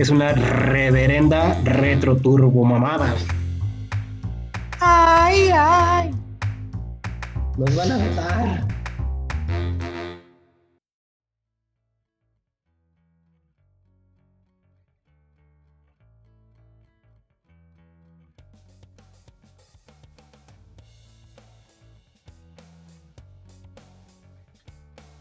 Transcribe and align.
Es 0.00 0.08
una 0.08 0.32
reverenda 0.32 1.60
retro 1.62 2.16
turbo 2.16 2.64
mamada. 2.64 3.14
Ay, 4.80 5.50
ay. 5.54 6.10
Nos 7.58 7.76
van 7.76 7.92
a 7.92 7.98
matar. 7.98 8.66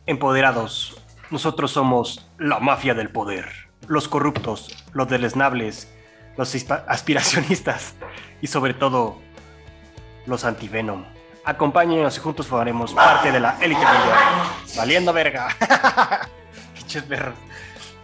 Empoderados, 0.06 0.96
nosotros 1.32 1.70
somos 1.72 2.26
la 2.38 2.62
mafia 2.62 2.94
del 2.94 3.10
poder. 3.12 3.69
Los 3.90 4.08
corruptos, 4.08 4.86
los 4.94 5.10
deleznables, 5.10 5.92
los 6.38 6.56
aspiracionistas 6.88 7.96
y 8.40 8.46
sobre 8.46 8.76
todo 8.76 9.18
los 10.28 10.46
antivenom. 10.46 11.06
Acompáñenos 11.44 12.16
y 12.16 12.20
juntos 12.20 12.46
formaremos 12.46 12.94
parte 12.94 13.32
de 13.32 13.40
la 13.40 13.58
élite 13.60 13.82
mundial. 13.82 14.18
Valiendo 14.78 15.12
verga. 15.12 15.48
Pinches 16.76 17.02
perros. 17.02 17.34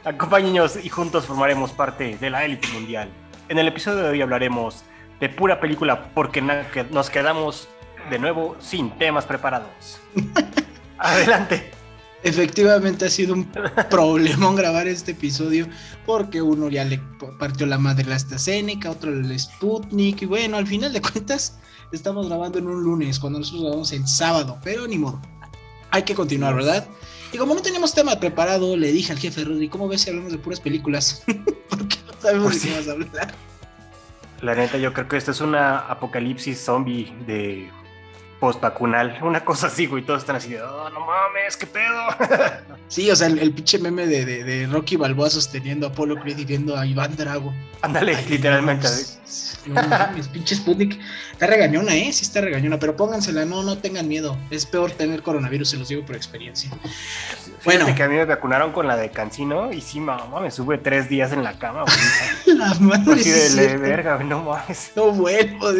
Acompáñenos 0.03 0.83
y 0.83 0.89
juntos 0.89 1.27
formaremos 1.27 1.71
parte 1.71 2.17
de 2.17 2.29
la 2.31 2.43
élite 2.45 2.67
mundial. 2.69 3.07
En 3.47 3.59
el 3.59 3.67
episodio 3.67 3.99
de 3.99 4.09
hoy 4.09 4.21
hablaremos 4.23 4.83
de 5.19 5.29
pura 5.29 5.59
película 5.59 6.09
porque 6.15 6.41
nos 6.41 7.11
quedamos 7.11 7.69
de 8.09 8.17
nuevo 8.17 8.55
sin 8.59 8.89
temas 8.97 9.27
preparados. 9.27 10.01
Adelante. 10.97 11.71
Efectivamente 12.25 13.05
ha 13.05 13.09
sido 13.09 13.35
un 13.35 13.45
problemón 13.89 14.55
grabar 14.55 14.87
este 14.87 15.11
episodio 15.11 15.67
porque 16.07 16.41
uno 16.41 16.69
ya 16.69 16.83
le 16.83 16.99
partió 17.37 17.67
la 17.67 17.77
madre 17.77 18.05
la 18.05 18.15
AstraZeneca, 18.15 18.89
otro 18.89 19.11
el 19.13 19.39
Sputnik 19.39 20.23
y 20.23 20.25
bueno, 20.25 20.57
al 20.57 20.65
final 20.65 20.91
de 20.91 21.01
cuentas 21.01 21.59
estamos 21.91 22.27
grabando 22.27 22.57
en 22.57 22.65
un 22.65 22.83
lunes 22.83 23.19
cuando 23.19 23.37
nosotros 23.37 23.61
grabamos 23.61 23.91
el 23.91 24.07
sábado, 24.07 24.57
pero 24.63 24.87
ni 24.87 24.97
modo. 24.97 25.21
Hay 25.91 26.01
que 26.01 26.15
continuar, 26.15 26.55
¿verdad? 26.55 26.87
Y 27.31 27.37
como 27.37 27.53
no 27.53 27.61
teníamos 27.61 27.93
tema 27.93 28.19
preparado, 28.19 28.75
le 28.75 28.91
dije 28.91 29.11
al 29.11 29.19
jefe 29.19 29.43
Rudy, 29.43 29.69
¿cómo 29.69 29.87
ves 29.87 30.01
si 30.01 30.09
hablamos 30.09 30.31
de 30.31 30.39
puras 30.39 30.59
películas? 30.59 31.23
porque 31.69 31.97
no 32.07 32.13
sabemos 32.19 32.53
Pues 32.53 32.63
de 32.63 32.69
qué 32.69 32.73
sí. 32.73 32.79
vas 32.79 32.87
a 32.87 32.91
hablar. 32.93 33.35
La 34.41 34.55
neta, 34.55 34.79
yo 34.79 34.93
creo 34.93 35.07
que 35.07 35.17
esto 35.17 35.29
es 35.29 35.41
una 35.41 35.77
apocalipsis 35.77 36.59
zombie 36.59 37.13
de 37.27 37.69
post-vacunal. 38.39 39.17
Una 39.21 39.43
cosa 39.45 39.67
así, 39.67 39.85
güey. 39.87 40.03
Todos 40.03 40.19
están 40.21 40.35
así 40.35 40.49
de, 40.49 40.61
oh, 40.61 40.89
no 40.89 40.99
mames, 41.01 41.55
qué 41.57 41.67
pedo. 41.67 42.01
Sí, 42.87 43.09
o 43.09 43.15
sea, 43.15 43.25
el, 43.27 43.39
el 43.39 43.51
pinche 43.51 43.79
meme 43.79 44.05
de, 44.05 44.25
de- 44.25 44.43
de 44.43 44.67
Rocky 44.67 44.95
Balboa 44.95 45.27
sosteniendo 45.31 45.87
a 45.87 45.89
Apolo 45.89 46.17
Creed 46.21 46.37
y 46.37 46.45
viendo 46.45 46.77
a 46.77 46.85
Iván 46.85 47.15
Drago. 47.15 47.51
Ándale, 47.81 48.15
literalmente. 48.29 48.87
no, 48.87 48.93
pues, 48.93 49.59
No 49.65 49.81
mames, 49.87 50.27
pinche 50.27 50.53
Sputnik. 50.55 50.99
Está 51.31 51.47
regañona, 51.47 51.95
¿eh? 51.95 52.13
Sí 52.13 52.23
está 52.23 52.41
regañona, 52.41 52.77
pero 52.77 52.95
póngansela, 52.95 53.43
no, 53.43 53.63
no 53.63 53.79
tengan 53.79 54.07
miedo. 54.07 54.37
Es 54.51 54.67
peor 54.67 54.91
tener 54.91 55.23
coronavirus, 55.23 55.67
se 55.71 55.77
los 55.77 55.87
digo 55.87 56.05
por 56.05 56.15
experiencia. 56.15 56.69
Bueno. 57.63 57.85
Bueno. 57.85 57.95
que 57.97 58.03
a 58.03 58.07
mí 58.07 58.15
me 58.17 58.25
vacunaron 58.25 58.71
con 58.71 58.87
la 58.87 58.95
de 58.97 59.09
Cancino 59.09 59.73
y 59.73 59.81
sí, 59.81 59.99
mamá, 59.99 60.39
me 60.39 60.51
sube 60.51 60.77
tres 60.77 61.09
días 61.09 61.31
en 61.31 61.43
la 61.43 61.57
cama, 61.57 61.85
güey. 61.85 62.55
La 62.59 62.71
madre 62.75 63.23
sí 63.23 63.31
de 63.31 63.45
es 63.47 63.55
le- 63.55 63.63
cierto. 63.65 63.81
verga, 63.81 64.23
no 64.23 64.43
mames. 64.43 64.91
No 64.95 65.09
vuelvo. 65.11 65.71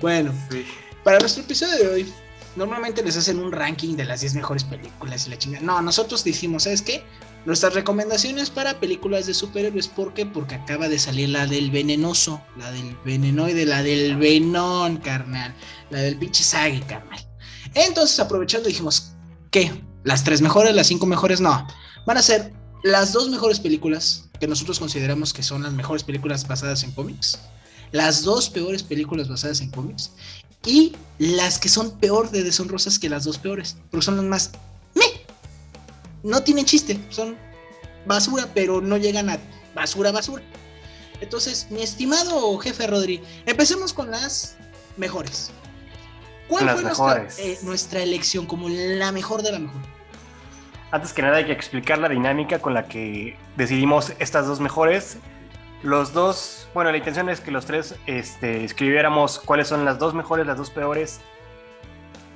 Bueno, 0.00 0.32
Sí. 0.50 0.66
Para 1.04 1.18
nuestro 1.18 1.42
episodio 1.42 1.76
de 1.76 1.88
hoy, 1.88 2.12
normalmente 2.56 3.02
les 3.02 3.16
hacen 3.16 3.38
un 3.38 3.52
ranking 3.52 3.94
de 3.94 4.04
las 4.04 4.22
10 4.22 4.34
mejores 4.34 4.64
películas 4.64 5.26
y 5.26 5.30
la 5.30 5.38
chingada. 5.38 5.64
No, 5.64 5.82
nosotros 5.82 6.24
dijimos, 6.24 6.64
¿sabes 6.64 6.82
qué? 6.82 7.04
Nuestras 7.44 7.74
recomendaciones 7.74 8.48
para 8.48 8.80
películas 8.80 9.26
de 9.26 9.34
superhéroes, 9.34 9.86
¿por 9.86 10.14
qué? 10.14 10.24
Porque 10.24 10.54
acaba 10.54 10.88
de 10.88 10.98
salir 10.98 11.28
la 11.28 11.46
del 11.46 11.70
venenoso, 11.70 12.40
la 12.56 12.70
del 12.72 12.96
venenoide, 13.04 13.66
la 13.66 13.82
del 13.82 14.16
venón, 14.16 14.96
carnal, 14.96 15.54
la 15.90 16.00
del 16.00 16.16
pinche 16.16 16.42
sague, 16.42 16.80
carnal. 16.80 17.20
Entonces, 17.74 18.18
aprovechando, 18.18 18.68
dijimos, 18.68 19.12
¿qué? 19.50 19.70
¿Las 20.04 20.24
tres 20.24 20.40
mejores, 20.40 20.74
las 20.74 20.86
cinco 20.86 21.04
mejores? 21.04 21.40
No, 21.40 21.66
van 22.06 22.16
a 22.16 22.22
ser 22.22 22.52
las 22.82 23.12
dos 23.12 23.28
mejores 23.28 23.60
películas 23.60 24.30
que 24.40 24.46
nosotros 24.46 24.78
consideramos 24.78 25.32
que 25.32 25.42
son 25.42 25.62
las 25.62 25.72
mejores 25.72 26.02
películas 26.02 26.46
basadas 26.48 26.82
en 26.82 26.92
cómics, 26.92 27.38
las 27.94 28.24
dos 28.24 28.50
peores 28.50 28.82
películas 28.82 29.28
basadas 29.28 29.60
en 29.60 29.70
cómics 29.70 30.10
y 30.66 30.96
las 31.18 31.60
que 31.60 31.68
son 31.68 31.92
peor 32.00 32.28
de 32.28 32.42
deshonrosas 32.42 32.98
que 32.98 33.08
las 33.08 33.22
dos 33.22 33.38
peores, 33.38 33.76
porque 33.88 34.04
son 34.04 34.16
las 34.16 34.24
más 34.24 34.50
me. 34.94 35.04
No 36.24 36.42
tienen 36.42 36.64
chiste, 36.64 36.98
son 37.10 37.36
basura, 38.04 38.48
pero 38.52 38.80
no 38.80 38.96
llegan 38.96 39.30
a 39.30 39.38
basura, 39.76 40.10
basura. 40.10 40.42
Entonces, 41.20 41.68
mi 41.70 41.82
estimado 41.82 42.58
jefe 42.58 42.84
Rodri, 42.88 43.22
empecemos 43.46 43.92
con 43.92 44.10
las 44.10 44.56
mejores. 44.96 45.52
¿Cuál 46.48 46.66
Las 46.66 46.74
fue 46.74 46.82
nuestra, 46.82 47.28
eh, 47.38 47.58
nuestra 47.62 48.02
elección 48.02 48.46
como 48.46 48.68
la 48.68 49.12
mejor 49.12 49.42
de 49.42 49.52
la 49.52 49.60
mejor? 49.60 49.80
Antes 50.90 51.12
que 51.12 51.22
nada 51.22 51.36
hay 51.36 51.44
que 51.44 51.52
explicar 51.52 51.98
la 51.98 52.08
dinámica 52.08 52.58
con 52.58 52.74
la 52.74 52.88
que 52.88 53.36
decidimos 53.56 54.12
estas 54.18 54.48
dos 54.48 54.58
mejores. 54.58 55.18
Los 55.84 56.14
dos, 56.14 56.66
bueno, 56.72 56.90
la 56.90 56.96
intención 56.96 57.28
es 57.28 57.42
que 57.42 57.50
los 57.50 57.66
tres 57.66 57.94
este, 58.06 58.64
escribiéramos 58.64 59.38
cuáles 59.38 59.68
son 59.68 59.84
las 59.84 59.98
dos 59.98 60.14
mejores, 60.14 60.46
las 60.46 60.56
dos 60.56 60.70
peores. 60.70 61.20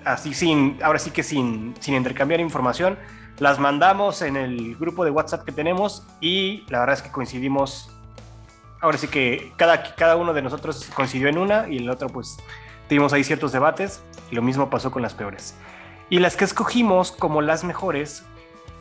Así 0.05 0.35
sin, 0.35 0.79
ahora 0.83 0.99
sí 0.99 1.13
que 1.13 1.23
sin, 1.23 1.75
sin 1.81 1.95
intercambiar 1.95 2.41
información. 2.41 2.99
Las 3.39 3.59
mandamos 3.59 4.21
en 4.21 4.37
el 4.37 4.77
grupo 4.77 5.03
de 5.03 5.13
WhatsApp 5.13 5.47
que 5.47 5.53
tenemos 5.53 6.07
y 6.21 6.67
la 6.69 6.81
verdad 6.81 6.97
es 6.97 7.03
que 7.03 7.11
coincidimos. 7.11 7.91
Ahora 8.83 8.99
sí 8.99 9.09
que 9.09 9.51
cada, 9.57 9.95
cada 9.95 10.17
uno 10.17 10.35
de 10.35 10.43
nosotros 10.43 10.87
coincidió 10.95 11.29
en 11.29 11.39
una 11.39 11.71
y 11.71 11.79
el 11.79 11.89
otro 11.89 12.11
pues 12.11 12.37
tuvimos 12.87 13.15
ahí 13.15 13.25
ciertos 13.25 13.53
debates 13.53 14.03
y 14.31 14.35
lo 14.35 14.43
mismo 14.43 14.69
pasó 14.69 14.91
con 14.91 15.01
las 15.01 15.15
peores. 15.15 15.57
Y 16.11 16.19
las 16.19 16.37
que 16.37 16.45
escogimos 16.45 17.13
como 17.13 17.41
las 17.41 17.65
mejores 17.65 18.27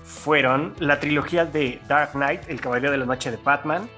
fueron 0.03 0.73
la 0.79 0.99
trilogía 0.99 1.45
de 1.45 1.79
Dark 1.87 2.11
Knight, 2.11 2.49
El 2.49 2.59
Caballero 2.59 2.91
de 2.91 2.97
la 2.97 3.05
Noche 3.05 3.31
de 3.31 3.37
Batman, 3.37 3.89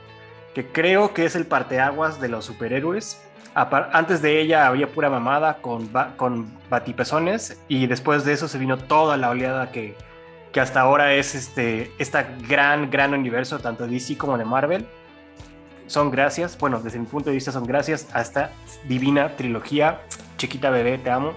creo 0.67 1.13
que 1.13 1.25
es 1.25 1.35
el 1.35 1.45
parteaguas 1.45 2.19
de 2.19 2.29
los 2.29 2.45
superhéroes. 2.45 3.21
Antes 3.53 4.21
de 4.21 4.39
ella 4.39 4.67
había 4.67 4.87
pura 4.87 5.09
mamada 5.09 5.57
con, 5.61 5.89
con 6.15 6.47
batipezones 6.69 7.59
y 7.67 7.87
después 7.87 8.23
de 8.23 8.33
eso 8.33 8.47
se 8.47 8.57
vino 8.57 8.77
toda 8.77 9.17
la 9.17 9.29
oleada 9.29 9.71
que, 9.71 9.95
que 10.51 10.61
hasta 10.61 10.81
ahora 10.81 11.13
es 11.13 11.35
este 11.35 11.91
esta 11.97 12.23
gran, 12.47 12.89
gran 12.89 13.13
universo, 13.13 13.59
tanto 13.59 13.85
de 13.85 13.93
DC 13.93 14.17
como 14.17 14.37
de 14.37 14.45
Marvel. 14.45 14.85
Son 15.87 16.11
gracias, 16.11 16.57
bueno, 16.57 16.79
desde 16.79 16.99
mi 16.99 17.07
punto 17.07 17.31
de 17.31 17.35
vista 17.35 17.51
son 17.51 17.65
gracias 17.65 18.07
a 18.13 18.21
esta 18.21 18.51
divina 18.87 19.35
trilogía. 19.35 20.01
Chiquita 20.37 20.69
bebé, 20.69 20.99
te 20.99 21.09
amo. 21.09 21.33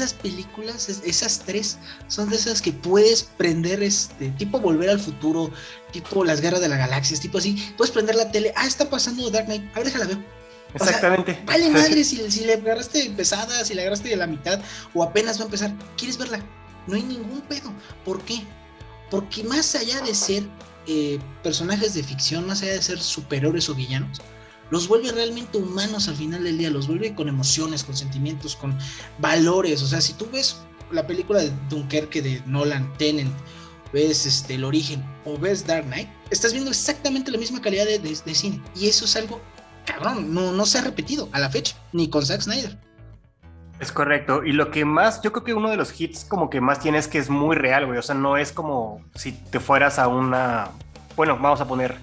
Esas 0.00 0.14
películas, 0.14 0.88
es- 0.88 1.02
esas 1.04 1.40
tres, 1.40 1.76
son 2.08 2.30
de 2.30 2.36
esas 2.36 2.62
que 2.62 2.72
puedes 2.72 3.22
prender, 3.22 3.82
este, 3.82 4.30
tipo 4.30 4.58
Volver 4.58 4.88
al 4.90 4.98
Futuro, 5.00 5.50
tipo 5.92 6.24
Las 6.24 6.40
Guerras 6.40 6.60
de 6.62 6.68
las 6.68 6.78
Galaxias, 6.78 7.20
tipo 7.20 7.36
así. 7.38 7.72
Puedes 7.76 7.92
prender 7.92 8.14
la 8.14 8.30
tele, 8.32 8.52
ah, 8.56 8.66
está 8.66 8.88
pasando 8.88 9.28
Dark 9.30 9.46
Knight, 9.46 9.62
a 9.74 9.78
ver, 9.80 9.84
déjala 9.84 10.06
ver. 10.06 10.16
sea, 10.16 10.86
Exactamente. 10.86 11.42
Vale 11.44 11.68
madre 11.70 12.02
si, 12.04 12.30
si 12.30 12.44
le 12.44 12.54
agarraste 12.54 13.10
pesada, 13.16 13.64
si 13.64 13.74
le 13.74 13.82
agarraste 13.82 14.08
de 14.08 14.16
la 14.16 14.26
mitad 14.26 14.60
o 14.94 15.02
apenas 15.02 15.38
va 15.38 15.42
a 15.42 15.44
empezar. 15.46 15.74
¿Quieres 15.96 16.16
verla? 16.16 16.40
No 16.86 16.94
hay 16.96 17.02
ningún 17.02 17.40
pedo. 17.42 17.72
¿Por 18.04 18.22
qué? 18.22 18.42
Porque 19.10 19.44
más 19.44 19.74
allá 19.74 20.00
de 20.00 20.14
ser 20.14 20.44
eh, 20.86 21.18
personajes 21.42 21.92
de 21.94 22.02
ficción, 22.02 22.46
más 22.46 22.62
allá 22.62 22.72
de 22.72 22.82
ser 22.82 23.00
superiores 23.00 23.68
o 23.68 23.74
villanos, 23.74 24.20
los 24.70 24.88
vuelve 24.88 25.12
realmente 25.12 25.58
humanos 25.58 26.08
al 26.08 26.16
final 26.16 26.44
del 26.44 26.58
día, 26.58 26.70
los 26.70 26.86
vuelve 26.86 27.14
con 27.14 27.28
emociones, 27.28 27.84
con 27.84 27.96
sentimientos, 27.96 28.56
con 28.56 28.76
valores. 29.18 29.82
O 29.82 29.86
sea, 29.86 30.00
si 30.00 30.12
tú 30.14 30.28
ves 30.32 30.56
la 30.90 31.06
película 31.06 31.40
de 31.40 31.52
Dunkerque 31.68 32.22
de 32.22 32.42
Nolan, 32.46 32.92
Tennant, 32.98 33.32
ves 33.92 34.26
este, 34.26 34.54
El 34.54 34.64
Origen 34.64 35.04
o 35.24 35.36
ves 35.36 35.66
Dark 35.66 35.84
Knight, 35.86 36.08
estás 36.30 36.52
viendo 36.52 36.70
exactamente 36.70 37.30
la 37.30 37.38
misma 37.38 37.60
calidad 37.60 37.84
de, 37.86 37.98
de- 37.98 38.18
de 38.24 38.34
cine. 38.34 38.62
Y 38.76 38.88
eso 38.88 39.04
es 39.04 39.16
algo 39.16 39.40
cabrón, 39.86 40.32
no, 40.32 40.52
no 40.52 40.66
se 40.66 40.78
ha 40.78 40.82
repetido 40.82 41.28
a 41.32 41.40
la 41.40 41.50
fecha, 41.50 41.74
ni 41.92 42.08
con 42.08 42.24
Zack 42.24 42.42
Snyder. 42.42 42.78
Es 43.80 43.90
correcto. 43.90 44.44
Y 44.44 44.52
lo 44.52 44.70
que 44.70 44.84
más, 44.84 45.22
yo 45.22 45.32
creo 45.32 45.42
que 45.42 45.54
uno 45.54 45.70
de 45.70 45.76
los 45.76 45.98
hits 45.98 46.24
como 46.24 46.50
que 46.50 46.60
más 46.60 46.80
tienes 46.80 47.08
que 47.08 47.18
es 47.18 47.30
muy 47.30 47.56
real, 47.56 47.86
güey. 47.86 47.98
O 47.98 48.02
sea, 48.02 48.14
no 48.14 48.36
es 48.36 48.52
como 48.52 49.02
si 49.14 49.32
te 49.32 49.58
fueras 49.58 49.98
a 49.98 50.06
una, 50.06 50.68
bueno, 51.16 51.38
vamos 51.40 51.60
a 51.62 51.66
poner 51.66 51.96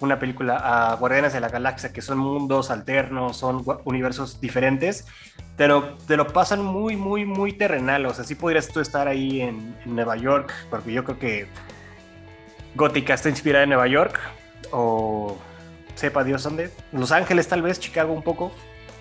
una 0.00 0.18
película 0.18 0.56
a 0.90 0.94
Guardianes 0.96 1.32
de 1.32 1.40
la 1.40 1.48
Galaxia, 1.48 1.92
que 1.92 2.02
son 2.02 2.18
mundos 2.18 2.70
alternos, 2.70 3.36
son 3.36 3.64
universos 3.84 4.40
diferentes, 4.40 5.06
pero 5.56 5.96
te 6.06 6.16
lo 6.16 6.26
pasan 6.26 6.62
muy, 6.64 6.96
muy, 6.96 7.24
muy 7.24 7.52
terrenal. 7.52 8.04
O 8.06 8.12
sea, 8.14 8.24
sí 8.24 8.34
podrías 8.34 8.68
tú 8.68 8.80
estar 8.80 9.08
ahí 9.08 9.40
en, 9.40 9.76
en 9.84 9.94
Nueva 9.94 10.16
York, 10.16 10.52
porque 10.68 10.92
yo 10.92 11.04
creo 11.04 11.18
que 11.18 11.46
Gótica 12.74 13.14
está 13.14 13.28
inspirada 13.28 13.64
en 13.64 13.70
Nueva 13.70 13.86
York, 13.86 14.18
o 14.72 15.38
sepa 15.94 16.24
Dios 16.24 16.42
dónde. 16.42 16.70
Los 16.92 17.12
Ángeles, 17.12 17.46
tal 17.48 17.62
vez, 17.62 17.78
Chicago 17.78 18.12
un 18.12 18.22
poco, 18.22 18.52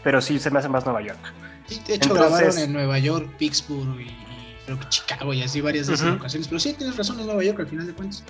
pero 0.04 0.22
sí 0.22 0.40
se 0.40 0.52
me 0.52 0.60
hace 0.60 0.70
más 0.70 0.86
Nueva 0.86 1.02
York. 1.02 1.20
Sí, 1.68 1.82
de 1.88 1.96
hecho, 1.96 2.10
Entonces- 2.12 2.38
grabaron 2.40 2.60
en 2.60 2.74
Nueva 2.74 3.00
York, 3.00 3.30
Pittsburgh 3.38 4.00
y, 4.00 4.04
y 4.04 4.58
creo 4.66 4.80
que 4.80 4.90
Chicago 4.90 5.34
y 5.34 5.42
así 5.42 5.60
varias 5.62 5.88
de 5.88 5.96
esas 5.96 6.06
Ujú. 6.08 6.16
locaciones. 6.18 6.48
Pero 6.48 6.60
sí, 6.60 6.74
tienes 6.74 6.96
razón, 6.98 7.20
en 7.20 7.26
Nueva 7.26 7.44
York 7.44 7.60
al 7.62 7.68
final 7.68 7.88
de 7.88 7.94
cuentas. 7.94 8.24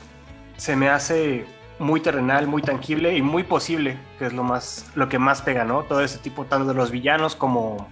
se 0.55 0.75
me 0.77 0.87
hace 0.89 1.45
muy 1.79 2.01
terrenal, 2.01 2.47
muy 2.47 2.61
tangible 2.61 3.17
y 3.17 3.21
muy 3.21 3.43
posible, 3.43 3.99
que 4.19 4.25
es 4.27 4.33
lo 4.33 4.43
más 4.43 4.85
lo 4.95 5.09
que 5.09 5.19
más 5.19 5.41
pega, 5.41 5.63
¿no? 5.63 5.83
Todo 5.83 6.01
ese 6.01 6.17
tipo 6.17 6.45
tanto 6.45 6.67
de 6.67 6.73
los 6.73 6.91
villanos 6.91 7.35
como 7.35 7.87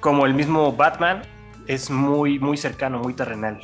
como 0.00 0.26
el 0.26 0.34
mismo 0.34 0.72
Batman 0.72 1.22
es 1.66 1.90
muy 1.90 2.38
muy 2.38 2.56
cercano, 2.56 2.98
muy 2.98 3.14
terrenal. 3.14 3.60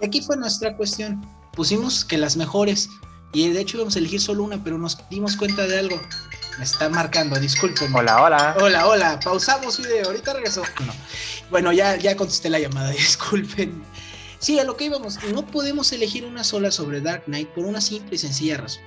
Y 0.00 0.06
aquí 0.06 0.22
fue 0.22 0.36
nuestra 0.36 0.76
cuestión. 0.76 1.26
Pusimos 1.52 2.04
que 2.04 2.18
las 2.18 2.36
mejores. 2.36 2.88
Y 3.32 3.50
de 3.50 3.60
hecho 3.60 3.76
íbamos 3.76 3.96
a 3.96 3.98
elegir 3.98 4.20
solo 4.20 4.44
una, 4.44 4.62
pero 4.62 4.78
nos 4.78 4.96
dimos 5.10 5.36
cuenta 5.36 5.66
de 5.66 5.78
algo. 5.78 6.00
Me 6.58 6.64
está 6.64 6.88
marcando, 6.88 7.38
disculpen. 7.38 7.94
Hola, 7.94 8.22
hola. 8.22 8.56
Hola, 8.60 8.86
hola, 8.86 9.20
pausamos 9.22 9.78
video, 9.78 10.06
ahorita 10.06 10.32
regresó. 10.32 10.62
No. 10.84 10.92
Bueno, 11.50 11.72
ya, 11.72 11.96
ya 11.96 12.16
contesté 12.16 12.48
la 12.48 12.58
llamada, 12.58 12.90
disculpen. 12.90 13.82
Sí, 14.38 14.58
a 14.58 14.64
lo 14.64 14.76
que 14.76 14.84
íbamos, 14.84 15.18
no 15.32 15.46
podemos 15.46 15.90
elegir 15.92 16.24
una 16.24 16.44
sola 16.44 16.70
sobre 16.70 17.00
Dark 17.00 17.24
Knight 17.24 17.48
por 17.48 17.64
una 17.64 17.80
simple 17.80 18.14
y 18.14 18.18
sencilla 18.18 18.56
razón. 18.58 18.82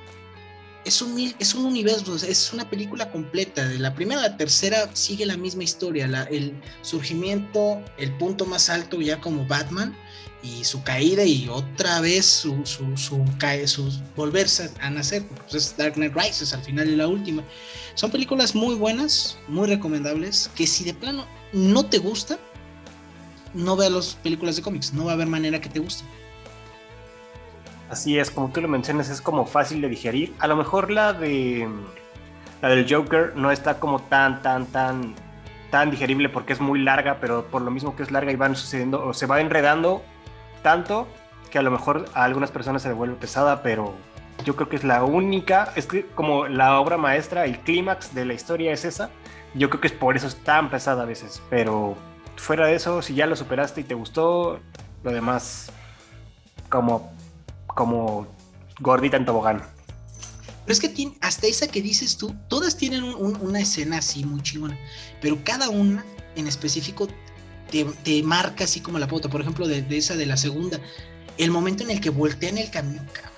Es 0.85 1.01
un, 1.01 1.19
es 1.37 1.53
un 1.53 1.65
universo, 1.65 2.15
es 2.15 2.53
una 2.53 2.67
película 2.69 3.11
completa. 3.11 3.67
De 3.67 3.77
la 3.77 3.93
primera 3.93 4.21
a 4.21 4.29
la 4.29 4.37
tercera 4.37 4.89
sigue 4.93 5.25
la 5.27 5.37
misma 5.37 5.63
historia. 5.63 6.07
la- 6.07 6.23
el 6.23 6.53
surgimiento, 6.81 7.81
el 7.97 8.11
punto 8.17 8.45
más 8.45 8.69
alto 8.69 8.99
ya 9.01 9.19
como 9.21 9.45
Batman 9.45 9.95
y 10.41 10.63
su 10.63 10.81
caída 10.81 11.23
y 11.23 11.47
otra 11.49 11.99
vez 12.01 12.25
su, 12.25 12.65
su, 12.65 12.97
su, 12.97 13.23
cae- 13.37 13.67
su 13.67 13.91
volverse 14.15 14.71
a 14.79 14.89
nacer. 14.89 15.23
Pues 15.27 15.53
es 15.65 15.77
Dark 15.77 15.93
Knight 15.95 16.15
Rises 16.15 16.51
al 16.53 16.63
final 16.63 16.89
y 16.89 16.95
la 16.95 17.07
última. 17.07 17.43
Son 17.93 18.09
películas 18.09 18.55
muy 18.55 18.73
buenas, 18.73 19.37
muy 19.47 19.67
recomendables, 19.67 20.49
que 20.55 20.65
si 20.65 20.83
de 20.83 20.95
plano 20.95 21.27
no 21.53 21.85
te 21.85 21.99
gusta, 21.99 22.39
no 23.53 23.75
veas 23.75 23.91
las 23.91 24.15
películas 24.15 24.55
de 24.55 24.61
cómics, 24.61 24.93
no 24.93 25.05
va 25.05 25.11
a 25.11 25.13
haber 25.15 25.27
manera 25.27 25.59
que 25.59 25.69
te 25.69 25.79
gusten. 25.79 26.07
Así 27.89 28.17
es, 28.17 28.31
como 28.31 28.49
tú 28.49 28.61
lo 28.61 28.67
mencionas, 28.67 29.09
es 29.09 29.21
como 29.21 29.45
fácil 29.45 29.81
de 29.81 29.89
digerir. 29.89 30.33
A 30.39 30.47
lo 30.47 30.55
mejor 30.55 30.91
la 30.91 31.13
de 31.13 31.67
la 32.61 32.69
del 32.69 32.91
Joker 32.91 33.33
no 33.35 33.51
está 33.51 33.79
como 33.79 33.99
tan 33.99 34.41
tan 34.41 34.65
tan 34.67 35.15
tan 35.71 35.91
digerible 35.91 36.29
porque 36.29 36.53
es 36.53 36.61
muy 36.61 36.79
larga, 36.79 37.17
pero 37.19 37.45
por 37.47 37.61
lo 37.61 37.71
mismo 37.71 37.95
que 37.95 38.03
es 38.03 38.11
larga 38.11 38.31
y 38.31 38.35
van 38.35 38.55
sucediendo 38.55 39.05
o 39.05 39.13
se 39.13 39.25
va 39.25 39.41
enredando 39.41 40.01
tanto 40.63 41.07
que 41.49 41.59
a 41.59 41.61
lo 41.61 41.71
mejor 41.71 42.05
a 42.13 42.23
algunas 42.23 42.51
personas 42.51 42.81
se 42.81 42.87
le 42.87 42.93
vuelve 42.93 43.15
pesada, 43.15 43.61
pero 43.61 43.93
yo 44.45 44.55
creo 44.55 44.69
que 44.69 44.75
es 44.75 44.83
la 44.83 45.03
única, 45.03 45.71
es 45.75 45.85
que 45.85 46.05
como 46.05 46.47
la 46.47 46.79
obra 46.79 46.97
maestra, 46.97 47.45
el 47.45 47.59
clímax 47.59 48.13
de 48.15 48.25
la 48.25 48.33
historia 48.33 48.71
es 48.71 48.85
esa. 48.85 49.09
Yo 49.53 49.69
creo 49.69 49.81
que 49.81 49.87
es 49.87 49.93
por 49.93 50.15
eso 50.15 50.27
es 50.27 50.37
tan 50.37 50.69
pesada 50.69 51.03
a 51.03 51.05
veces, 51.05 51.41
pero 51.49 51.97
fuera 52.37 52.67
de 52.67 52.75
eso, 52.75 53.01
si 53.01 53.13
ya 53.15 53.25
lo 53.27 53.35
superaste 53.35 53.81
y 53.81 53.83
te 53.83 53.93
gustó, 53.93 54.59
lo 55.03 55.11
demás 55.11 55.71
como 56.69 57.11
como 57.67 58.27
gordita 58.79 59.15
en 59.17 59.25
tobogán. 59.25 59.63
Pero 60.65 60.73
es 60.73 60.79
que 60.79 61.11
hasta 61.21 61.47
esa 61.47 61.67
que 61.67 61.81
dices 61.81 62.17
tú, 62.17 62.35
todas 62.49 62.75
tienen 62.77 63.03
un- 63.03 63.15
un- 63.15 63.37
una 63.41 63.59
escena 63.61 63.97
así 63.97 64.25
muy 64.25 64.41
chingona, 64.41 64.77
pero 65.21 65.37
cada 65.43 65.69
una 65.69 66.05
en 66.35 66.47
específico 66.47 67.07
te, 67.71 67.85
te 67.85 68.21
marca 68.23 68.65
así 68.65 68.79
como 68.81 68.99
la 68.99 69.07
pauta. 69.07 69.29
Por 69.29 69.41
ejemplo, 69.41 69.67
de, 69.67 69.81
de 69.81 69.97
esa 69.97 70.15
de 70.15 70.25
la 70.25 70.35
segunda, 70.37 70.79
el 71.37 71.49
momento 71.51 71.83
en 71.83 71.91
el 71.91 72.01
que 72.01 72.09
voltean 72.09 72.57
el 72.57 72.69
camión, 72.69 73.05
cabrón. 73.13 73.30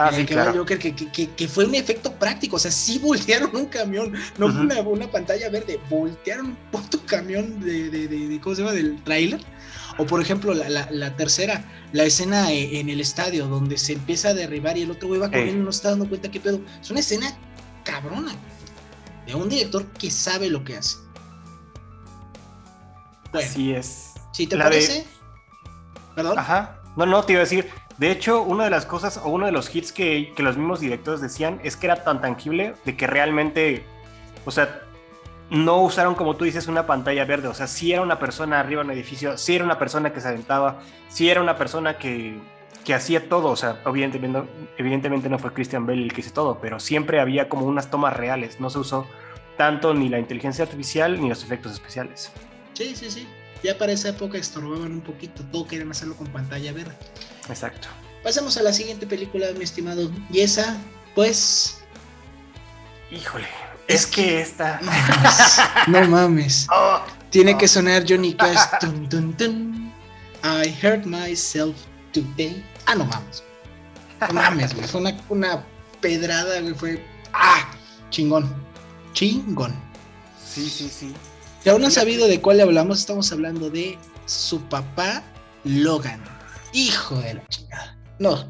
Ah, 0.00 0.12
sí, 0.12 0.24
que 0.24 0.36
va 0.36 0.42
el 0.42 0.46
claro. 0.46 0.60
Joker, 0.60 0.78
que, 0.78 0.94
que- 0.94 1.10
que- 1.10 1.30
que 1.30 1.48
fue 1.48 1.64
un 1.66 1.74
efecto 1.74 2.12
práctico, 2.14 2.54
o 2.54 2.58
sea, 2.60 2.70
sí 2.70 3.00
voltearon 3.00 3.54
un 3.56 3.66
camión, 3.66 4.12
no 4.38 4.48
fue 4.52 4.60
una, 4.60 4.80
una 4.80 5.10
pantalla 5.10 5.50
verde, 5.50 5.80
voltearon 5.90 6.46
un 6.46 6.56
puto 6.70 7.00
camión 7.04 7.58
de, 7.60 7.90
de- 7.90 8.06
de- 8.06 8.28
de- 8.28 8.40
¿cómo 8.40 8.54
se 8.54 8.62
llama? 8.62 8.74
Del 8.74 9.02
tráiler. 9.02 9.40
O 9.98 10.06
por 10.06 10.20
ejemplo, 10.22 10.54
la, 10.54 10.68
la- 10.68 10.88
la 10.92 11.16
tercera, 11.16 11.64
la 11.92 12.04
escena 12.04 12.52
eh, 12.52 12.78
en 12.78 12.88
el 12.88 13.00
estadio, 13.00 13.48
donde 13.48 13.76
se 13.76 13.94
empieza 13.94 14.28
a 14.28 14.34
derribar 14.34 14.78
y 14.78 14.82
el 14.82 14.92
otro 14.92 15.08
güey 15.08 15.20
va 15.20 15.26
corriendo 15.28 15.62
y 15.62 15.64
no 15.64 15.72
se 15.72 15.78
está 15.78 15.90
dando 15.90 16.08
cuenta 16.08 16.30
qué 16.30 16.38
pedo. 16.38 16.60
Es 16.80 16.88
una 16.92 17.00
escena 17.00 17.36
cabrona, 17.84 18.32
de 19.26 19.34
un 19.34 19.48
director 19.48 19.84
que 19.98 20.12
sabe 20.12 20.48
lo 20.48 20.62
que 20.62 20.76
hace. 20.76 20.96
Bueno, 23.32 23.48
Así 23.50 23.72
es. 23.72 24.12
si 24.32 24.46
te 24.46 24.56
la 24.56 24.64
de- 24.66 24.70
parece, 24.70 25.06
perdón. 26.14 26.38
Ajá. 26.38 26.80
No, 26.96 27.04
no, 27.04 27.22
te 27.24 27.32
iba 27.32 27.40
a 27.40 27.44
decir. 27.44 27.68
De 27.98 28.12
hecho, 28.12 28.42
una 28.42 28.64
de 28.64 28.70
las 28.70 28.86
cosas 28.86 29.16
o 29.16 29.28
uno 29.28 29.46
de 29.46 29.52
los 29.52 29.74
hits 29.74 29.92
que, 29.92 30.32
los 30.38 30.56
mismos 30.56 30.78
directores 30.78 31.20
decían 31.20 31.60
es 31.64 31.76
que 31.76 31.86
era 31.86 32.04
tan 32.04 32.20
tangible 32.20 32.74
de 32.84 32.96
que 32.96 33.08
realmente, 33.08 33.84
o 34.44 34.52
sea, 34.52 34.82
no 35.50 35.82
usaron 35.82 36.14
como 36.14 36.36
tú 36.36 36.44
dices 36.44 36.68
una 36.68 36.86
pantalla 36.86 37.24
verde. 37.24 37.48
O 37.48 37.54
sea, 37.54 37.66
sí 37.66 37.92
era 37.92 38.02
una 38.02 38.20
persona 38.20 38.60
arriba 38.60 38.82
en 38.82 38.88
un 38.88 38.92
edificio, 38.92 39.36
sí 39.36 39.56
era 39.56 39.64
una 39.64 39.80
persona 39.80 40.12
que 40.12 40.20
se 40.20 40.28
aventaba, 40.28 40.80
sí 41.08 41.28
era 41.28 41.40
una 41.40 41.56
persona 41.56 41.98
que, 41.98 42.38
que 42.84 42.94
hacía 42.94 43.28
todo. 43.28 43.48
O 43.48 43.56
sea, 43.56 43.80
evidentemente, 43.84 44.42
evidentemente 44.76 45.28
no 45.28 45.40
fue 45.40 45.52
Christian 45.52 45.84
Bale 45.84 46.04
el 46.04 46.12
que 46.12 46.20
hizo 46.20 46.32
todo, 46.32 46.58
pero 46.60 46.78
siempre 46.78 47.18
había 47.18 47.48
como 47.48 47.66
unas 47.66 47.90
tomas 47.90 48.16
reales. 48.16 48.60
No 48.60 48.70
se 48.70 48.78
usó 48.78 49.08
tanto 49.56 49.92
ni 49.92 50.08
la 50.08 50.20
inteligencia 50.20 50.64
artificial 50.64 51.20
ni 51.20 51.28
los 51.28 51.42
efectos 51.42 51.72
especiales. 51.72 52.30
Sí, 52.74 52.94
sí, 52.94 53.10
sí. 53.10 53.26
Ya 53.64 53.76
para 53.76 53.90
esa 53.90 54.10
época 54.10 54.38
estorbaban 54.38 54.92
un 54.92 55.00
poquito, 55.00 55.42
todo 55.50 55.66
querían 55.66 55.90
hacerlo 55.90 56.14
con 56.14 56.28
pantalla 56.28 56.72
verde. 56.72 56.94
Exacto. 57.48 57.88
Pasemos 58.22 58.56
a 58.56 58.62
la 58.62 58.72
siguiente 58.72 59.06
película, 59.06 59.46
mi 59.56 59.64
estimado. 59.64 60.10
Y 60.30 60.40
esa, 60.40 60.76
pues. 61.14 61.78
Híjole, 63.10 63.46
Es 63.86 64.02
es, 64.02 64.06
que 64.06 64.40
esta... 64.40 64.80
No 64.82 64.90
mames. 64.90 65.86
no 65.88 66.08
mames. 66.08 66.66
Oh, 66.70 67.00
Tiene 67.30 67.56
que 67.56 67.66
sonar 67.66 68.04
Johnny 68.06 68.34
Cash. 68.38 68.58
Tun, 68.80 69.32
tun. 69.36 69.92
I 70.44 70.68
hurt 70.82 71.04
myself 71.06 71.76
today. 72.12 72.62
Ah, 72.86 72.94
no 72.94 73.04
mames. 73.06 73.42
No 74.20 74.34
mames, 74.34 74.74
güey. 74.74 74.86
Fue 74.86 75.00
una, 75.00 75.16
una 75.28 75.64
pedrada, 76.00 76.60
güey. 76.60 76.74
Fue. 76.74 77.06
¡Ah! 77.32 77.70
Chingón. 78.10 78.52
Chingón. 79.12 79.74
sí, 80.44 80.68
sí, 80.68 80.88
sí. 80.88 81.14
Si 81.62 81.68
aún 81.68 81.80
no 81.80 81.86
han 81.88 81.92
sabido 81.92 82.28
de 82.28 82.40
cuál 82.40 82.58
le 82.58 82.62
hablamos, 82.62 83.00
estamos 83.00 83.32
hablando 83.32 83.68
de 83.68 83.98
su 84.26 84.60
papá 84.62 85.22
Logan. 85.64 86.20
Hijo 86.72 87.16
de 87.16 87.34
la 87.34 87.46
chingada. 87.48 87.96
No, 88.18 88.48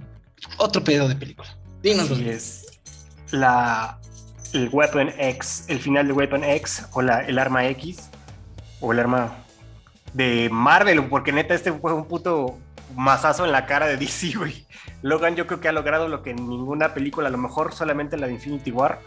otro 0.57 0.83
pedo 0.83 1.09
de 1.09 1.15
película. 1.15 1.49
Dinos, 1.83 2.09
Sí, 2.09 2.29
es 2.29 2.81
la 3.31 3.99
el 4.53 4.69
Weapon 4.73 5.13
X, 5.19 5.67
el 5.69 5.79
final 5.79 6.07
de 6.07 6.13
Weapon 6.13 6.43
X 6.43 6.87
o 6.93 7.03
la, 7.03 7.21
el 7.21 7.39
arma 7.39 7.67
X 7.67 8.11
o 8.81 8.93
el 8.93 9.01
arma 9.01 9.37
de 10.15 10.49
Marvel, 10.51 11.05
porque 11.09 11.33
neta 11.33 11.55
este 11.55 11.73
fue 11.73 11.93
un 11.93 12.07
puto 12.07 12.57
mazazo 12.97 13.45
en 13.45 13.53
la 13.53 13.67
cara 13.67 13.87
de 13.87 13.97
DC, 13.97 14.33
güey. 14.37 14.67
Logan 15.03 15.37
yo 15.37 15.47
creo 15.47 15.61
que 15.61 15.69
ha 15.69 15.73
logrado 15.73 16.09
lo 16.09 16.23
que 16.23 16.35
ninguna 16.35 16.95
película, 16.95 17.29
a 17.29 17.31
lo 17.31 17.39
mejor 17.39 17.73
solamente 17.73 18.17
la 18.17 18.27
de 18.27 18.35
Infinity 18.35 18.71
War, 18.71 19.01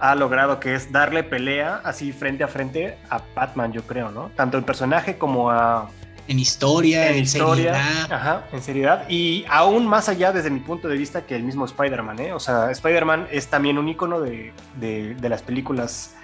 ha 0.00 0.14
logrado, 0.14 0.60
que 0.60 0.74
es 0.74 0.92
darle 0.92 1.24
pelea 1.24 1.80
así 1.82 2.12
frente 2.12 2.44
a 2.44 2.48
frente 2.48 2.98
a 3.10 3.20
Batman, 3.34 3.72
yo 3.72 3.82
creo, 3.82 4.12
¿no? 4.12 4.30
Tanto 4.36 4.56
en 4.58 4.64
personaje 4.64 5.18
como 5.18 5.50
a, 5.50 5.90
en 6.28 6.38
historia, 6.38 7.08
en, 7.10 7.16
en 7.16 7.22
historia, 7.24 7.74
seriedad. 7.74 8.12
ajá, 8.12 8.46
en 8.52 8.62
seriedad, 8.62 9.08
y 9.08 9.44
aún 9.48 9.86
más 9.86 10.08
allá 10.08 10.30
desde 10.30 10.50
mi 10.50 10.60
punto 10.60 10.86
de 10.86 10.96
vista 10.96 11.22
que 11.22 11.34
el 11.34 11.42
mismo 11.42 11.64
Spider-Man, 11.64 12.20
¿eh? 12.20 12.32
O 12.32 12.38
sea, 12.40 12.70
Spider-Man 12.70 13.26
es 13.32 13.48
también 13.48 13.78
un 13.78 13.88
icono 13.88 14.20
de, 14.20 14.52
de- 14.78 15.14
de 15.14 15.28
las 15.28 15.42
películas, 15.42 16.14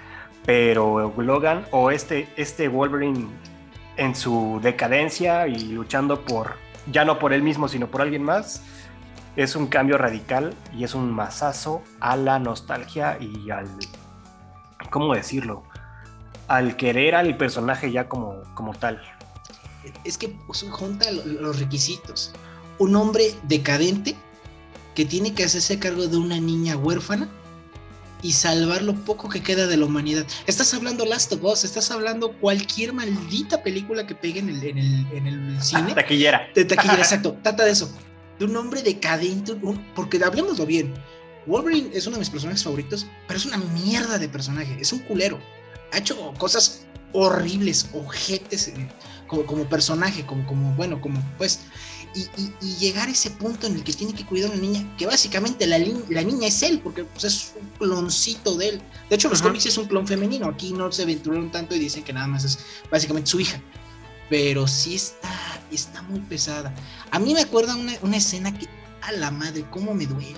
pero 0.45 1.11
Logan 1.17 1.65
o 1.71 1.91
este, 1.91 2.27
este 2.37 2.67
Wolverine 2.67 3.27
en 3.97 4.15
su 4.15 4.59
decadencia 4.61 5.47
y 5.47 5.69
luchando 5.73 6.21
por, 6.21 6.55
ya 6.91 7.03
no 7.03 7.17
por 7.17 7.33
él 7.33 7.41
mismo, 7.41 7.67
sino 7.67 7.87
por 7.87 8.01
alguien 8.01 8.21
más, 8.23 8.61
es 9.35 9.55
un 9.55 9.67
cambio 9.67 9.97
radical 9.97 10.53
y 10.77 10.83
es 10.83 10.93
un 10.95 11.11
mazazo 11.11 11.81
a 11.99 12.15
la 12.15 12.37
nostalgia 12.39 13.17
y 13.19 13.49
al, 13.49 13.67
¿cómo 14.91 15.13
decirlo? 15.15 15.63
Al 16.47 16.75
querer 16.77 17.15
al 17.15 17.35
personaje 17.37 17.91
ya 17.91 18.07
como, 18.07 18.43
como 18.53 18.73
tal. 18.75 19.01
Es 20.03 20.17
que 20.17 20.33
junta 20.69 21.11
lo- 21.11 21.25
los 21.25 21.59
requisitos. 21.59 22.31
Un 22.79 22.95
hombre 22.95 23.33
decadente 23.43 24.15
que 24.95 25.05
tiene 25.05 25.33
que 25.33 25.43
hacerse 25.43 25.79
cargo 25.79 26.07
de 26.07 26.17
una 26.17 26.39
niña 26.39 26.77
huérfana 26.77 27.29
y 28.21 28.31
salvar 28.33 28.81
lo 28.81 28.95
poco 28.95 29.29
que 29.29 29.43
queda 29.43 29.67
de 29.67 29.77
la 29.77 29.85
humanidad. 29.85 30.25
Estás 30.47 30.73
hablando 30.73 31.05
Last 31.05 31.31
of 31.33 31.43
Us, 31.43 31.63
estás 31.63 31.91
hablando 31.91 32.31
cualquier 32.39 32.93
maldita 32.93 33.61
película 33.61 34.07
que 34.07 34.15
pegue 34.15 34.39
en 34.39 34.49
el, 34.49 34.63
en 34.63 34.77
el, 34.77 35.07
en 35.13 35.27
el 35.27 35.61
cine. 35.61 35.93
Taquillera. 35.93 36.47
De 36.55 36.65
taquillera, 36.65 36.99
exacto. 37.01 37.37
Trata 37.43 37.65
de 37.65 37.71
eso. 37.71 37.91
De 38.39 38.45
un 38.45 38.55
hombre 38.57 38.81
decadente, 38.81 39.51
un- 39.53 39.85
porque 39.93 40.19
hablemoslo 40.23 40.65
bien. 40.65 40.93
Wolverine 41.45 41.89
es 41.93 42.07
uno 42.07 42.15
de 42.15 42.21
mis 42.21 42.29
personajes 42.31 42.63
favoritos, 42.63 43.05
pero 43.27 43.37
es 43.37 43.45
una 43.45 43.57
mierda 43.57 44.17
de 44.17 44.27
personaje, 44.27 44.77
es 44.79 44.91
un 44.91 44.99
culero. 44.99 45.39
Ha 45.93 45.99
hecho 45.99 46.33
cosas 46.39 46.87
horribles, 47.15 47.87
ojetes 47.93 48.67
eh, 48.69 48.87
como, 49.27 49.45
como 49.45 49.63
personaje, 49.69 50.25
como, 50.25 50.45
como, 50.45 50.73
bueno, 50.75 50.99
como 51.01 51.19
pues. 51.37 51.61
Y, 52.15 52.21
y- 52.41 52.53
y 52.61 52.75
llegar 52.77 53.09
a 53.09 53.11
ese 53.11 53.29
punto 53.29 53.67
en 53.67 53.75
el 53.75 53.83
que 53.83 53.91
tiene 53.91 54.13
que 54.13 54.25
cuidar 54.25 54.49
a 54.49 54.53
una 54.53 54.61
niña, 54.61 54.95
que 54.97 55.05
básicamente 55.05 55.67
la, 55.67 55.77
la 55.77 56.21
niña 56.23 56.47
es 56.47 56.63
él, 56.63 56.79
porque 56.81 57.03
pues, 57.03 57.25
es 57.25 57.53
un 57.59 57.67
cloncito 57.77 58.55
de 58.55 58.69
él. 58.69 58.81
De 59.09 59.15
hecho, 59.17 59.27
los 59.27 59.41
cómics 59.41 59.65
es 59.65 59.77
un 59.77 59.85
clon 59.87 60.07
femenino, 60.07 60.47
aquí 60.47 60.71
no 60.71 60.89
se 60.93 61.03
aventuraron 61.03 61.51
tanto 61.51 61.75
y 61.75 61.79
dicen 61.79 62.05
que 62.05 62.13
nada 62.13 62.27
más 62.27 62.45
es 62.45 62.57
básicamente 62.89 63.29
su 63.29 63.41
hija. 63.41 63.59
Pero 64.29 64.65
sí 64.65 64.95
está, 64.95 65.29
está 65.71 66.01
muy 66.03 66.21
pesada. 66.21 66.73
A 67.11 67.19
mí 67.19 67.33
me 67.33 67.41
acuerda 67.41 67.75
una, 67.75 67.91
una 68.01 68.15
escena 68.15 68.57
que, 68.57 68.67
a 69.01 69.11
la 69.11 69.29
madre, 69.29 69.65
cómo 69.69 69.93
me 69.93 70.05
duele. 70.05 70.35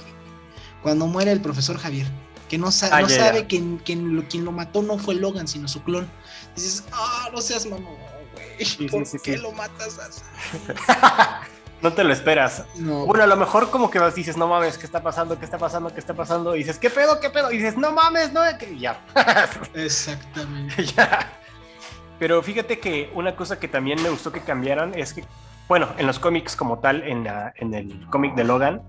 Cuando 0.81 1.05
muere 1.05 1.31
el 1.31 1.41
profesor 1.41 1.77
Javier, 1.77 2.07
que 2.47 2.57
no, 2.57 2.71
sa- 2.71 2.89
Ah, 2.91 3.01
no 3.01 3.09
sabe 3.09 3.47
que, 3.47 3.61
que 3.83 3.95
lo- 3.95 4.23
quien 4.27 4.45
lo 4.45 4.51
mató 4.51 4.81
no 4.81 4.97
fue 4.97 5.15
Logan, 5.15 5.47
sino 5.47 5.67
su 5.67 5.81
clon. 5.83 6.09
Dices, 6.55 6.83
ah, 6.91 7.29
no 7.33 7.41
seas 7.41 7.65
mamón, 7.65 7.95
güey. 8.33 8.65
sí, 8.65 8.87
¿Por 8.87 9.05
sí, 9.05 9.17
qué 9.23 9.35
sí. 9.35 9.41
lo 9.41 9.51
matas 9.51 9.99
así? 9.99 10.21
no 11.81 11.93
te 11.93 12.03
lo 12.03 12.11
esperas. 12.13 12.63
No, 12.75 13.05
Bueno, 13.05 13.23
a 13.23 13.27
lo 13.27 13.35
mejor 13.35 13.69
como 13.69 13.89
que 13.91 13.99
vas 13.99 14.15
dices, 14.15 14.37
no 14.37 14.47
mames, 14.47 14.77
¿qué 14.77 14.85
está 14.85 15.03
pasando? 15.03 15.37
¿Qué 15.37 15.45
está 15.45 15.57
pasando? 15.57 15.93
¿Qué 15.93 15.99
está 15.99 16.13
pasando? 16.13 16.55
Y 16.55 16.59
dices, 16.59 16.79
¿qué 16.79 16.89
pedo? 16.89 17.19
¿Qué 17.19 17.29
pedo? 17.29 17.51
Y 17.51 17.57
dices, 17.57 17.77
no 17.77 17.91
mames, 17.91 18.31
no, 18.33 18.41
que 18.57 18.71
y 18.73 18.79
ya. 18.79 18.99
exactamente. 19.73 20.83
ya. 20.85 21.31
Pero 22.19 22.41
fíjate 22.41 22.79
que 22.79 23.11
una 23.13 23.35
cosa 23.35 23.59
que 23.59 23.67
también 23.67 24.01
me 24.01 24.09
gustó 24.09 24.31
que 24.31 24.41
cambiaran 24.41 24.97
es 24.97 25.13
que, 25.13 25.23
bueno, 25.67 25.89
en 25.97 26.07
los 26.07 26.17
cómics 26.17 26.55
como 26.55 26.79
tal, 26.79 27.03
en, 27.03 27.23
la- 27.23 27.53
en 27.57 27.73
el 27.73 28.07
cómic 28.09 28.33
de 28.35 28.43
Logan, 28.43 28.81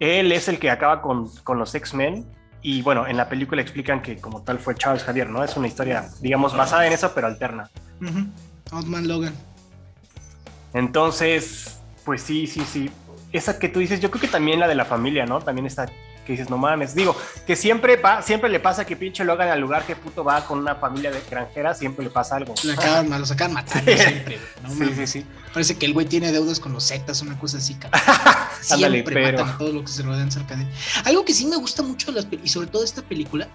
él 0.00 0.32
es 0.32 0.48
el 0.48 0.58
que 0.58 0.70
acaba 0.70 1.02
con, 1.02 1.28
con 1.44 1.58
los 1.58 1.74
X-Men. 1.74 2.24
Y 2.62 2.82
bueno, 2.82 3.06
en 3.06 3.16
la 3.16 3.28
película 3.28 3.60
explican 3.60 4.00
que 4.02 4.18
como 4.18 4.42
tal 4.42 4.58
fue 4.58 4.76
Charles 4.76 5.02
Javier, 5.02 5.28
¿no? 5.28 5.42
Es 5.42 5.56
una 5.56 5.66
historia, 5.66 6.08
digamos, 6.20 6.56
basada 6.56 6.86
en 6.86 6.92
eso, 6.92 7.12
pero 7.14 7.26
alterna. 7.26 7.68
Ujú. 8.00 8.26
Outman 8.70 9.08
Logan. 9.08 9.34
Entonces, 10.72 11.80
pues 12.04 12.22
sí, 12.22 12.46
sí, 12.46 12.64
sí. 12.64 12.90
Esa 13.32 13.58
que 13.58 13.68
tú 13.68 13.80
dices, 13.80 14.00
yo 14.00 14.10
creo 14.10 14.20
que 14.20 14.28
también 14.28 14.60
la 14.60 14.68
de 14.68 14.74
la 14.74 14.84
familia, 14.84 15.26
¿no? 15.26 15.40
También 15.40 15.66
está 15.66 15.90
que 16.26 16.32
dices, 16.32 16.48
no 16.50 16.56
mames. 16.58 16.94
Digo, 16.94 17.16
que 17.46 17.56
siempre, 17.56 17.98
pa- 17.98 18.22
siempre 18.22 18.48
le 18.50 18.60
pasa 18.60 18.84
que 18.84 18.96
pinche 18.96 19.24
Logan 19.24 19.48
al 19.48 19.60
lugar 19.60 19.84
que 19.86 19.96
puto 19.96 20.22
va 20.24 20.44
con 20.46 20.58
una 20.58 20.74
familia 20.76 21.10
de 21.10 21.18
extranjera, 21.18 21.74
siempre 21.74 22.04
le 22.04 22.10
pasa 22.10 22.36
algo. 22.36 22.54
Lo 22.64 22.72
acaban, 22.72 23.26
sacan 23.26 23.52
matando 23.52 23.90
Sí. 23.96 23.98
siempre. 23.98 24.38
No 24.62 24.70
sí, 24.70 24.76
mames. 24.80 24.96
sí, 24.96 25.06
sí. 25.20 25.26
Parece 25.52 25.76
que 25.76 25.86
el 25.86 25.92
güey 25.92 26.06
tiene 26.06 26.32
deudas 26.32 26.60
con 26.60 26.72
los 26.72 26.86
Zetas, 26.88 27.20
una 27.22 27.38
cosa 27.38 27.58
así, 27.58 27.74
cabrón. 27.74 28.00
Ándale, 28.70 28.98
Siempre 28.98 29.14
pero- 29.14 29.38
matan 29.38 29.54
a 29.54 29.58
todos 29.58 29.74
los 29.74 29.82
que 29.82 29.88
se 29.92 30.02
rodean 30.02 30.30
cerca 30.30 30.54
de 30.56 30.62
él. 30.62 30.68
Algo 31.04 31.24
que 31.24 31.34
sí 31.34 31.46
me 31.46 31.56
gusta 31.56 31.82
mucho, 31.82 32.12
las 32.12 32.26
y 32.42 32.48
sobre 32.48 32.68
todo 32.68 32.84
esta 32.84 33.02
película, 33.02 33.48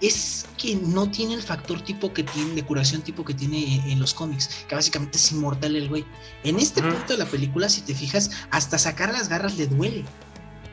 es 0.00 0.46
que 0.56 0.76
no 0.76 1.10
tiene 1.10 1.34
el 1.34 1.42
factor 1.42 1.82
tipo 1.82 2.12
que 2.14 2.22
tiene, 2.24 2.54
de 2.54 2.64
curación 2.64 3.02
tipo 3.02 3.22
que 3.24 3.34
tiene 3.34 3.82
en, 3.92 4.00
los 4.00 4.14
cómics, 4.14 4.48
que 4.68 4.74
básicamente 4.74 5.18
es 5.18 5.32
inmortal 5.32 5.76
el 5.76 5.88
güey. 5.90 6.06
En 6.42 6.58
este 6.58 6.80
punto 6.82 7.12
de 7.12 7.18
la 7.18 7.26
película, 7.26 7.68
si 7.68 7.82
te 7.82 7.94
fijas, 7.94 8.30
hasta 8.50 8.78
sacar 8.78 9.12
las 9.12 9.28
garras 9.28 9.56
le 9.58 9.66
duele. 9.66 10.04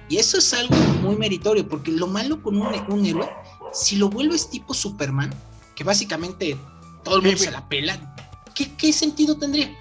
Y 0.09 0.17
eso 0.17 0.37
es 0.37 0.53
algo 0.53 0.75
muy 1.01 1.15
meritorio, 1.15 1.67
porque 1.67 1.91
lo 1.91 2.07
malo 2.07 2.41
con 2.41 2.57
un, 2.57 2.73
un 2.89 3.05
héroe, 3.05 3.29
si 3.73 3.97
lo 3.97 4.09
vuelves 4.09 4.49
tipo 4.49 4.73
Superman, 4.73 5.33
que 5.75 5.83
básicamente 5.83 6.57
todo 7.03 7.17
el 7.17 7.21
mundo 7.23 7.37
se 7.37 7.51
la 7.51 7.67
pela, 7.67 8.15
¿qué, 8.55 8.73
qué 8.75 8.93
sentido 8.93 9.37
tendría? 9.37 9.75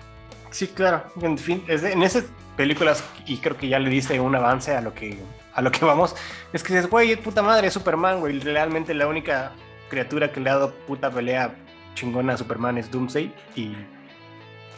Sí, 0.50 0.66
claro. 0.68 1.04
En 1.21 1.38
fin, 1.38 1.62
en 1.68 2.02
esas 2.02 2.25
películas, 2.56 3.04
y 3.26 3.37
creo 3.38 3.56
que 3.56 3.68
ya 3.68 3.78
le 3.78 3.90
diste 3.90 4.18
un 4.18 4.35
avance 4.35 4.75
a 4.75 4.80
lo 4.80 4.95
que, 4.95 5.18
a 5.54 5.62
lo 5.62 5.71
que 5.71 5.85
vamos, 5.85 6.14
es 6.52 6.62
que 6.62 6.75
dices, 6.75 6.90
güey, 6.90 7.12
es 7.12 7.18
puta 7.18 7.42
madre, 7.42 7.68
es 7.68 7.75
Superman, 7.75 8.21
güey. 8.21 8.38
Realmente 8.40 8.95
la 8.95 9.06
única 9.06 9.52
criatura 9.90 10.33
que 10.33 10.40
le 10.40 10.50
ha 10.50 10.54
dado 10.54 10.75
puta 10.87 11.11
pelea 11.11 11.54
chingona 11.95 12.35
a 12.35 12.37
Superman 12.37 12.78
es 12.78 12.90
Doomsday. 12.90 13.33
Y, 13.54 13.61
Y 13.61 13.76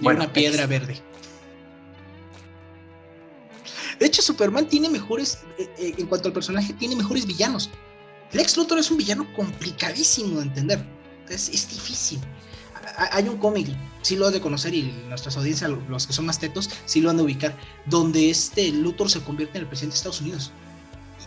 bueno, 0.00 0.20
una 0.20 0.32
piedra 0.32 0.66
verde. 0.66 1.00
De 3.98 4.06
hecho, 4.06 4.22
Superman 4.22 4.68
tiene 4.68 4.88
mejores, 4.88 5.38
eh, 5.58 5.68
eh, 5.78 5.94
en 5.98 6.06
cuanto 6.06 6.28
al 6.28 6.34
personaje, 6.34 6.72
tiene 6.72 6.94
mejores 6.96 7.26
villanos. 7.26 7.70
Lex 8.32 8.56
Luthor 8.56 8.78
es 8.78 8.90
un 8.90 8.98
villano 8.98 9.26
complicadísimo 9.34 10.36
de 10.40 10.46
entender. 10.46 10.84
Es, 11.28 11.48
es 11.48 11.68
difícil. 11.68 12.20
Ha- 12.96 13.16
Hay 13.16 13.28
un 13.28 13.38
cómic, 13.38 13.68
sí 14.02 14.16
lo 14.16 14.26
han 14.26 14.32
de 14.32 14.40
conocer 14.40 14.74
y 14.74 14.82
nuestras 15.08 15.36
audiencias, 15.36 15.70
lo- 15.70 15.80
los 15.88 16.06
que 16.06 16.12
son 16.12 16.26
más 16.26 16.38
tetos, 16.38 16.70
sí 16.84 17.00
lo 17.00 17.10
han 17.10 17.16
de 17.16 17.22
ubicar, 17.24 17.56
donde 17.86 18.30
este 18.30 18.70
Luthor 18.70 19.10
se 19.10 19.20
convierte 19.20 19.58
en 19.58 19.62
el 19.64 19.68
presidente 19.68 19.94
de 19.94 19.96
Estados 19.98 20.20
Unidos. 20.20 20.52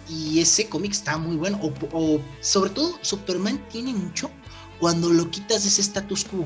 Y 0.10 0.40
ese 0.40 0.68
cómic 0.68 0.92
está 0.92 1.18
muy 1.18 1.36
bueno. 1.36 1.60
O, 1.62 1.74
o 1.98 2.22
sobre 2.42 2.70
todo, 2.72 2.98
Superman 3.02 3.62
tiene 3.70 3.94
mucho 3.94 4.30
cuando 4.80 5.10
lo 5.10 5.30
quitas 5.30 5.64
de 5.64 5.70
ese 5.70 5.82
status 5.82 6.26
quo. 6.26 6.46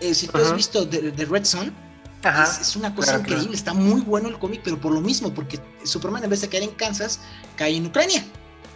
Eh, 0.00 0.14
si 0.14 0.26
tú 0.26 0.38
has 0.38 0.56
visto 0.56 0.88
The, 0.88 1.12
The 1.12 1.24
Red 1.26 1.44
Son, 1.44 1.72
Ajá. 2.22 2.44
es, 2.44 2.60
es 2.60 2.76
una 2.76 2.94
cosa 2.94 3.12
claro, 3.12 3.20
increíble, 3.20 3.44
claro. 3.46 3.56
está 3.56 3.74
muy 3.74 4.00
bueno 4.02 4.28
el 4.28 4.38
cómic, 4.38 4.60
pero 4.62 4.78
por 4.80 4.92
lo 4.92 5.00
mismo, 5.00 5.32
porque 5.32 5.58
Superman 5.84 6.22
en 6.24 6.30
vez 6.30 6.40
de 6.42 6.48
caer 6.48 6.64
en 6.64 6.70
Kansas, 6.72 7.20
cae 7.56 7.76
en 7.76 7.86
Ucrania. 7.86 8.24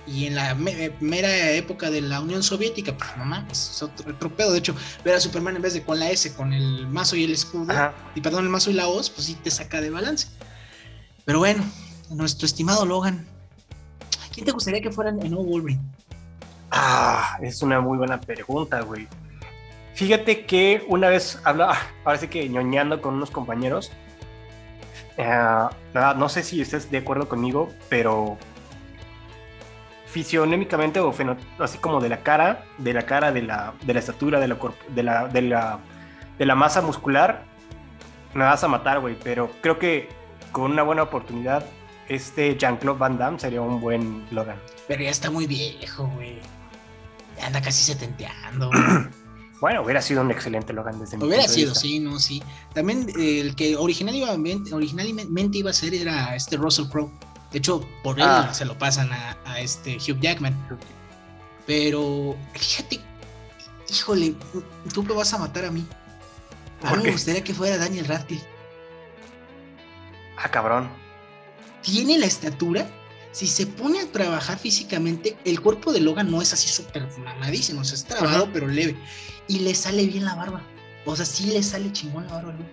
Y 0.06 0.26
en 0.26 0.34
la 0.34 0.54
me- 0.54 0.92
mera 1.00 1.50
época 1.52 1.90
de 1.90 2.02
la 2.02 2.20
Unión 2.20 2.42
Soviética, 2.42 2.94
pues 2.94 3.08
no 3.16 3.24
mames, 3.24 3.70
es 3.70 3.82
otro, 3.82 4.12
otro 4.12 4.28
pedo. 4.36 4.52
De 4.52 4.58
hecho, 4.58 4.74
ver 5.02 5.14
a 5.14 5.20
Superman 5.20 5.56
en 5.56 5.62
vez 5.62 5.72
de 5.72 5.82
con 5.82 5.98
la 5.98 6.10
S, 6.10 6.30
con 6.34 6.52
el 6.52 6.86
mazo 6.88 7.16
y 7.16 7.24
el 7.24 7.32
escudo, 7.32 7.72
Ajá. 7.72 7.94
y 8.14 8.20
perdón, 8.20 8.44
el 8.44 8.50
mazo 8.50 8.70
y 8.70 8.74
la 8.74 8.86
hoz, 8.86 9.08
pues 9.08 9.26
sí 9.26 9.34
te 9.42 9.50
saca 9.50 9.80
de 9.80 9.88
balance. 9.88 10.28
Pero 11.24 11.38
bueno, 11.38 11.64
nuestro 12.10 12.44
estimado 12.44 12.84
Logan, 12.84 13.26
¿quién 14.34 14.44
te 14.44 14.52
gustaría 14.52 14.82
que 14.82 14.90
fuera 14.90 15.08
el 15.08 15.16
nuevo 15.16 15.42
Wolverine? 15.44 15.80
Ah, 16.70 17.38
es 17.40 17.62
una 17.62 17.80
muy 17.80 17.96
buena 17.96 18.20
pregunta, 18.20 18.80
güey. 18.82 19.08
Fíjate 19.94 20.44
que 20.44 20.84
una 20.88 21.08
vez 21.08 21.40
hablaba, 21.44 21.78
ahora 22.04 22.18
sí 22.18 22.28
que 22.28 22.48
ñoñando 22.48 23.00
con 23.00 23.14
unos 23.14 23.30
compañeros, 23.30 23.92
eh, 25.16 25.24
nada, 25.24 26.14
no 26.14 26.28
sé 26.28 26.42
si 26.42 26.60
estés 26.60 26.90
de 26.90 26.98
acuerdo 26.98 27.28
conmigo, 27.28 27.72
pero 27.88 28.36
fisionémicamente 30.06 31.00
o 31.00 31.12
así 31.58 31.78
como 31.78 32.00
de 32.00 32.08
la 32.08 32.22
cara, 32.22 32.64
de 32.78 32.92
la 32.92 33.02
cara, 33.02 33.32
de 33.32 33.42
la, 33.42 33.74
de 33.82 33.94
la 33.94 34.00
estatura, 34.00 34.40
de 34.40 34.48
la, 34.48 34.56
de 34.88 35.02
la, 35.02 35.28
de 35.28 35.42
la, 35.42 35.78
de 36.38 36.46
la 36.46 36.54
masa 36.54 36.82
muscular, 36.82 37.44
me 38.32 38.44
vas 38.44 38.62
a 38.62 38.68
matar, 38.68 39.00
güey. 39.00 39.16
Pero 39.22 39.50
creo 39.60 39.78
que 39.78 40.08
con 40.52 40.70
una 40.70 40.82
buena 40.82 41.02
oportunidad, 41.02 41.66
este 42.08 42.56
Jean-Claude 42.56 42.98
Van 42.98 43.18
Damme 43.18 43.40
sería 43.40 43.60
un 43.60 43.80
buen 43.80 44.24
Logan. 44.30 44.56
Pero 44.86 45.02
ya 45.02 45.10
está 45.10 45.30
muy 45.30 45.46
viejo, 45.46 46.06
güey. 46.14 46.38
Anda 47.42 47.60
casi 47.60 47.82
setenteando. 47.82 48.70
Bueno, 49.60 49.82
hubiera 49.82 50.02
sido 50.02 50.20
un 50.20 50.30
excelente 50.30 50.72
Logan 50.72 50.98
desde 50.98 51.16
mi 51.16 51.24
Hubiera 51.24 51.42
punto 51.44 51.52
de 51.52 51.58
sido, 51.58 51.70
vista. 51.70 51.80
sí, 51.80 52.00
no, 52.00 52.18
sí. 52.18 52.42
También 52.74 53.08
eh, 53.18 53.40
el 53.40 53.54
que 53.54 53.76
originalmente, 53.76 54.74
originalmente 54.74 55.58
iba 55.58 55.70
a 55.70 55.72
ser 55.72 55.94
era 55.94 56.34
este 56.36 56.56
Russell 56.56 56.86
Crowe. 56.88 57.10
De 57.52 57.58
hecho, 57.58 57.86
por 58.02 58.18
él 58.18 58.26
Ah. 58.28 58.52
se 58.52 58.64
lo 58.64 58.76
pasan 58.76 59.12
a, 59.12 59.38
a 59.44 59.60
este 59.60 59.96
Hugh 59.96 60.20
Jackman. 60.20 60.54
Pero 61.66 62.36
fíjate, 62.52 63.00
híjole, 63.88 64.34
tú 64.92 65.02
me 65.02 65.14
vas 65.14 65.32
a 65.32 65.38
matar 65.38 65.64
a 65.66 65.70
mí. 65.70 65.86
A 66.82 66.90
¿Por 66.90 66.98
mí 66.98 67.04
me 67.04 67.12
gustaría 67.12 67.42
que 67.42 67.54
fuera 67.54 67.78
Daniel 67.78 68.04
Radcliffe. 68.06 68.46
Ah, 70.36 70.50
cabrón. 70.50 70.90
Tiene 71.82 72.18
la 72.18 72.26
estatura. 72.26 72.86
Si 73.34 73.48
se 73.48 73.66
pone 73.66 74.00
a 74.00 74.06
trabajar 74.12 74.58
físicamente, 74.58 75.36
el 75.44 75.60
cuerpo 75.60 75.92
de 75.92 76.00
Logan 76.00 76.30
no 76.30 76.40
es 76.40 76.52
así 76.52 76.68
súper 76.68 77.06
mamadísimo, 77.18 77.80
o 77.80 77.84
sea, 77.84 77.96
es 77.96 78.04
trabajado 78.04 78.44
Ajá. 78.44 78.50
pero 78.54 78.68
leve. 78.68 78.96
Y 79.48 79.58
le 79.58 79.74
sale 79.74 80.06
bien 80.06 80.24
la 80.24 80.36
barba. 80.36 80.62
O 81.04 81.16
sea, 81.16 81.26
sí 81.26 81.46
le 81.46 81.60
sale 81.62 81.90
chingón 81.92 82.26
la 82.28 82.34
barba. 82.34 82.52
Y 82.52 82.64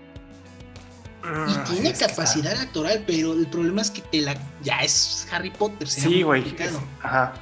Ah, 1.23 1.63
tiene 1.69 1.89
es 1.89 1.99
capacidad 1.99 2.53
actoral, 2.59 3.03
pero 3.07 3.33
el 3.33 3.47
problema 3.47 3.81
es 3.81 3.91
que 3.91 4.01
te 4.01 4.21
la. 4.21 4.35
Ya 4.63 4.79
es 4.81 5.27
Harry 5.31 5.49
Potter. 5.51 5.87
Sí, 5.87 6.21
güey. 6.23 6.55
Ajá. 7.01 7.33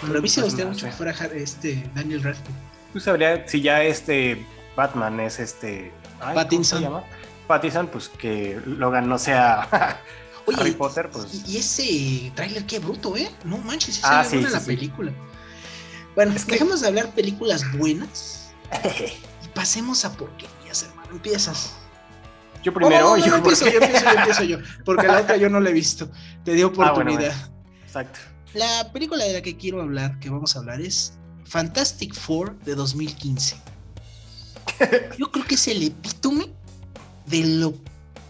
Pero 0.00 0.04
a 0.04 0.06
mí 0.06 0.12
me 0.14 0.20
Pues 0.20 0.40
gustaría 0.42 0.66
mucho 0.66 0.86
que 0.86 0.92
fuera 0.92 1.12
este 1.34 1.90
Daniel 1.94 2.22
Radcliffe. 2.22 2.50
Tú 2.92 3.00
sabrías 3.00 3.50
si 3.50 3.60
ya 3.60 3.82
este 3.82 4.44
Batman 4.76 5.20
es 5.20 5.38
este. 5.40 5.92
ay, 6.14 6.18
¿cómo 6.20 6.34
Pattinson. 6.34 6.78
se 6.78 6.84
llama? 6.84 7.04
Pattinson, 7.46 7.86
pues 7.88 8.08
que 8.08 8.60
Logan 8.64 9.08
no 9.08 9.18
sea 9.18 9.68
Oye, 10.54 10.60
Harry 10.60 10.72
Potter, 10.72 11.10
pues. 11.10 11.42
y, 11.48 11.56
ese 11.56 12.32
tráiler, 12.34 12.64
qué 12.66 12.78
bruto, 12.78 13.16
¿eh? 13.16 13.30
No 13.44 13.58
manches, 13.58 14.00
Ah, 14.02 14.22
se 14.24 14.30
ve 14.30 14.30
sí, 14.30 14.36
buena 14.36 14.48
sí, 14.48 14.54
la 14.54 14.60
sí. 14.60 14.66
película. 14.66 15.12
Bueno, 16.14 16.32
Es 16.34 16.44
que- 16.44 16.52
dejemos 16.52 16.80
de 16.80 16.88
hablar 16.88 17.14
películas 17.14 17.62
buenas 17.78 18.50
y 19.44 19.48
pasemos 19.54 20.04
a 20.04 20.12
porquerías, 20.16 20.82
hermano. 20.82 21.10
Empiezas. 21.12 21.72
Yo 22.62 22.74
primero, 22.74 23.12
Oh, 23.12 23.16
no, 23.16 23.22
no, 23.22 23.26
yo 23.26 23.36
empiezo, 23.36 23.64
yo 23.66 23.80
empiezo, 23.80 24.04
yo 24.04 24.18
empiezo 24.18 24.42
yo. 24.44 24.58
Porque 24.84 25.06
la 25.06 25.20
otra 25.20 25.36
yo 25.36 25.48
no 25.48 25.60
la 25.60 25.70
he 25.70 25.72
visto. 25.72 26.10
Te 26.44 26.52
di 26.52 26.62
Ah, 26.62 26.66
bueno, 26.66 26.92
oportunidad. 26.92 27.34
Exacto. 27.86 28.18
La 28.54 28.92
película 28.92 29.24
de 29.24 29.32
la 29.34 29.42
que 29.42 29.56
quiero 29.56 29.80
hablar, 29.80 30.18
que 30.18 30.28
vamos 30.28 30.56
a 30.56 30.58
hablar, 30.58 30.80
es 30.80 31.14
Fantastic 31.46 32.14
Four 32.14 32.58
de 32.60 32.74
2015. 32.74 33.56
Yo 35.18 35.30
creo 35.30 35.44
que 35.46 35.54
es 35.54 35.68
el 35.68 35.82
epítome 35.82 36.46
de 37.26 37.44
lo 37.44 37.74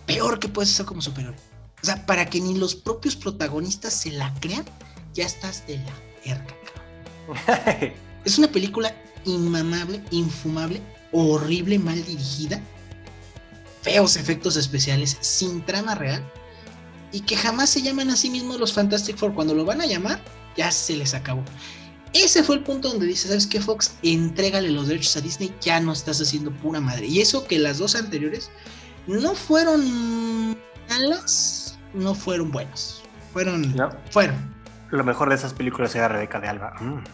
peor 0.06 0.38
que 0.38 0.48
puedes 0.48 0.72
hacer 0.72 0.86
como 0.86 1.00
superhéroe. 1.02 1.36
O 1.82 1.86
sea, 1.86 2.04
para 2.06 2.26
que 2.26 2.40
ni 2.40 2.54
los 2.56 2.74
propios 2.74 3.16
protagonistas 3.16 3.94
se 3.94 4.10
la 4.12 4.32
crean, 4.40 4.64
ya 5.14 5.24
estás 5.24 5.66
de 5.66 5.78
la 5.78 5.94
verga, 6.24 6.56
cabrón. 7.26 7.92
Es 8.24 8.36
una 8.36 8.48
película 8.48 8.94
inmamable, 9.24 10.02
infumable, 10.10 10.82
horrible, 11.10 11.78
mal 11.78 12.04
dirigida, 12.04 12.60
feos 13.82 14.16
efectos 14.16 14.56
especiales, 14.56 15.16
sin 15.20 15.64
trama 15.64 15.94
real, 15.94 16.22
y 17.12 17.20
que 17.20 17.36
jamás 17.36 17.70
se 17.70 17.82
llaman 17.82 18.10
a 18.10 18.16
sí 18.16 18.30
mismos 18.30 18.60
los 18.60 18.72
Fantastic 18.72 19.16
Four. 19.16 19.34
Cuando 19.34 19.54
lo 19.54 19.64
van 19.64 19.80
a 19.80 19.86
llamar, 19.86 20.22
ya 20.56 20.70
se 20.70 20.96
les 20.96 21.14
acabó. 21.14 21.42
Ese 22.12 22.42
fue 22.42 22.56
el 22.56 22.62
punto 22.62 22.88
donde 22.88 23.06
dice, 23.06 23.28
¿sabes 23.28 23.46
qué, 23.46 23.60
Fox? 23.60 23.92
Entrégale 24.02 24.70
los 24.70 24.88
derechos 24.88 25.16
a 25.16 25.20
Disney, 25.20 25.54
ya 25.60 25.80
no 25.80 25.92
estás 25.92 26.20
haciendo 26.20 26.50
pura 26.50 26.80
madre. 26.80 27.06
Y 27.06 27.20
eso 27.20 27.44
que 27.46 27.58
las 27.58 27.78
dos 27.78 27.94
anteriores 27.94 28.50
no 29.06 29.34
fueron 29.34 30.58
malas, 30.88 31.69
no 31.94 32.14
fueron 32.14 32.50
buenas. 32.50 33.02
Fueron, 33.32 33.74
No. 33.76 33.90
fueron. 34.10 34.54
Lo 34.90 35.04
mejor 35.04 35.28
de 35.28 35.36
esas 35.36 35.54
películas 35.54 35.94
era 35.94 36.08
Rebeca 36.08 36.40
de 36.40 36.48
Alba. 36.48 36.74
Mm. 36.80 37.04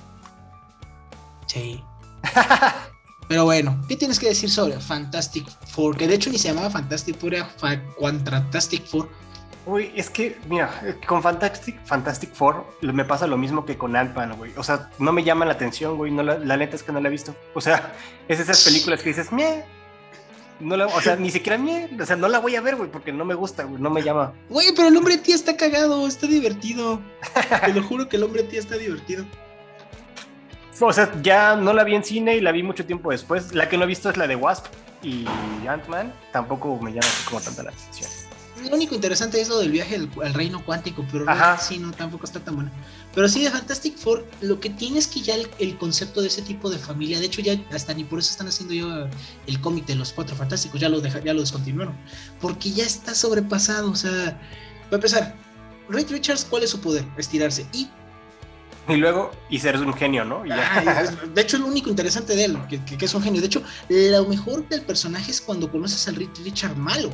Sí. 1.46 1.82
Pero 3.28 3.44
bueno, 3.44 3.80
¿qué 3.88 3.96
tienes 3.96 4.18
que 4.20 4.28
decir 4.28 4.50
sobre 4.50 4.78
Fantastic 4.80 5.48
Four? 5.66 5.96
Que 5.96 6.06
de 6.06 6.14
hecho 6.14 6.30
ni 6.30 6.38
se 6.38 6.48
llamaba 6.48 6.70
Fantastic 6.70 7.18
Four, 7.18 7.34
era 7.34 7.44
Fa- 7.46 7.82
Fantastic 8.00 8.84
Four. 8.86 9.08
Uy, 9.66 9.90
es 9.96 10.08
que, 10.10 10.38
mira, 10.48 10.70
con 11.08 11.20
Fantastic, 11.22 11.84
Fantastic 11.84 12.32
Four 12.32 12.64
me 12.82 13.04
pasa 13.04 13.26
lo 13.26 13.36
mismo 13.36 13.64
que 13.66 13.76
con 13.76 13.96
Ant-Man, 13.96 14.36
güey. 14.36 14.52
O 14.56 14.62
sea, 14.62 14.90
no 15.00 15.10
me 15.12 15.24
llama 15.24 15.44
la 15.44 15.54
atención, 15.54 15.96
güey. 15.96 16.12
No 16.12 16.22
la, 16.22 16.38
la 16.38 16.56
neta 16.56 16.76
es 16.76 16.84
que 16.84 16.92
no 16.92 17.00
la 17.00 17.08
he 17.08 17.10
visto. 17.10 17.34
O 17.52 17.60
sea, 17.60 17.92
es 18.28 18.38
esas 18.38 18.62
películas 18.62 19.02
que 19.02 19.08
dices, 19.08 19.32
meh. 19.32 19.64
No 20.58 20.76
la, 20.76 20.86
o 20.86 21.00
sea, 21.00 21.16
ni 21.16 21.30
siquiera 21.30 21.58
meh. 21.58 21.90
O 22.00 22.06
sea, 22.06 22.16
no 22.16 22.28
la 22.28 22.38
voy 22.38 22.56
a 22.56 22.60
ver, 22.60 22.76
güey, 22.76 22.90
porque 22.90 23.12
no 23.12 23.24
me 23.24 23.34
gusta, 23.34 23.64
güey. 23.64 23.80
No 23.80 23.90
me 23.90 24.02
llama. 24.02 24.32
Güey, 24.48 24.68
pero 24.74 24.88
el 24.88 24.96
hombre 24.96 25.18
tía 25.18 25.34
está 25.34 25.56
cagado, 25.56 26.06
está 26.06 26.26
divertido. 26.26 27.00
Te 27.64 27.72
lo 27.72 27.82
juro 27.82 28.08
que 28.08 28.16
el 28.16 28.22
hombre 28.22 28.42
tía 28.42 28.60
está 28.60 28.76
divertido. 28.76 29.24
O 30.80 30.92
sea, 30.92 31.10
ya 31.22 31.56
no 31.56 31.72
la 31.72 31.84
vi 31.84 31.94
en 31.94 32.04
cine 32.04 32.36
y 32.36 32.40
la 32.40 32.52
vi 32.52 32.62
mucho 32.62 32.84
tiempo 32.84 33.10
después. 33.10 33.54
La 33.54 33.68
que 33.68 33.78
no 33.78 33.84
he 33.84 33.86
visto 33.86 34.10
es 34.10 34.16
la 34.16 34.26
de 34.26 34.36
Wasp 34.36 34.66
y 35.02 35.26
Ant-Man. 35.66 36.12
Tampoco 36.32 36.78
me 36.80 36.90
llama 36.90 37.06
así 37.06 37.24
como 37.24 37.40
tanta 37.40 37.62
la 37.62 37.70
atención. 37.70 38.25
Lo 38.64 38.74
único 38.74 38.94
interesante 38.94 39.40
es 39.40 39.48
lo 39.48 39.58
del 39.58 39.70
viaje 39.70 39.96
al, 39.96 40.10
al 40.24 40.34
reino 40.34 40.64
cuántico, 40.64 41.04
pero 41.12 41.28
Ajá. 41.28 41.58
sí, 41.58 41.78
no, 41.78 41.92
tampoco 41.92 42.24
está 42.24 42.40
tan 42.40 42.54
bueno. 42.56 42.70
Pero 43.14 43.28
sí, 43.28 43.42
de 43.44 43.50
Fantastic 43.50 43.96
Four, 43.98 44.26
lo 44.40 44.58
que 44.60 44.70
tiene 44.70 44.98
es 44.98 45.06
que 45.06 45.20
ya 45.20 45.34
el, 45.34 45.48
el 45.58 45.76
concepto 45.78 46.20
de 46.22 46.28
ese 46.28 46.42
tipo 46.42 46.70
de 46.70 46.78
familia, 46.78 47.18
de 47.20 47.26
hecho 47.26 47.40
ya 47.42 47.54
hasta 47.72 47.92
ni 47.94 48.04
por 48.04 48.18
eso 48.18 48.30
están 48.30 48.48
haciendo 48.48 48.74
yo 48.74 49.08
el 49.46 49.60
cómic 49.60 49.86
de 49.86 49.94
los 49.94 50.12
Cuatro 50.12 50.34
Fantásticos, 50.36 50.80
ya 50.80 50.88
lo, 50.88 51.00
deja- 51.00 51.20
ya 51.22 51.34
lo 51.34 51.40
descontinuaron, 51.40 51.94
porque 52.40 52.70
ya 52.72 52.84
está 52.84 53.14
sobrepasado, 53.14 53.90
o 53.90 53.96
sea, 53.96 54.10
va 54.84 54.92
a 54.92 54.94
empezar. 54.96 55.34
Reed 55.88 56.10
Richards, 56.10 56.44
¿cuál 56.44 56.62
es 56.64 56.70
su 56.70 56.80
poder? 56.80 57.04
Estirarse. 57.16 57.66
Y 57.72 57.88
Y 58.88 58.96
luego, 58.96 59.30
y 59.50 59.58
ser 59.58 59.76
un 59.78 59.92
genio, 59.94 60.24
¿no? 60.24 60.44
Es- 60.44 61.34
de 61.34 61.40
hecho, 61.42 61.56
es 61.56 61.60
lo 61.62 61.68
único 61.68 61.90
interesante 61.90 62.34
de 62.36 62.44
él, 62.46 62.58
que, 62.68 62.82
que- 62.84 62.96
que 62.98 63.04
es 63.04 63.14
un 63.14 63.22
genio. 63.22 63.40
De 63.40 63.46
hecho, 63.48 63.62
lo 63.88 64.24
mejor 64.26 64.66
del 64.68 64.82
personaje 64.82 65.30
es 65.30 65.40
cuando 65.40 65.70
conoces 65.70 66.06
al 66.08 66.16
Richard 66.16 66.76
malo. 66.76 67.10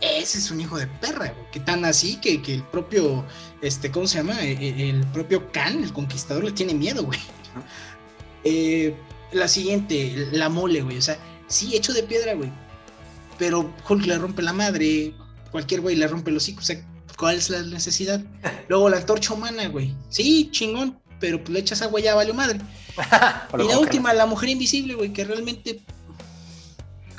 Ese 0.00 0.38
es 0.38 0.50
un 0.50 0.60
hijo 0.60 0.78
de 0.78 0.86
perra, 0.86 1.32
güey, 1.32 1.50
que 1.50 1.60
tan 1.60 1.84
así 1.84 2.16
que, 2.16 2.40
que 2.40 2.54
el 2.54 2.62
propio, 2.62 3.24
este, 3.62 3.90
¿cómo 3.90 4.06
se 4.06 4.18
llama? 4.18 4.40
E- 4.42 4.52
e- 4.52 4.90
El, 4.90 5.04
propio 5.08 5.50
Khan, 5.50 5.82
el 5.82 5.92
conquistador, 5.92 6.44
le 6.44 6.52
tiene 6.52 6.74
miedo, 6.74 7.04
güey. 7.04 7.18
Eh, 8.44 8.94
la 9.32 9.48
siguiente, 9.48 10.28
la 10.32 10.48
mole, 10.48 10.82
güey. 10.82 10.98
O 10.98 11.02
sea, 11.02 11.18
sí, 11.48 11.74
hecho 11.76 11.92
de 11.92 12.04
piedra, 12.04 12.34
güey. 12.34 12.50
Pero 13.38 13.72
Hulk 13.88 14.06
le 14.06 14.18
rompe 14.18 14.42
la 14.42 14.52
madre, 14.52 15.14
cualquier 15.50 15.80
güey 15.80 15.96
le 15.96 16.06
rompe 16.06 16.30
los 16.30 16.44
hocico. 16.44 16.60
O 16.60 16.64
sea, 16.64 16.80
¿cuál 17.16 17.36
es 17.36 17.50
la 17.50 17.62
necesidad? 17.62 18.20
Luego 18.68 18.88
la 18.88 18.98
antorcha 18.98 19.34
humana, 19.34 19.68
güey. 19.68 19.94
Sí, 20.10 20.48
chingón, 20.52 20.98
pero 21.20 21.38
pues 21.38 21.50
le 21.50 21.60
echas 21.60 21.82
agua 21.82 22.00
ya 22.00 22.14
valió 22.14 22.34
madre. 22.34 22.60
Y 23.58 23.68
la 23.68 23.78
última, 23.78 24.12
la 24.12 24.26
mujer 24.26 24.48
invisible, 24.50 24.94
güey, 24.94 25.12
que 25.12 25.24
realmente. 25.24 25.80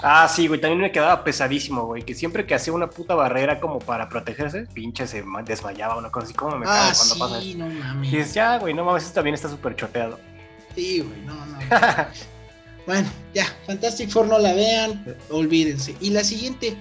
Ah, 0.01 0.27
sí, 0.29 0.47
güey, 0.47 0.61
también 0.61 0.79
me 0.81 0.91
quedaba 0.91 1.23
pesadísimo, 1.23 1.85
güey, 1.85 2.03
que 2.03 2.15
siempre 2.15 2.45
que 2.45 2.55
hacía 2.55 2.71
una 2.71 2.89
puta 2.89 3.15
barrera 3.15 3.59
como 3.59 3.79
para 3.79 4.07
protegerse, 4.07 4.65
pinche 4.73 5.05
se 5.07 5.23
ma- 5.23 5.43
desmayaba, 5.43 5.97
una 5.97 6.09
cosa 6.09 6.25
así, 6.25 6.33
como 6.33 6.57
me 6.57 6.65
cago 6.65 6.77
Ah, 6.77 6.93
cuando 6.95 7.17
pasa 7.19 7.41
sí, 7.41 7.49
eso. 7.51 7.57
no 7.59 7.71
Y 7.71 7.75
mames. 7.75 8.11
dices, 8.11 8.33
ya, 8.33 8.57
güey, 8.59 8.73
no 8.73 8.85
mames, 8.85 9.03
esto 9.03 9.15
también 9.15 9.33
está 9.35 9.49
súper 9.49 9.75
choteado. 9.75 10.17
Sí, 10.73 11.01
güey, 11.01 11.19
no, 11.25 11.33
no. 11.45 11.57
bueno, 12.85 13.09
ya, 13.33 13.45
Fantastic 13.67 14.09
Four 14.09 14.27
no 14.27 14.39
la 14.39 14.53
vean, 14.53 15.03
olvídense. 15.31 15.95
Y 15.99 16.11
la 16.11 16.23
siguiente, 16.23 16.77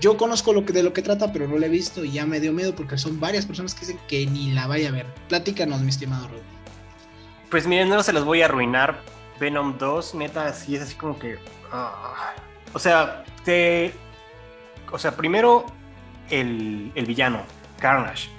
yo 0.00 0.16
conozco 0.16 0.52
lo 0.52 0.64
que, 0.64 0.72
de 0.72 0.84
lo 0.84 0.92
que 0.92 1.02
trata, 1.02 1.32
pero 1.32 1.48
no 1.48 1.58
la 1.58 1.66
he 1.66 1.70
visto 1.70 2.04
y 2.04 2.12
ya 2.12 2.26
me 2.26 2.38
dio 2.38 2.52
miedo 2.52 2.76
porque 2.76 2.96
son 2.96 3.18
varias 3.18 3.44
personas 3.44 3.74
que 3.74 3.80
dicen 3.80 3.98
que 4.06 4.24
ni 4.26 4.52
la 4.52 4.68
vaya 4.68 4.90
a 4.90 4.92
ver. 4.92 5.06
Platícanos, 5.28 5.80
mi 5.80 5.88
estimado 5.88 6.28
Rudy. 6.28 6.40
Pues 7.50 7.66
miren, 7.66 7.88
no 7.88 8.02
se 8.04 8.12
los 8.12 8.24
voy 8.24 8.42
a 8.42 8.44
arruinar. 8.44 9.00
Venom 9.40 9.76
2, 9.78 10.14
neta, 10.14 10.52
sí 10.52 10.76
es 10.76 10.82
así 10.82 10.94
como 10.94 11.18
que. 11.18 11.38
ah. 11.72 12.32
o 12.72 12.78
sea, 12.78 13.24
te. 13.44 13.94
O 14.92 14.98
sea, 14.98 15.16
primero 15.16 15.66
el, 16.30 16.92
el 16.94 17.06
villano, 17.06 17.40
Carnage. 17.78 18.30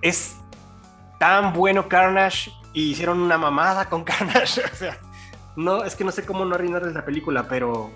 Es 0.00 0.36
tan 1.18 1.52
bueno 1.52 1.88
Carnage 1.88 2.50
y 2.72 2.90
hicieron 2.90 3.20
una 3.20 3.38
mamada 3.38 3.88
con 3.88 4.02
Carnage. 4.04 4.62
O 4.72 4.76
sea, 4.76 4.98
no, 5.56 5.84
es 5.84 5.94
que 5.94 6.04
no 6.04 6.10
sé 6.12 6.24
cómo 6.24 6.44
no 6.44 6.54
arruinarles 6.54 6.94
la 6.94 7.04
película, 7.04 7.46
pero 7.48 7.90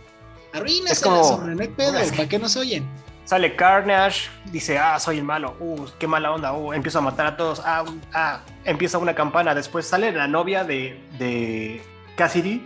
Arruínasela, 0.53 1.16
como- 1.16 1.29
hombre, 1.31 1.55
no 1.55 1.62
hay 1.62 1.68
pedo, 1.68 1.92
¿para 2.16 2.29
qué 2.29 2.38
nos 2.38 2.57
oyen? 2.57 2.87
Sale 3.27 3.57
Carnage, 3.57 4.31
dice, 4.53 4.79
ah, 4.79 4.99
soy 5.01 5.19
el 5.19 5.25
malo, 5.25 5.57
uh, 5.59 5.85
qué 5.99 6.07
mala 6.07 6.31
onda, 6.31 6.53
uh, 6.53 6.73
empiezo 6.73 7.01
a 7.01 7.03
matar 7.03 7.27
a 7.27 7.37
todos, 7.37 7.61
ah, 7.65 7.85
ah, 8.15 8.41
empieza 8.65 8.99
una 8.99 9.17
campana, 9.17 9.53
después 9.53 9.85
sale 9.85 10.12
la 10.12 10.29
novia 10.29 10.62
de, 10.62 11.05
de 11.19 11.83
Cassidy, 12.17 12.65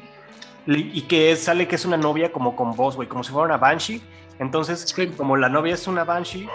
y 0.67 1.03
que 1.03 1.35
sale 1.37 1.67
que 1.67 1.77
es 1.77 1.87
una 1.87 1.97
novia 1.97 2.31
como 2.31 2.55
con 2.57 2.77
voz, 2.77 2.95
güey, 2.95 3.09
como 3.09 3.25
si 3.25 3.33
fuera 3.33 3.47
una 3.47 3.57
Banshee, 3.57 4.03
entonces, 4.39 4.85
Scream. 4.87 5.13
como 5.15 5.39
la 5.39 5.49
novia 5.49 5.73
es 5.73 5.87
una 5.87 6.05
Banshee, 6.05 6.47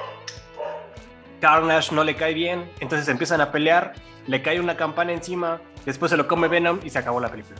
Carnage 1.41 1.94
no 1.94 2.04
le 2.04 2.15
cae 2.15 2.36
bien, 2.36 2.72
entonces 2.80 3.08
empiezan 3.08 3.41
a 3.41 3.52
pelear, 3.52 3.96
le 4.28 4.44
cae 4.44 4.60
una 4.60 4.78
campana 4.78 5.13
encima, 5.13 5.60
después 5.84 6.12
se 6.12 6.18
lo 6.18 6.28
come 6.28 6.48
Venom 6.48 6.80
y 6.84 6.91
se 6.91 7.00
acabó 7.00 7.20
la 7.20 7.30
película. 7.30 7.60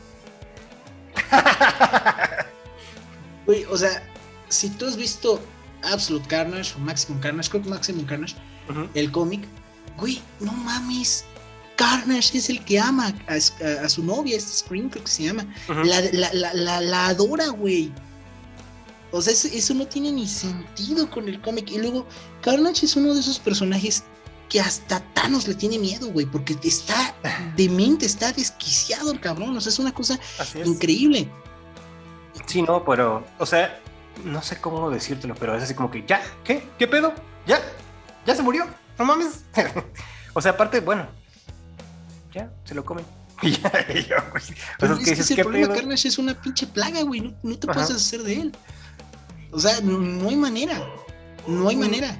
Güey, 3.46 3.64
o 3.66 3.78
sea, 3.78 4.02
si 4.48 4.72
tú 4.72 4.88
has 4.88 4.98
visto 4.98 5.40
Absolute 5.94 6.28
Carnage 6.28 6.74
o 6.76 6.80
Maximum 6.80 7.20
Carnage, 7.20 7.50
creo 7.50 7.64
que 7.64 7.70
Maximum 7.70 8.06
Carnage, 8.06 8.36
el 8.94 9.12
cómic, 9.12 9.46
güey, 9.98 10.22
no 10.40 10.52
mames. 10.52 11.26
Carnage 11.78 12.38
es 12.38 12.50
el 12.50 12.64
que 12.64 12.80
ama 12.80 13.14
a, 13.28 13.34
a- 13.34 13.86
a 13.86 13.90
su 13.90 14.04
novia, 14.04 14.38
este 14.38 14.52
Scream 14.54 14.90
creo 14.90 15.04
que 15.04 15.12
se 15.12 15.24
llama. 15.24 15.46
La, 15.68 16.02
la- 16.14 16.34
la- 16.34 16.54
la- 16.54 16.82
la 16.82 17.08
adora, 17.08 17.48
güey. 17.50 17.92
O 19.12 19.22
sea, 19.22 19.34
eso, 19.34 19.48
eso 19.52 19.74
no 19.74 19.86
tiene 19.88 20.12
ni 20.12 20.28
sentido 20.28 21.10
con 21.10 21.28
el 21.28 21.42
cómic. 21.42 21.70
Y 21.72 21.78
luego, 21.78 22.06
Carnage 22.42 22.86
es 22.86 22.96
uno 22.96 23.14
de 23.14 23.20
esos 23.20 23.40
personajes 23.40 24.04
que 24.50 24.60
hasta 24.62 25.00
Thanos 25.14 25.48
le 25.48 25.56
tiene 25.56 25.78
miedo, 25.80 26.08
güey, 26.12 26.26
porque 26.26 26.56
está 26.64 27.14
demente, 27.58 28.06
está 28.06 28.32
desquiciado 28.32 29.12
el 29.12 29.20
cabrón. 29.20 29.56
O 29.58 29.62
sea, 29.62 29.70
es 29.72 29.80
una 29.80 29.94
cosa 29.94 30.20
increíble. 30.70 31.30
Sí, 32.46 32.62
no, 32.62 32.84
pero, 32.86 33.26
o 33.40 33.46
sea, 33.46 33.82
no 34.24 34.42
sé 34.42 34.60
cómo 34.62 34.90
decírtelo, 34.90 35.36
pero 35.36 35.56
es 35.56 35.64
así 35.64 35.74
como 35.74 35.92
que, 35.92 36.04
¿ya? 36.06 36.22
¿Qué? 36.44 36.68
¿Qué 36.80 36.88
pedo? 36.88 37.14
¿Ya? 37.46 37.60
¿Ya 38.26 38.36
se 38.36 38.42
murió? 38.44 38.66
No 38.98 39.06
mames. 39.06 39.44
o 40.34 40.42
sea, 40.42 40.52
aparte, 40.54 40.80
bueno, 40.80 41.06
ya, 42.34 42.50
se 42.64 42.76
lo 42.76 42.84
comen. 42.86 43.06
Y 43.42 43.52
ya, 43.52 43.72
y 43.94 44.04
yo, 44.06 44.16
pues, 44.32 44.54
Pero 44.80 44.94
es 44.94 45.00
que 45.00 45.10
dices, 45.12 45.28
¿qué 45.36 45.44
problema, 45.44 45.68
pedo? 45.68 45.76
Carnage 45.76 46.08
es 46.08 46.18
una 46.18 46.34
pinche 46.40 46.66
plaga, 46.68 47.02
güey. 47.04 47.20
No, 47.20 47.34
no 47.44 47.58
te 47.60 47.68
Ajá. 47.70 47.74
puedes 47.74 47.90
deshacer 47.90 48.22
de 48.24 48.34
él. 48.42 48.52
O 49.52 49.60
sea, 49.60 49.82
no, 49.82 50.30
hay 50.30 50.36
manera. 50.38 50.82
No 51.46 51.68
hay 51.68 51.76
Mm. 51.76 51.80
manera. 51.80 52.18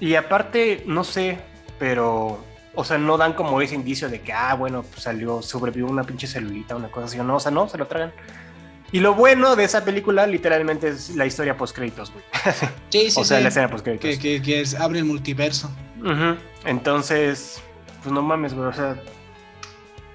Y 0.00 0.14
aparte, 0.14 0.82
no 0.86 1.04
sé, 1.04 1.38
pero, 1.78 2.42
o 2.74 2.82
sea, 2.84 2.96
no 2.96 3.18
dan 3.18 3.34
como 3.34 3.60
ese 3.60 3.74
indicio 3.74 4.08
de 4.08 4.22
que, 4.22 4.32
ah, 4.32 4.54
bueno, 4.54 4.82
pues 4.82 5.02
salió, 5.02 5.42
sobrevivió 5.42 5.86
una 5.86 6.02
pinche 6.04 6.26
celulita, 6.26 6.74
una 6.76 6.90
cosa 6.90 7.06
así, 7.06 7.18
o 7.18 7.24
no, 7.24 7.36
o 7.36 7.40
sea, 7.40 7.50
no, 7.52 7.68
se 7.68 7.76
lo 7.76 7.86
tragan. 7.86 8.12
Y 8.94 9.00
lo 9.00 9.12
bueno 9.12 9.56
de 9.56 9.64
esa 9.64 9.84
película, 9.84 10.24
literalmente, 10.24 10.86
es 10.86 11.16
la 11.16 11.26
historia 11.26 11.56
post-créditos, 11.56 12.12
güey. 12.12 12.24
Sí, 12.90 13.10
sí, 13.10 13.20
o 13.20 13.24
sea, 13.24 13.38
sí. 13.38 13.42
la 13.42 13.48
escena 13.48 13.68
post-créditos. 13.68 14.08
que, 14.08 14.18
que, 14.20 14.40
que 14.40 14.60
es- 14.60 14.76
abre 14.76 15.00
el 15.00 15.04
multiverso. 15.04 15.68
Entonces, 16.64 17.60
pues 18.02 18.12
no 18.12 18.22
mames, 18.22 18.54
güey, 18.54 18.68
o 18.68 18.72
sea, 18.72 18.96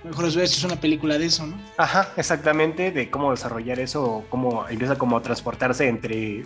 Mejor 0.05 0.23
os 0.25 0.37
es 0.37 0.63
una 0.63 0.79
película 0.79 1.17
de 1.17 1.25
eso, 1.25 1.45
¿no? 1.45 1.61
Ajá, 1.77 2.13
exactamente, 2.15 2.91
de 2.91 3.09
cómo 3.09 3.31
desarrollar 3.31 3.81
eso, 3.81 4.01
o 4.01 4.25
cómo 4.29 4.65
empieza 4.69 4.97
como 4.97 5.17
a 5.17 5.21
transportarse 5.21 5.89
entre... 5.89 6.45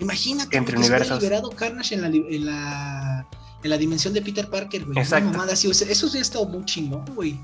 Imagínate 0.00 0.56
Entre 0.56 0.76
universos. 0.76 1.22
liberado 1.22 1.50
Carnage 1.50 1.94
en 1.94 2.00
la, 2.02 2.08
en 2.08 2.44
la, 2.44 3.26
en 3.62 3.70
la 3.70 3.78
dimensión 3.78 4.14
de 4.14 4.22
Peter 4.22 4.50
Parker, 4.50 4.84
güey. 4.84 4.98
Exacto. 4.98 5.28
Una 5.28 5.38
mamada 5.38 5.52
así, 5.52 5.68
o 5.68 5.74
sea, 5.74 5.88
eso 5.88 6.08
sí 6.08 6.18
ha 6.18 6.22
estado 6.22 6.44
muy 6.46 6.64
chingón, 6.64 7.04
güey. 7.14 7.38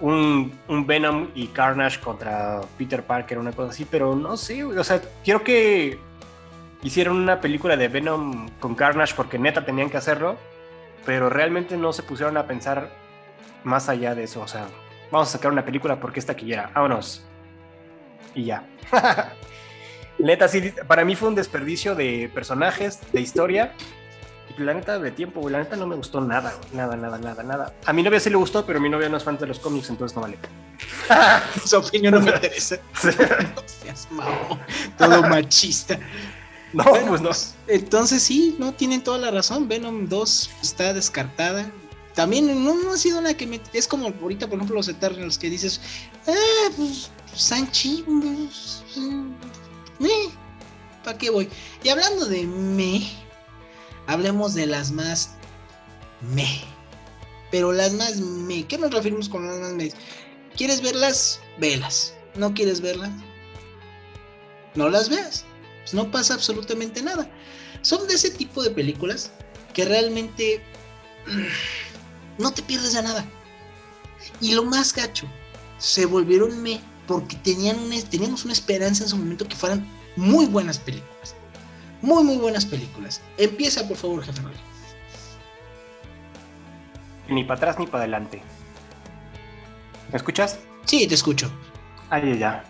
Un, 0.00 0.52
Venom 0.86 1.28
y 1.34 1.48
Carnage 1.48 2.00
contra 2.00 2.60
Peter 2.78 3.02
Parker, 3.02 3.38
una 3.38 3.52
cosa 3.52 3.70
así, 3.70 3.84
pero 3.84 4.14
no 4.14 4.36
sé, 4.36 4.64
o 4.64 4.84
sea, 4.84 5.02
quiero 5.24 5.42
que 5.42 5.98
hicieron 6.82 7.16
una 7.16 7.40
película 7.40 7.76
de 7.76 7.88
Venom 7.88 8.48
con 8.60 8.74
Carnage 8.74 9.14
porque 9.14 9.38
neta 9.38 9.64
tenían 9.64 9.90
que 9.90 9.96
hacerlo, 9.96 10.36
pero 11.04 11.28
realmente 11.28 11.76
no 11.76 11.92
se 11.92 12.02
pusieron 12.02 12.36
a 12.36 12.46
pensar 12.46 12.90
más 13.64 13.88
allá 13.88 14.14
de 14.14 14.24
eso. 14.24 14.40
O 14.40 14.48
sea, 14.48 14.66
vamos 15.10 15.28
a 15.28 15.32
sacar 15.32 15.52
una 15.52 15.64
película 15.64 15.98
porque 15.98 16.20
esta 16.20 16.34
taquillera, 16.34 16.70
vámonos. 16.74 17.24
Y 18.34 18.44
ya. 18.44 18.64
neta, 20.18 20.48
sí, 20.48 20.72
para 20.86 21.04
mí 21.04 21.16
fue 21.16 21.28
un 21.28 21.34
desperdicio 21.34 21.94
de 21.94 22.30
personajes, 22.32 23.00
de 23.12 23.20
historia. 23.20 23.72
La 24.58 24.74
neta, 24.74 24.98
de 24.98 25.10
tiempo, 25.10 25.40
güey. 25.40 25.52
La 25.52 25.58
neta 25.58 25.76
no 25.76 25.86
me 25.86 25.96
gustó 25.96 26.20
nada, 26.20 26.54
güey. 26.58 26.70
Nada, 26.74 26.96
nada, 26.96 27.18
nada, 27.18 27.42
nada. 27.42 27.74
A 27.84 27.92
mi 27.92 28.02
novia 28.02 28.20
sí 28.20 28.30
le 28.30 28.36
gustó, 28.36 28.64
pero 28.66 28.80
mi 28.80 28.88
novia 28.88 29.08
no 29.08 29.16
es 29.16 29.24
fan 29.24 29.38
de 29.38 29.46
los 29.46 29.58
cómics, 29.58 29.88
entonces 29.90 30.16
no 30.16 30.22
vale. 30.22 30.38
Su 31.64 31.78
opinión 31.78 32.14
no 32.14 32.20
me 32.20 32.30
interesa. 32.30 32.78
No 33.54 33.62
seas 33.66 34.08
mamón, 34.10 34.58
todo 34.96 35.22
machista. 35.22 35.98
No, 36.74 36.84
Bueno, 36.84 37.08
pues 37.08 37.22
no. 37.22 37.30
Entonces 37.66 38.22
sí, 38.22 38.54
no 38.58 38.74
tienen 38.74 39.02
toda 39.02 39.16
la 39.16 39.30
razón. 39.30 39.68
Venom 39.68 40.06
2 40.06 40.50
está 40.62 40.92
descartada. 40.92 41.70
También 42.14 42.62
no, 42.62 42.74
no 42.74 42.92
ha 42.92 42.98
sido 42.98 43.20
una 43.20 43.32
que 43.32 43.46
me... 43.46 43.58
Es 43.72 43.88
como 43.88 44.08
ahorita, 44.08 44.48
por 44.48 44.56
ejemplo, 44.56 44.76
los 44.76 44.86
Eternals 44.88 45.38
que 45.38 45.48
dices, 45.48 45.80
ah, 46.26 46.70
pues 46.76 47.10
Sanchi, 47.34 48.04
pues, 48.06 48.82
eh, 50.00 50.28
¿para 51.04 51.16
qué 51.16 51.30
voy? 51.30 51.48
Y 51.82 51.88
hablando 51.88 52.26
de 52.26 52.44
me, 52.44 53.08
hablemos 54.08 54.54
de 54.54 54.66
las 54.66 54.90
más 54.90 55.30
me. 56.34 56.60
Pero 57.52 57.72
las 57.72 57.92
más 57.92 58.16
me, 58.16 58.66
¿qué 58.66 58.76
nos 58.76 58.92
referimos 58.92 59.28
con 59.28 59.46
las 59.46 59.58
más 59.58 59.72
me? 59.72 59.92
¿Quieres 60.56 60.82
verlas? 60.82 61.40
Velas. 61.58 62.14
¿No 62.34 62.52
quieres 62.52 62.80
verlas? 62.80 63.10
No 64.74 64.88
las 64.88 65.08
veas. 65.08 65.44
Pues 65.82 65.94
no 65.94 66.10
pasa 66.10 66.34
absolutamente 66.34 67.02
nada. 67.02 67.30
Son 67.82 68.06
de 68.08 68.14
ese 68.14 68.30
tipo 68.30 68.62
de 68.62 68.70
películas 68.70 69.30
que 69.72 69.84
realmente 69.84 70.60
no 72.38 72.52
te 72.52 72.62
pierdes 72.62 72.94
de 72.94 73.02
nada. 73.02 73.24
Y 74.40 74.54
lo 74.54 74.64
más 74.64 74.94
gacho, 74.94 75.26
se 75.78 76.06
volvieron 76.06 76.62
me 76.62 76.80
porque 77.06 77.36
tenían 77.36 77.78
teníamos 78.10 78.44
una 78.44 78.52
esperanza 78.52 79.04
en 79.04 79.10
su 79.10 79.16
momento 79.16 79.48
que 79.48 79.56
fueran 79.56 79.86
muy 80.16 80.46
buenas 80.46 80.78
películas. 80.78 81.34
Muy, 82.02 82.22
muy 82.22 82.36
buenas 82.36 82.64
películas. 82.64 83.20
Empieza, 83.36 83.86
por 83.86 83.96
favor, 83.96 84.24
jefe 84.24 84.40
Rolly. 84.40 84.56
Ni 87.28 87.44
para 87.44 87.58
atrás 87.58 87.78
ni 87.78 87.86
para 87.86 88.04
adelante. 88.04 88.42
¿Me 90.10 90.16
escuchas? 90.16 90.60
Sí, 90.84 91.06
te 91.06 91.14
escucho. 91.14 91.50
Ay, 92.08 92.38
ya. 92.38 92.64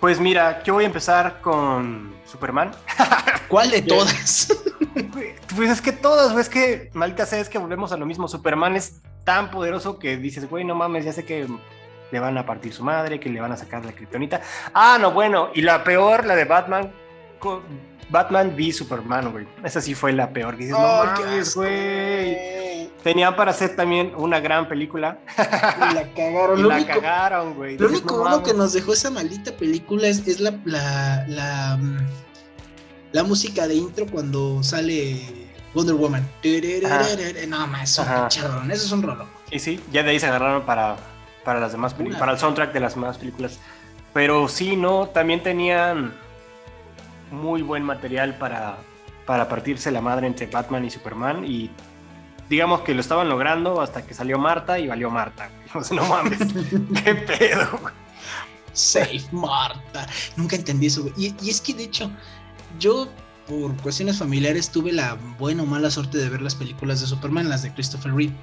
Pues 0.00 0.20
mira, 0.20 0.62
yo 0.62 0.74
voy 0.74 0.84
a 0.84 0.86
empezar 0.86 1.40
con 1.40 2.14
Superman. 2.26 2.70
¿Cuál 3.48 3.70
de 3.70 3.82
todas? 3.82 4.52
Pues 5.54 5.70
es 5.70 5.80
que 5.80 5.92
todas, 5.92 6.32
güey, 6.32 6.42
es 6.42 6.48
que 6.48 6.90
maldita 6.92 7.24
sea, 7.24 7.40
es 7.40 7.48
que 7.48 7.58
volvemos 7.58 7.92
a 7.92 7.96
lo 7.96 8.04
mismo. 8.04 8.28
Superman 8.28 8.76
es 8.76 9.00
tan 9.24 9.50
poderoso 9.50 9.98
que 9.98 10.16
dices, 10.16 10.48
güey, 10.48 10.64
no 10.64 10.74
mames, 10.74 11.04
ya 11.04 11.12
sé 11.12 11.24
que 11.24 11.46
le 12.10 12.20
van 12.20 12.36
a 12.38 12.46
partir 12.46 12.72
su 12.72 12.82
madre, 12.84 13.20
que 13.20 13.28
le 13.30 13.40
van 13.40 13.52
a 13.52 13.56
sacar 13.56 13.84
la 13.84 13.92
kriptonita. 13.92 14.40
Ah, 14.74 14.98
no, 15.00 15.12
bueno, 15.12 15.50
y 15.54 15.62
la 15.62 15.82
peor, 15.84 16.26
la 16.26 16.36
de 16.36 16.44
Batman, 16.44 16.92
Batman 18.08 18.54
v 18.56 18.72
Superman, 18.72 19.32
güey. 19.32 19.46
Esa 19.64 19.80
sí 19.80 19.94
fue 19.94 20.12
la 20.12 20.30
peor. 20.30 20.56
Dices, 20.56 20.74
Oh, 20.76 21.04
no 21.04 21.12
mames, 21.20 21.48
asco, 21.48 21.60
güey. 21.60 22.90
Tenían 23.02 23.36
para 23.36 23.50
hacer 23.52 23.76
también 23.76 24.12
una 24.16 24.40
gran 24.40 24.68
película 24.68 25.18
Y 25.36 25.94
la 25.94 26.12
cagaron. 26.14 26.58
y 26.58 26.62
Lo 26.62 26.68
la 26.68 26.76
único, 26.76 26.88
cagaron, 27.00 27.54
güey. 27.54 27.78
lo 27.78 27.88
único 27.88 28.16
no 28.16 28.20
bueno 28.22 28.42
que 28.42 28.52
nos 28.54 28.72
dejó 28.72 28.92
esa 28.92 29.10
maldita 29.10 29.52
película 29.52 30.08
es, 30.08 30.26
es 30.26 30.40
la, 30.40 30.58
la, 30.64 31.24
la, 31.28 31.76
mm, 31.76 32.06
la 33.12 33.22
música 33.22 33.66
de 33.68 33.74
intro 33.74 34.06
cuando 34.06 34.62
sale 34.62 35.20
Wonder 35.74 35.94
Woman. 35.94 36.28
No, 37.48 37.66
más, 37.66 37.98
Ajá. 37.98 38.28
pinche 38.28 38.46
rolón, 38.46 38.70
Eso 38.70 38.86
es 38.86 38.92
un 38.92 39.02
rolón. 39.02 39.28
Y 39.50 39.58
sí, 39.58 39.80
ya 39.92 40.02
de 40.02 40.10
ahí 40.10 40.18
se 40.20 40.26
agarraron 40.26 40.62
para, 40.62 40.96
para 41.44 41.60
las 41.60 41.72
demás 41.72 41.94
películas, 41.94 42.18
para 42.18 42.32
el 42.32 42.38
soundtrack 42.38 42.72
de 42.72 42.80
las 42.80 42.94
demás 42.94 43.18
películas. 43.18 43.58
Pero 44.12 44.48
sí, 44.48 44.76
no, 44.76 45.08
también 45.08 45.42
tenían 45.42 46.14
muy 47.30 47.62
buen 47.62 47.82
material 47.82 48.36
para, 48.38 48.78
para 49.26 49.48
partirse 49.48 49.90
la 49.90 50.00
madre 50.00 50.26
entre 50.26 50.46
Batman 50.46 50.84
y 50.84 50.90
Superman. 50.90 51.44
Y 51.44 51.70
digamos 52.48 52.82
que 52.82 52.94
lo 52.94 53.00
estaban 53.00 53.28
logrando 53.28 53.80
hasta 53.80 54.06
que 54.06 54.14
salió 54.14 54.38
Marta 54.38 54.78
y 54.78 54.86
valió 54.86 55.10
Marta. 55.10 55.50
O 55.74 55.84
sea, 55.84 55.96
no 55.96 56.06
mames, 56.06 56.38
qué 57.04 57.14
pedo. 57.14 57.80
Safe 58.72 59.26
Marta. 59.32 60.06
Nunca 60.36 60.56
entendí 60.56 60.86
eso. 60.86 61.10
Y, 61.16 61.34
y 61.42 61.50
es 61.50 61.60
que 61.60 61.74
de 61.74 61.84
hecho, 61.84 62.10
yo 62.78 63.08
por 63.46 63.76
cuestiones 63.82 64.18
familiares 64.18 64.70
tuve 64.70 64.92
la 64.92 65.14
buena 65.38 65.62
o 65.62 65.66
mala 65.66 65.90
suerte 65.90 66.18
de 66.18 66.28
ver 66.28 66.42
las 66.42 66.54
películas 66.54 67.00
de 67.00 67.06
Superman, 67.06 67.48
las 67.48 67.62
de 67.62 67.72
Christopher 67.72 68.12
Reeve. 68.12 68.34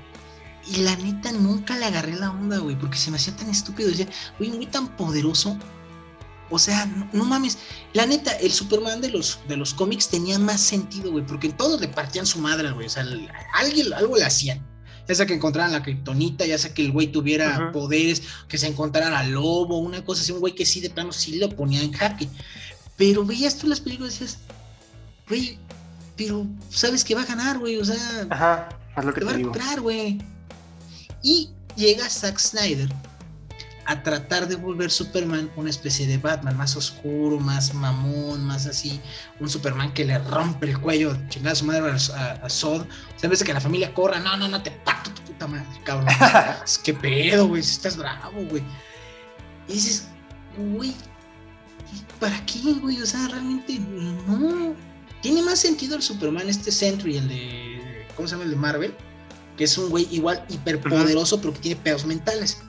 Y 0.65 0.77
la 0.77 0.95
neta 0.95 1.31
nunca 1.33 1.77
le 1.77 1.85
agarré 1.85 2.15
la 2.15 2.31
onda, 2.31 2.59
güey, 2.59 2.77
porque 2.77 2.97
se 2.97 3.11
me 3.11 3.17
hacía 3.17 3.35
tan 3.35 3.49
estúpido. 3.49 3.89
Decía, 3.89 4.07
güey, 4.37 4.51
güey 4.51 4.65
tan 4.65 4.87
poderoso. 4.95 5.57
O 6.53 6.59
sea, 6.59 6.85
no, 6.85 7.09
no 7.13 7.25
mames. 7.25 7.57
La 7.93 8.05
neta, 8.05 8.31
el 8.33 8.51
Superman 8.51 9.01
de 9.01 9.09
los, 9.09 9.39
de 9.47 9.57
los 9.57 9.73
cómics 9.73 10.07
tenía 10.09 10.37
más 10.39 10.61
sentido, 10.61 11.11
güey, 11.11 11.25
porque 11.25 11.49
todos 11.49 11.81
le 11.81 11.87
partían 11.87 12.25
su 12.25 12.39
madre, 12.39 12.71
güey. 12.71 12.87
O 12.87 12.89
sea, 12.89 13.03
el- 13.03 13.27
alguien, 13.55 13.91
algo 13.93 14.15
le 14.17 14.23
hacían. 14.23 14.65
Ya 15.07 15.15
sea 15.15 15.25
que 15.25 15.33
encontraran 15.33 15.71
la 15.73 15.83
kriptonita, 15.83 16.45
ya 16.45 16.57
sea 16.57 16.73
que 16.73 16.81
el 16.81 16.91
güey 16.93 17.07
tuviera 17.07 17.71
poderes, 17.73 18.21
que 18.47 18.57
se 18.57 18.67
encontraran 18.67 19.13
al 19.13 19.31
lobo, 19.31 19.77
una 19.79 20.05
cosa 20.05 20.21
así, 20.21 20.31
un 20.31 20.39
güey 20.39 20.55
que 20.55 20.65
sí 20.65 20.79
de 20.79 20.89
plano 20.89 21.11
sí 21.11 21.35
lo 21.37 21.49
ponía 21.49 21.81
en 21.81 21.91
jaque. 21.91 22.29
Pero 22.95 23.25
veías 23.25 23.57
tú 23.57 23.67
las 23.67 23.81
películas 23.81 24.15
y 24.15 24.19
decías, 24.19 24.39
güey, 25.27 25.57
pero 26.15 26.45
sabes 26.69 27.03
que 27.03 27.15
va 27.15 27.23
a 27.23 27.25
ganar, 27.25 27.59
güey, 27.59 27.77
o 27.77 27.83
sea, 27.83 28.27
Ajá, 28.29 28.69
es 28.95 29.03
lo 29.03 29.13
que 29.13 29.19
te 29.19 29.25
va 29.25 29.31
te 29.31 29.35
a 29.35 29.37
digo. 29.39 29.51
recuperar, 29.51 29.81
güey. 29.81 30.19
Y 31.21 31.49
llega 31.75 32.07
Zack 32.09 32.39
Snyder 32.39 32.87
a 33.85 34.01
tratar 34.01 34.47
de 34.47 34.55
volver 34.55 34.89
Superman 34.89 35.51
una 35.55 35.69
especie 35.69 36.07
de 36.07 36.17
Batman 36.17 36.57
más 36.57 36.75
oscuro, 36.75 37.39
más 37.39 37.73
mamón, 37.73 38.43
más 38.43 38.65
así, 38.65 39.01
un 39.39 39.49
Superman 39.49 39.93
que 39.93 40.05
le 40.05 40.17
rompe 40.19 40.69
el 40.69 40.79
cuello, 40.79 41.17
chingada 41.29 41.55
su 41.55 41.65
madre 41.65 41.91
a, 41.91 42.31
a, 42.45 42.49
Zod. 42.49 42.81
O 42.81 43.19
sea, 43.19 43.29
de 43.29 43.37
que 43.37 43.53
la 43.53 43.61
familia 43.61 43.93
corra, 43.93 44.19
no, 44.19 44.37
no, 44.37 44.47
no, 44.47 44.61
te 44.63 44.71
parto 44.71 45.11
tu 45.11 45.21
puta 45.23 45.47
madre, 45.47 45.67
cabrón. 45.83 46.07
es 46.63 46.77
que 46.77 46.93
pedo, 46.93 47.47
güey, 47.47 47.63
si 47.63 47.73
estás 47.73 47.97
bravo, 47.97 48.43
güey. 48.49 48.63
Y 49.67 49.73
dices, 49.73 50.07
güey, 50.57 50.93
¿para 52.19 52.45
qué, 52.45 52.73
güey? 52.81 53.01
O 53.01 53.05
sea, 53.05 53.27
realmente 53.27 53.79
no. 53.79 54.75
Tiene 55.21 55.41
más 55.41 55.59
sentido 55.59 55.95
el 55.95 56.01
Superman, 56.01 56.49
este 56.49 56.71
Sentry, 56.71 57.17
el 57.17 57.27
de. 57.27 58.05
¿Cómo 58.15 58.27
se 58.27 58.35
llama? 58.35 58.45
El 58.45 58.51
de 58.51 58.55
Marvel. 58.57 58.95
Que 59.57 59.65
es 59.65 59.77
un 59.77 59.89
güey 59.89 60.07
igual 60.11 60.43
hiperpoderoso, 60.49 61.39
pero 61.39 61.53
que 61.53 61.59
tiene 61.59 61.79
pedos 61.81 62.05
mentales. 62.05 62.61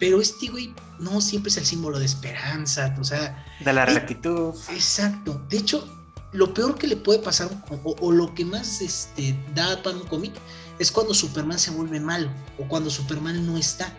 Pero 0.00 0.20
este 0.20 0.48
güey 0.48 0.74
no 0.98 1.20
siempre 1.20 1.50
es 1.50 1.56
el 1.58 1.66
símbolo 1.66 2.00
de 2.00 2.06
esperanza. 2.06 2.96
O 3.00 3.04
sea, 3.04 3.46
De 3.64 3.72
la 3.72 3.86
rectitud. 3.86 4.54
exacto. 4.70 5.40
De 5.48 5.58
hecho, 5.58 5.86
lo 6.32 6.52
peor 6.52 6.76
que 6.76 6.88
le 6.88 6.96
puede 6.96 7.20
pasar, 7.20 7.48
o, 7.70 7.96
o 8.00 8.10
lo 8.10 8.34
que 8.34 8.44
más 8.44 8.80
este, 8.80 9.38
da 9.54 9.80
para 9.82 9.96
un 9.96 10.06
cómic, 10.08 10.32
es 10.78 10.90
cuando 10.90 11.14
Superman 11.14 11.58
se 11.58 11.70
vuelve 11.70 12.00
malo, 12.00 12.30
o 12.58 12.66
cuando 12.66 12.90
Superman 12.90 13.46
no 13.46 13.56
está. 13.56 13.94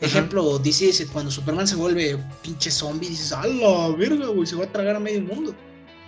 Ejemplo, 0.00 0.58
dices, 0.58 1.06
cuando 1.12 1.30
Superman 1.30 1.66
se 1.66 1.76
vuelve 1.76 2.22
pinche 2.42 2.70
zombie, 2.70 3.08
dices, 3.08 3.32
¡a 3.32 3.46
la 3.46 3.88
verga, 3.96 4.26
güey! 4.26 4.46
Se 4.46 4.54
va 4.56 4.64
a 4.64 4.72
tragar 4.72 4.96
a 4.96 5.00
medio 5.00 5.22
mundo. 5.22 5.54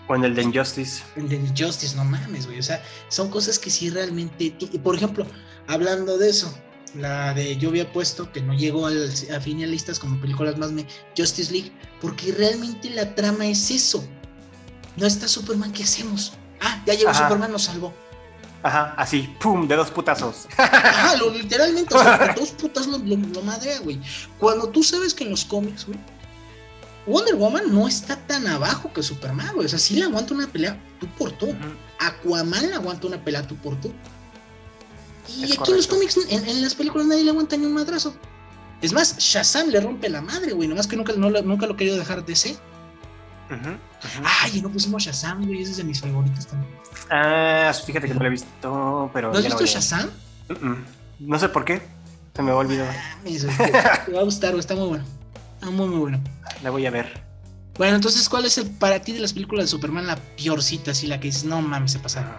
O 0.09 0.15
en 0.15 0.25
el 0.25 0.35
de 0.35 0.43
Injustice. 0.43 1.03
El 1.17 1.29
de 1.29 1.39
Justice, 1.57 1.97
no 1.97 2.05
mames, 2.05 2.47
güey. 2.47 2.59
O 2.59 2.63
sea, 2.63 2.83
son 3.09 3.31
cosas 3.31 3.59
que 3.59 3.71
sí 3.71 3.91
realmente. 3.91 4.55
Por 4.85 4.95
ejemplo, 4.95 5.27
hablando 5.67 6.19
de 6.19 6.29
eso, 6.31 6.55
la 6.97 7.35
de 7.35 7.57
yo 7.57 7.69
había 7.69 7.93
puesto 7.93 8.31
que 8.33 8.41
no 8.41 8.55
llegó 8.55 8.87
al, 8.87 9.11
a 9.35 9.41
finalistas 9.41 9.99
como 9.99 10.21
películas 10.21 10.57
más 10.59 10.73
me 10.73 10.87
Justice 11.17 11.53
League, 11.53 11.73
porque 12.01 12.33
realmente 12.33 12.91
la 12.91 13.15
trama 13.15 13.47
es 13.47 13.71
eso. 13.71 14.05
No 14.97 15.07
está 15.07 15.29
Superman, 15.29 15.73
¿qué 15.73 15.85
hacemos? 15.85 16.33
Ah, 16.61 16.83
ya 16.87 16.95
llegó 16.95 17.11
Ajá. 17.11 17.25
Superman, 17.25 17.53
nos 17.53 17.65
salvó. 17.65 17.93
Ajá, 18.63 18.95
así, 18.97 19.29
pum, 19.41 19.69
de 19.69 19.77
dos 19.77 19.91
putazos. 19.91 20.49
Ajá, 20.57 21.17
lo, 21.17 21.31
literalmente, 21.31 21.95
o 21.95 22.03
sea, 22.03 22.19
con 22.19 22.35
dos 22.35 22.51
putas 22.51 22.87
lo, 22.87 22.99
lo, 22.99 23.17
lo 23.17 23.43
madrea, 23.43 23.79
güey. 23.81 24.01
Cuando 24.39 24.69
tú 24.69 24.83
sabes 24.83 25.15
que 25.15 25.25
en 25.25 25.31
los 25.31 25.45
cómics, 25.45 25.87
güey, 25.87 25.99
Wonder 27.07 27.37
Woman 27.37 27.73
no 27.73 27.87
está 27.87 28.17
tan 28.27 28.47
abajo 28.49 28.93
que 28.93 29.03
Superman, 29.03 29.55
güey. 29.55 29.67
O 29.67 29.69
sea, 29.69 29.79
sí 29.79 29.95
le 29.95 30.05
aguanta 30.05 30.35
una 30.35 30.49
pelea 30.49 30.77
tú 30.99 31.07
por 31.17 31.31
tú. 31.33 31.55
Aquaman 32.01 32.69
le 32.69 32.75
aguanta 32.75 33.07
una 33.07 33.23
pelea 33.23 33.47
tú 33.47 33.55
por 33.57 33.81
tú. 33.81 33.93
Y 35.29 35.45
Es 35.45 35.59
aquí 35.59 35.71
en 35.71 35.77
los 35.77 35.87
cómics, 35.87 36.17
en, 36.29 36.49
en 36.49 36.63
las 36.63 36.75
películas, 36.75 37.07
nadie 37.07 37.25
le 37.25 37.31
aguanta 37.31 37.57
ni 37.57 37.67
un 37.67 37.75
madrazo. 37.75 38.15
Es 38.83 38.93
más, 38.93 39.17
Shazam 39.19 39.69
le 39.69 39.81
rompe 39.81 40.09
la 40.09 40.21
madre, 40.21 40.53
güey. 40.53 40.69
Nomás 40.69 40.87
que 40.87 40.97
nunca, 40.97 41.13
no, 41.17 41.31
lo- 41.31 41.43
nunca 41.43 41.67
lo 41.67 41.75
he 41.75 41.77
querido 41.77 41.97
dejar 41.97 42.25
de 42.25 42.37
ser. 42.37 42.57
Ujú, 43.51 43.71
ujú. 43.71 44.23
Ay, 44.43 44.59
y 44.59 44.61
no 44.63 44.69
pusimos 44.71 45.03
Shazam, 45.03 45.47
güey. 45.47 45.63
Ese 45.63 45.71
es 45.73 45.77
de 45.79 45.85
mis 45.85 46.01
favoritos 46.01 46.47
también. 46.47 46.73
Ah, 47.11 47.73
fíjate 47.87 48.09
que 48.09 48.15
no 48.15 48.21
lo 48.21 48.27
he 48.27 48.31
visto, 48.31 49.11
pero. 49.15 49.33
¿No 49.33 49.39
has 49.39 49.45
visto 49.45 49.63
a. 49.65 49.67
Shazam? 49.67 50.11
No 51.19 51.39
sé 51.39 51.49
por 51.49 51.65
qué. 51.65 51.81
Se 52.35 52.43
me 52.43 52.51
ha 52.51 52.57
olvidado. 52.57 52.91
Mames, 53.25 53.45
güey, 53.45 53.57
te, 53.57 53.73
te 54.07 54.13
va 54.13 54.21
a 54.21 54.25
gustar, 54.25 54.51
güey. 54.51 54.61
Está 54.61 54.75
muy 54.75 54.89
bueno. 54.89 55.05
Está 55.55 55.71
muy, 55.71 55.87
muy 55.89 55.99
bueno. 55.99 56.21
La 56.63 56.71
voy 56.71 56.85
a 56.87 56.91
ver. 56.91 57.25
Bueno, 57.79 57.97
entonces, 57.97 58.29
¿cuál 58.29 58.45
es 58.45 58.59
el, 58.59 58.71
para 58.71 59.01
ti 59.01 59.13
de 59.13 59.21
las 59.21 59.33
películas 59.33 59.65
de 59.65 59.69
Superman 59.69 60.07
la 60.07 60.17
peorcita? 60.17 60.91
Así 60.91 61.07
la 61.07 61.19
que 61.21 61.29
dices, 61.29 61.45
no 61.45 61.61
mames, 61.63 61.93
se 61.93 61.99
pasaron. 61.99 62.31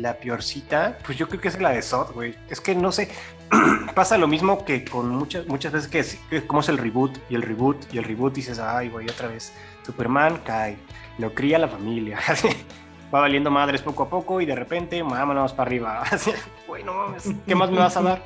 La 0.00 0.14
peorcita, 0.14 0.98
pues 1.04 1.18
yo 1.18 1.28
creo 1.28 1.40
que 1.40 1.48
es 1.48 1.60
la 1.60 1.70
de 1.70 1.82
Sod, 1.82 2.12
güey. 2.12 2.34
Es 2.48 2.60
que 2.60 2.74
no 2.74 2.90
sé, 2.90 3.10
pasa 3.94 4.16
lo 4.16 4.26
mismo 4.26 4.64
que 4.64 4.84
con 4.84 5.10
muchas, 5.10 5.46
muchas 5.46 5.72
veces 5.72 5.88
que 5.88 5.98
es, 5.98 6.18
que 6.30 6.46
como 6.46 6.60
es 6.60 6.70
el 6.70 6.78
reboot 6.78 7.18
y 7.28 7.34
el 7.34 7.42
reboot 7.42 7.92
y 7.92 7.98
el 7.98 8.04
reboot 8.04 8.32
dices, 8.32 8.58
ay, 8.58 8.88
güey, 8.88 9.08
otra 9.10 9.28
vez, 9.28 9.52
Superman 9.84 10.40
cae, 10.44 10.78
lo 11.18 11.34
cría 11.34 11.58
la 11.58 11.68
familia. 11.68 12.18
Va 13.14 13.20
valiendo 13.20 13.50
madres 13.50 13.82
poco 13.82 14.04
a 14.04 14.08
poco 14.08 14.40
y 14.40 14.46
de 14.46 14.54
repente, 14.54 15.02
vámonos 15.02 15.52
para 15.52 15.68
arriba. 15.68 16.04
Güey, 16.66 16.84
no 16.84 16.94
mames, 16.94 17.28
¿qué 17.46 17.54
más 17.56 17.70
me 17.70 17.78
vas 17.78 17.96
a 17.96 18.02
dar? 18.02 18.22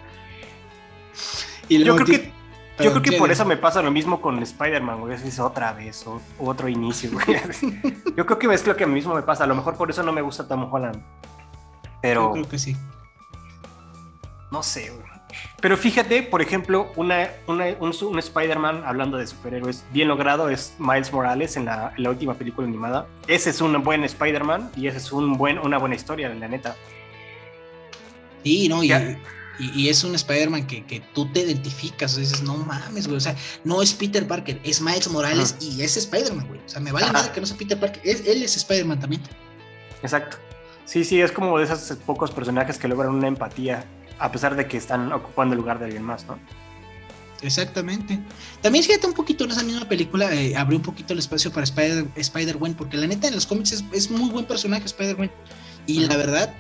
Y 1.69 1.83
Yo 1.83 1.97
creo 1.97 2.07
que, 2.07 2.33
yo 2.79 2.91
creo 2.91 3.03
que 3.03 3.11
¿qué 3.11 3.17
por 3.17 3.31
eso 3.31 3.45
me 3.45 3.57
pasa 3.57 3.81
lo 3.83 3.91
mismo 3.91 4.21
con 4.21 4.43
Spider-Man, 4.43 5.01
güey. 5.01 5.15
Es 5.15 5.39
otra 5.39 5.73
vez, 5.73 6.07
o, 6.07 6.21
otro 6.39 6.69
inicio, 6.69 7.11
güey. 7.13 7.25
Yo 8.17 8.27
creo 8.27 8.39
que 8.39 8.53
es 8.53 8.67
lo 8.67 8.77
que 8.77 8.85
a 8.85 8.87
mí 8.87 8.95
mismo 8.95 9.15
me 9.15 9.23
pasa. 9.23 9.45
A 9.45 9.47
lo 9.47 9.55
mejor 9.55 9.77
por 9.77 9.91
eso 9.91 10.03
no 10.03 10.13
me 10.13 10.23
gusta 10.23 10.49
Tom 10.49 10.69
Holland. 10.71 11.01
Yo 12.05 12.09
Pero 12.11 12.33
creo 12.33 12.49
que 12.49 12.59
sí. 12.59 12.77
no 14.51 14.63
sé, 14.63 14.91
güey. 14.91 15.05
Pero 15.61 15.77
fíjate, 15.77 16.23
por 16.23 16.43
ejemplo, 16.43 16.93
una, 16.97 17.29
una- 17.49 17.75
un, 17.81 17.93
un 18.03 18.19
Spider-Man, 18.19 18.85
hablando 18.87 19.17
de 19.17 19.27
superhéroes, 19.27 19.85
bien 19.93 20.07
logrado 20.09 20.49
es 20.49 20.75
Miles 20.79 21.13
Morales 21.13 21.57
en 21.57 21.65
la, 21.65 21.93
en 21.97 22.03
la 22.05 22.11
última 22.11 22.35
película 22.35 22.67
animada. 22.69 23.07
Ese 23.27 23.51
es 23.51 23.61
un 23.61 23.83
buen 23.83 24.05
Spider-Man 24.05 24.71
y 24.77 24.87
ese 24.87 24.99
es 24.99 25.11
un 25.11 25.37
buen, 25.37 25.59
una 25.59 25.79
buena 25.79 25.97
historia, 25.97 26.29
la 26.29 26.47
neta. 26.47 26.77
Sí, 28.45 28.69
no, 28.69 28.85
y, 28.85 28.89
Ya. 28.89 29.19
y, 29.59 29.83
y 29.83 29.89
es 29.89 30.05
un 30.05 30.15
Spider-Man 30.15 30.67
que, 30.67 30.85
que 30.85 31.01
tú 31.01 31.27
te 31.33 31.41
identificas, 31.41 32.13
o 32.13 32.15
sea, 32.17 32.21
dices, 32.23 32.43
no 32.43 32.57
mames, 32.59 33.07
güey, 33.07 33.17
o 33.17 33.21
sea, 33.21 33.35
no 33.65 33.81
es 33.83 33.93
Peter 33.95 34.29
Parker, 34.29 34.61
es 34.63 34.81
Miles 34.83 35.09
Morales 35.09 35.57
y 35.61 35.81
es 35.83 35.97
Spider-Man, 35.97 36.47
güey, 36.47 36.61
o 36.61 36.69
sea, 36.69 36.81
me 36.81 36.93
vale 36.93 37.11
nada 37.11 37.33
que 37.33 37.41
no 37.41 37.47
sea 37.47 37.57
Peter 37.57 37.81
Parker, 37.81 38.03
es- 38.05 38.27
él 38.27 38.43
es 38.43 38.55
Spider-Man 38.57 39.01
también. 39.01 39.23
Exacto. 40.03 40.37
Sí, 40.85 41.05
sí, 41.05 41.21
es 41.21 41.33
como 41.33 41.59
de 41.59 41.65
esos 41.65 41.97
pocos 42.05 42.31
personajes 42.31 42.79
que 42.79 42.89
logran 42.89 43.15
una 43.15 43.29
empatía, 43.29 43.85
a 44.19 44.31
pesar 44.31 44.55
de 44.57 44.67
que 44.69 44.77
están 44.77 45.13
ocupando 45.13 45.55
el 45.55 45.61
lugar 45.61 45.79
de 45.79 45.87
alguien 45.87 46.03
más, 46.03 46.27
¿no? 46.27 46.39
Exactamente. 47.43 48.19
También 48.63 48.85
fíjate 48.85 49.07
un 49.07 49.13
poquito 49.13 49.45
en 49.45 49.51
esa 49.51 49.63
misma 49.63 49.87
película, 49.89 50.33
eh, 50.33 50.57
abrió 50.57 50.79
un 50.79 50.83
poquito 50.85 51.13
el 51.13 51.19
espacio 51.19 51.51
para 51.53 51.65
Spider- 51.65 52.07
Spider-Gwen, 52.17 52.75
porque 52.75 52.97
la 52.97 53.07
neta 53.07 53.29
en 53.29 53.35
los 53.35 53.47
cómics 53.47 53.73
es, 53.73 53.85
es 53.93 54.11
muy 54.11 54.31
buen 54.31 54.47
personaje 54.47 54.85
Spider-Gwen. 54.87 55.31
Y 55.87 56.05
Ajá. 56.05 56.13
la 56.13 56.17
verdad, 56.17 56.55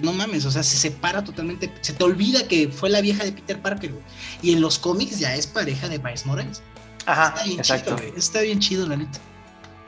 no 0.00 0.12
mames, 0.12 0.44
o 0.44 0.50
sea, 0.50 0.62
se 0.62 0.76
separa 0.76 1.24
totalmente, 1.24 1.72
se 1.80 1.92
te 1.94 2.04
olvida 2.04 2.46
que 2.46 2.68
fue 2.68 2.90
la 2.90 3.00
vieja 3.00 3.24
de 3.24 3.32
Peter 3.32 3.60
Parker, 3.60 3.90
güey. 3.92 4.04
Y 4.42 4.52
en 4.52 4.60
los 4.60 4.78
cómics 4.78 5.18
ya 5.18 5.34
es 5.34 5.46
pareja 5.48 5.88
de 5.88 5.98
Miles 5.98 6.26
Morales. 6.26 6.62
Ajá, 7.06 7.28
Está 7.30 7.44
bien 7.44 7.58
exacto. 7.58 7.96
chido, 7.96 8.08
güey. 8.08 8.18
Está 8.18 8.40
bien 8.42 8.60
chido, 8.60 8.86
la 8.86 8.96
neta. 8.96 9.18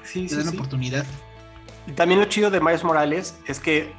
Sí, 0.05 0.23
Te 0.23 0.31
sí, 0.31 0.37
dan 0.37 0.51
sí. 0.51 0.57
oportunidad. 0.57 1.05
Y 1.87 1.93
también 1.93 2.21
lo 2.21 2.27
chido 2.27 2.51
de 2.51 2.61
Miles 2.61 2.85
Morales 2.85 3.35
es 3.47 3.59
que 3.59 3.93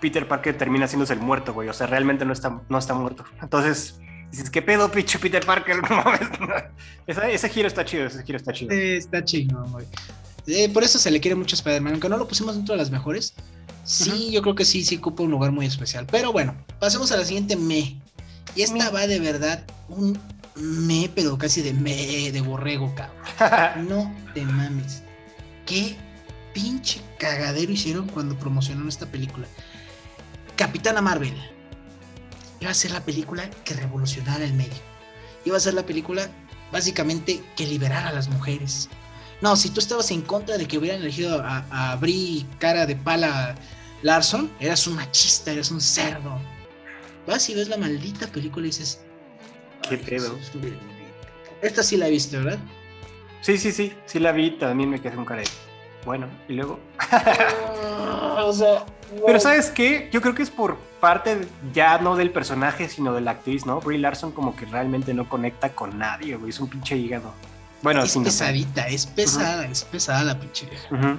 Peter 0.00 0.26
Parker 0.26 0.56
termina 0.56 0.86
haciéndose 0.86 1.12
el 1.12 1.20
muerto, 1.20 1.52
güey. 1.54 1.68
O 1.68 1.72
sea, 1.72 1.86
realmente 1.86 2.24
no 2.24 2.32
está, 2.32 2.60
no 2.68 2.78
está 2.78 2.94
muerto. 2.94 3.24
Entonces, 3.42 3.98
dices, 4.30 4.50
¿qué 4.50 4.62
pedo, 4.62 4.90
pinche 4.90 5.18
Peter 5.18 5.44
Parker? 5.44 5.76
No. 5.90 6.04
Ese, 7.06 7.34
ese 7.34 7.48
giro 7.48 7.68
está 7.68 7.84
chido, 7.84 8.06
ese 8.06 8.22
giro 8.24 8.36
está 8.38 8.52
chido. 8.52 8.72
Eh, 8.72 8.96
está 8.96 9.24
chingón, 9.24 9.70
güey. 9.72 9.86
Eh, 10.46 10.68
por 10.70 10.82
eso 10.82 10.98
se 10.98 11.10
le 11.10 11.20
quiere 11.20 11.34
mucho 11.34 11.54
a 11.54 11.58
Spider-Man, 11.58 11.92
aunque 11.94 12.08
no 12.08 12.16
lo 12.16 12.26
pusimos 12.26 12.56
dentro 12.56 12.74
de 12.74 12.78
las 12.78 12.90
mejores. 12.90 13.34
Sí, 13.84 14.10
Ujú. 14.10 14.30
yo 14.32 14.42
creo 14.42 14.54
que 14.54 14.64
sí, 14.64 14.84
sí 14.84 14.96
ocupa 14.96 15.22
un 15.22 15.30
lugar 15.30 15.52
muy 15.52 15.66
especial. 15.66 16.06
Pero 16.10 16.32
bueno, 16.32 16.54
pasemos 16.78 17.12
a 17.12 17.16
la 17.16 17.24
siguiente 17.24 17.56
me. 17.56 18.00
Y 18.56 18.62
esta 18.62 18.84
Me. 18.86 18.90
va 18.90 19.06
de 19.06 19.20
verdad 19.20 19.64
un 19.88 20.18
me, 20.56 21.10
pero 21.14 21.38
casi 21.38 21.62
de 21.62 21.72
me 21.72 22.30
de 22.32 22.40
borrego, 22.40 22.92
cabrón. 22.94 23.88
No 23.88 24.12
te 24.34 24.42
mames. 24.44 25.02
Qué 25.66 25.96
pinche 26.52 27.00
cagadero 27.18 27.72
hicieron 27.72 28.06
cuando 28.08 28.36
promocionaron 28.36 28.88
esta 28.88 29.06
película. 29.06 29.46
Capitana 30.56 31.00
Marvel. 31.00 31.34
Iba 32.60 32.70
a 32.70 32.74
ser 32.74 32.90
la 32.90 33.04
película 33.04 33.48
que 33.64 33.74
revolucionara 33.74 34.44
el 34.44 34.52
medio. 34.54 34.74
Iba 35.44 35.56
a 35.56 35.60
ser 35.60 35.74
la 35.74 35.86
película 35.86 36.28
básicamente 36.72 37.42
que 37.56 37.66
liberara 37.66 38.08
a 38.10 38.12
las 38.12 38.28
mujeres. 38.28 38.88
No, 39.40 39.56
si 39.56 39.70
tú 39.70 39.80
estabas 39.80 40.10
en 40.10 40.20
contra 40.20 40.58
de 40.58 40.66
que 40.68 40.76
hubieran 40.76 41.00
elegido 41.00 41.42
a, 41.42 41.64
a 41.70 41.96
Brie 41.96 42.44
cara 42.58 42.84
de 42.84 42.94
pala 42.96 43.54
Larson, 44.02 44.50
eras 44.60 44.86
un 44.86 44.96
machista, 44.96 45.50
eras 45.52 45.70
un 45.70 45.80
cerdo. 45.80 46.38
Vas 47.26 47.48
y 47.48 47.54
ves 47.54 47.68
la 47.68 47.78
maldita 47.78 48.26
película 48.26 48.66
y 48.66 48.70
dices... 48.70 49.00
¿Qué 49.88 49.94
"Ay, 49.94 50.02
pedo?" 50.04 50.36
Jesús, 50.36 50.60
güey". 50.60 50.74
Esta 51.62 51.82
sí 51.82 51.96
la 51.96 52.08
viste, 52.08 52.36
¿verdad? 52.36 52.58
Sí, 53.40 53.56
sí, 53.56 53.72
sí. 53.72 53.94
Sí 54.04 54.18
la 54.18 54.32
vi, 54.32 54.50
también 54.58 54.90
me 54.90 55.00
quedé 55.00 55.14
con 55.14 55.24
cara 55.24 55.40
de... 55.40 55.48
Bueno, 56.04 56.26
y 56.48 56.54
luego... 56.54 56.78
o 58.38 58.52
sea... 58.52 58.84
Pero 59.26 59.40
¿sabes 59.40 59.70
qué? 59.70 60.08
Yo 60.12 60.20
creo 60.20 60.34
que 60.34 60.42
es 60.42 60.50
por 60.50 60.76
parte 61.00 61.48
ya 61.74 61.98
no 61.98 62.16
del 62.16 62.30
personaje, 62.30 62.88
sino 62.88 63.12
de 63.12 63.20
la 63.20 63.32
actriz, 63.32 63.66
¿no? 63.66 63.80
Brie 63.80 63.98
Larson 63.98 64.32
como 64.32 64.54
que 64.54 64.66
realmente 64.66 65.14
no 65.14 65.28
conecta 65.28 65.70
con 65.70 65.98
nadie, 65.98 66.36
güey. 66.36 66.50
Es 66.50 66.60
un 66.60 66.68
pinche 66.68 66.96
hígado. 66.96 67.32
Bueno, 67.82 68.02
es 68.02 68.16
no 68.16 68.24
pesadita, 68.24 68.86
es 68.88 69.06
pesada, 69.06 69.64
es 69.66 69.84
pesada 69.84 70.22
la 70.22 70.38
pinche 70.38 70.66
vieja. 70.66 70.94
Ujú. 70.94 71.16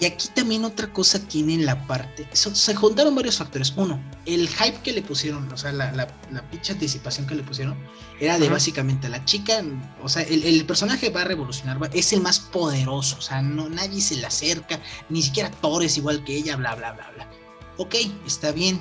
Y 0.00 0.06
aquí 0.06 0.28
también 0.34 0.64
otra 0.64 0.90
cosa 0.90 1.18
tiene 1.18 1.52
en 1.54 1.66
la 1.66 1.86
parte. 1.86 2.26
so- 2.32 2.54
se 2.54 2.74
juntaron 2.74 3.14
varios 3.14 3.36
factores. 3.36 3.72
Uno, 3.76 4.02
el 4.24 4.48
hype 4.48 4.78
que 4.82 4.92
le 4.94 5.02
pusieron, 5.02 5.52
o 5.52 5.56
sea, 5.58 5.72
la, 5.72 5.92
la, 5.92 6.08
la 6.30 6.42
pinche 6.50 6.72
anticipación 6.72 7.26
que 7.26 7.34
le 7.34 7.42
pusieron, 7.42 7.76
era 8.18 8.38
de 8.38 8.46
Ujú. 8.46 8.54
básicamente 8.54 9.10
la 9.10 9.22
chica, 9.26 9.62
o 10.02 10.08
sea, 10.08 10.22
el, 10.22 10.42
el 10.44 10.64
personaje 10.64 11.10
va 11.10 11.20
a 11.20 11.24
revolucionar, 11.24 11.82
va- 11.82 11.90
es 11.92 12.12
el 12.14 12.22
más 12.22 12.40
poderoso, 12.40 13.16
o 13.18 13.20
sea, 13.20 13.42
no, 13.42 13.68
nadie 13.68 14.00
se 14.00 14.16
le 14.16 14.24
acerca, 14.26 14.80
ni 15.10 15.20
siquiera 15.22 15.50
Thor 15.50 15.82
es 15.84 15.98
igual 15.98 16.24
que 16.24 16.34
ella, 16.34 16.56
bla, 16.56 16.74
bla, 16.76 16.92
bla, 16.92 17.10
bla. 17.14 17.28
Ok, 17.76 17.94
está 18.26 18.52
bien, 18.52 18.80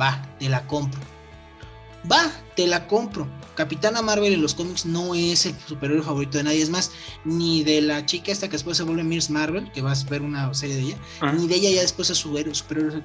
va, 0.00 0.22
te 0.38 0.48
la 0.48 0.66
compro. 0.68 1.00
Va, 2.10 2.30
te 2.56 2.66
la 2.66 2.86
compro. 2.86 3.28
Capitana 3.60 4.00
Marvel 4.00 4.32
en 4.32 4.40
los 4.40 4.54
cómics 4.54 4.86
no 4.86 5.14
es 5.14 5.44
el 5.44 5.54
superhéroe 5.68 6.02
favorito 6.02 6.38
de 6.38 6.44
nadie, 6.44 6.62
es 6.62 6.70
más, 6.70 6.92
ni 7.26 7.62
de 7.62 7.82
la 7.82 8.06
chica 8.06 8.32
esta 8.32 8.48
que 8.48 8.52
después 8.52 8.78
se 8.78 8.84
vuelve 8.84 9.04
Miss 9.04 9.28
Marvel, 9.28 9.70
que 9.72 9.82
vas 9.82 10.06
a 10.06 10.08
ver 10.08 10.22
una 10.22 10.54
serie 10.54 10.76
de 10.76 10.82
ella, 10.82 10.98
Ujú. 11.22 11.36
ni 11.42 11.46
de 11.46 11.56
ella 11.56 11.70
ya 11.72 11.82
después 11.82 12.08
es 12.08 12.16
su 12.16 12.34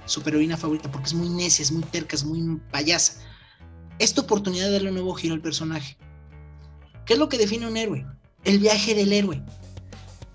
superheroína 0.06 0.56
favorita, 0.56 0.90
porque 0.90 1.08
es 1.08 1.14
muy 1.14 1.28
necia, 1.28 1.62
es 1.62 1.74
muy 1.74 1.84
terca, 1.84 2.16
es 2.16 2.24
muy 2.24 2.58
payasa. 2.72 3.22
Esta 4.00 4.22
oportunidad 4.22 4.68
de 4.68 4.72
darle 4.72 4.88
un 4.88 4.94
nuevo 4.96 5.14
giro 5.14 5.34
al 5.34 5.42
personaje. 5.42 5.98
¿Qué 7.06 7.16
es 7.16 7.20
lo 7.20 7.28
que 7.28 7.38
define 7.38 7.68
un 7.68 7.76
héroe? 7.76 8.06
El 8.46 8.60
viaje 8.60 8.96
del 8.96 9.12
héroe. 9.12 9.44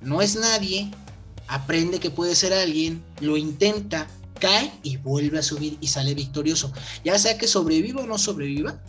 No 0.03 0.21
es 0.21 0.37
nadie, 0.37 0.91
aprende 1.49 1.99
que 1.99 2.11
puede 2.11 2.35
ser 2.35 2.53
alguien, 2.53 3.03
lo 3.21 3.39
intenta, 3.39 4.07
cae 4.39 4.71
y 4.83 4.99
vuelve 4.99 5.39
a 5.39 5.43
subir 5.43 5.79
y 5.81 5.87
sale 5.87 6.13
victorioso. 6.15 6.71
Ya 7.05 7.19
sea 7.19 7.39
que 7.39 7.49
sobreviva 7.49 8.03
o 8.03 8.07
no 8.07 8.19
sobreviva, 8.19 8.83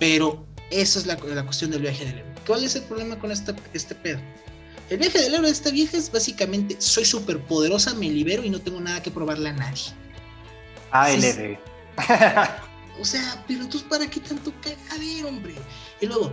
pero 0.00 0.44
esa 0.70 0.98
es 0.98 1.06
la, 1.06 1.16
la 1.16 1.44
cuestión 1.44 1.70
del 1.70 1.82
viaje 1.82 2.04
del 2.04 2.18
héroe. 2.18 2.34
¿Cuál 2.44 2.64
es 2.64 2.74
el 2.74 2.82
problema 2.82 3.16
con 3.16 3.30
esta, 3.30 3.54
este 3.72 3.94
pedo? 3.94 4.18
El 4.88 4.98
viaje 4.98 5.20
del 5.20 5.34
héroe 5.34 5.46
de 5.46 5.52
esta 5.52 5.70
vieja 5.70 5.96
es 5.96 6.10
básicamente, 6.10 6.74
soy 6.80 7.04
súper 7.04 7.38
poderosa, 7.44 7.94
me 7.94 8.08
libero 8.08 8.42
y 8.42 8.50
no 8.50 8.60
tengo 8.60 8.80
nada 8.80 9.00
que 9.00 9.12
probarle 9.12 9.50
a 9.50 9.52
nadie. 9.52 9.92
ALD. 10.90 11.58
O 13.00 13.04
sea, 13.04 13.42
pero 13.46 13.60
entonces, 13.62 13.88
¿para 13.88 14.08
qué 14.08 14.20
tanto 14.20 14.52
cagadero, 14.60 15.28
hombre? 15.28 15.54
Y 16.00 16.06
luego, 16.06 16.32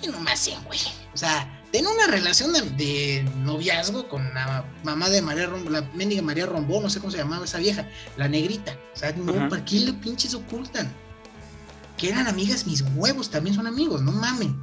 ¿qué 0.00 0.08
no 0.08 0.20
me 0.20 0.30
hacen, 0.30 0.62
güey? 0.64 0.78
O 1.12 1.16
sea, 1.16 1.64
ten 1.72 1.86
una 1.86 2.06
relación 2.06 2.52
de, 2.52 2.60
de 2.62 3.22
noviazgo 3.38 4.08
con 4.08 4.22
la 4.34 4.64
mamá 4.84 5.08
de 5.08 5.20
María 5.20 5.46
Rombó, 5.46 5.70
la 5.70 5.82
mendiga 5.94 6.22
María 6.22 6.46
Rombó, 6.46 6.80
no 6.80 6.88
sé 6.90 7.00
cómo 7.00 7.10
se 7.10 7.18
llamaba 7.18 7.44
esa 7.44 7.58
vieja, 7.58 7.88
la 8.16 8.28
negrita. 8.28 8.76
O 8.94 8.96
sea, 8.96 9.12
no. 9.12 9.48
¿para 9.48 9.64
qué 9.64 9.80
le 9.80 9.92
pinches 9.94 10.34
ocultan? 10.34 10.92
Que 12.00 12.08
eran 12.08 12.26
amigas, 12.26 12.66
mis 12.66 12.82
huevos 12.94 13.28
también 13.30 13.54
son 13.54 13.66
amigos, 13.66 14.00
no 14.02 14.12
mamen. 14.12 14.58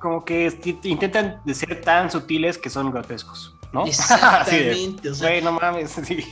como 0.00 0.24
que 0.24 0.52
intentan 0.84 1.40
de 1.44 1.54
ser 1.54 1.80
tan 1.82 2.10
sutiles 2.10 2.56
que 2.58 2.70
son 2.70 2.90
grotescos, 2.90 3.54
¿no? 3.72 3.84
De, 3.84 3.90
Exactamente, 3.90 5.10
o 5.10 5.14
sea, 5.14 5.28
güey, 5.28 5.42
no 5.42 5.52
mames, 5.52 5.90
sí. 6.06 6.24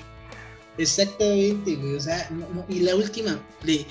Exactamente, 0.78 1.76
güey. 1.76 1.96
O 1.96 2.00
sea, 2.00 2.28
no- 2.30 2.48
no, 2.54 2.64
y 2.68 2.80
la 2.80 2.94
última, 2.96 3.38
de 3.62 3.86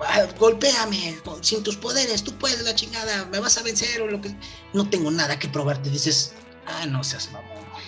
"Ah, 0.00 0.26
golpéame 0.38 1.16
sin 1.42 1.62
tus 1.62 1.76
poderes, 1.76 2.22
tú 2.22 2.32
puedes 2.34 2.62
la 2.62 2.74
chingada, 2.74 3.24
me 3.26 3.38
vas 3.40 3.56
a 3.58 3.62
vencer 3.62 4.00
o 4.02 4.06
lo 4.08 4.20
que. 4.20 4.34
No 4.72 4.88
tengo 4.88 5.10
nada 5.10 5.38
que 5.38 5.48
probarte. 5.48 5.90
Dices, 5.90 6.34
ah, 6.66 6.86
no 6.86 7.02
seas 7.04 7.30
mamón, 7.32 7.48
güey. 7.72 7.84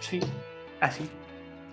Sí, 0.00 0.20
así. 0.80 1.08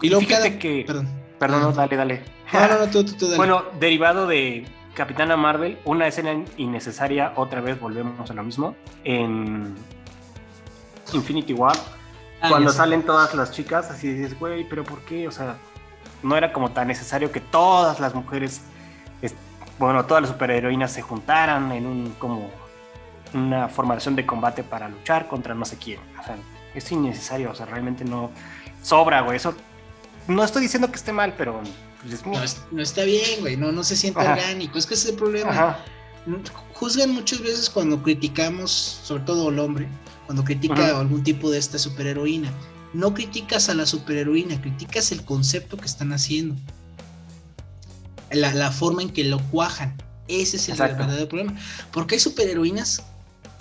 Y 0.02 0.10
luego 0.10 0.22
fíjate 0.26 0.48
cada- 0.50 0.60
que... 0.60 0.84
Perdón. 0.88 1.10
Perdón, 1.40 1.62
no, 1.62 1.72
dale, 1.72 1.96
dale. 1.96 2.24
No, 2.54 2.60
no, 2.68 2.80
no, 2.80 2.88
tú, 2.90 3.04
tú, 3.04 3.14
tú, 3.14 3.26
dale. 3.26 3.38
Bueno, 3.38 3.64
derivado 3.80 4.28
de 4.28 4.66
Capitana 4.96 5.38
Marvel, 5.38 5.78
una 5.86 6.08
escena 6.08 6.44
innecesaria, 6.58 7.34
otra 7.36 7.62
vez 7.62 7.80
volvemos 7.80 8.30
a 8.30 8.34
lo 8.34 8.44
mismo, 8.44 8.76
en 9.04 9.76
Infinity 11.14 11.54
War, 11.54 11.76
Ah, 12.42 12.48
cuando 12.50 12.72
salen 12.72 13.04
todas 13.04 13.34
las 13.36 13.52
chicas, 13.52 13.92
así 13.92 14.14
dices, 14.14 14.40
güey, 14.40 14.64
pero 14.70 14.86
¿por 14.86 15.02
qué? 15.02 15.28
O 15.28 15.32
sea, 15.32 15.58
no 16.24 16.38
era 16.38 16.54
como 16.54 16.72
tan 16.72 16.88
necesario 16.88 17.34
que 17.34 17.42
todas 17.42 18.00
las 18.00 18.16
mujeres, 18.16 18.62
es- 19.22 19.36
bueno, 19.78 20.06
todas 20.06 20.22
las 20.24 20.32
superheroínas 20.32 20.90
se 20.94 21.02
juntaran 21.02 21.70
en 21.74 21.86
un 21.86 22.16
como 22.18 22.50
una 23.34 23.68
formación 23.68 24.16
de 24.16 24.26
combate 24.26 24.64
para 24.64 24.88
luchar 24.88 25.28
contra 25.28 25.54
no 25.54 25.66
sé 25.66 25.78
quién. 25.78 26.00
O 26.18 26.24
sea, 26.24 26.38
es 26.74 26.90
innecesario, 26.94 27.52
o 27.52 27.56
sea, 27.56 27.66
realmente 27.66 28.06
no. 28.06 28.32
sobra, 28.82 29.20
güey. 29.20 29.36
Eso 29.36 29.54
no 30.30 30.42
estoy 30.42 30.62
diciendo 30.62 30.90
que 30.90 30.96
esté 30.96 31.12
mal, 31.12 31.34
pero 31.38 31.60
pues, 32.02 32.14
es 32.14 32.26
No, 32.26 32.40
no 32.72 32.82
está 32.82 33.04
bien, 33.04 33.42
güey, 33.42 33.58
no, 33.58 33.72
no 33.72 33.84
se 33.84 33.96
siente 33.96 34.20
Ajá. 34.20 34.34
orgánico, 34.34 34.78
es 34.78 34.86
que 34.86 34.94
ese 34.94 35.08
es 35.08 35.10
el 35.12 35.18
problema. 35.18 35.52
Ajá. 35.52 35.86
Juzgan 36.74 37.12
muchas 37.12 37.40
veces 37.42 37.70
cuando 37.70 38.02
criticamos, 38.02 38.72
sobre 38.72 39.24
todo 39.24 39.50
el 39.50 39.60
hombre, 39.60 39.88
cuando 40.26 40.44
critica 40.44 40.86
Ajá. 40.86 41.00
algún 41.00 41.24
tipo 41.24 41.50
de 41.50 41.58
esta 41.58 41.78
superheroína. 41.80 42.52
No 42.94 43.14
criticas 43.14 43.70
a 43.70 43.76
la 43.76 43.86
superheroína, 43.86 44.60
criticas 44.62 45.12
el 45.12 45.24
concepto 45.24 45.78
que 45.78 45.86
están 45.86 46.12
haciendo. 46.12 46.56
La, 48.32 48.54
la 48.54 48.72
forma 48.72 49.02
en 49.02 49.10
que 49.10 49.24
lo 49.24 49.40
cuajan. 49.50 49.96
Ese 50.28 50.58
es 50.58 50.70
el 50.70 50.78
verdadero 50.78 51.28
problema. 51.28 51.56
Porque 51.92 52.16
hay 52.16 52.20
superheroínas 52.20 53.04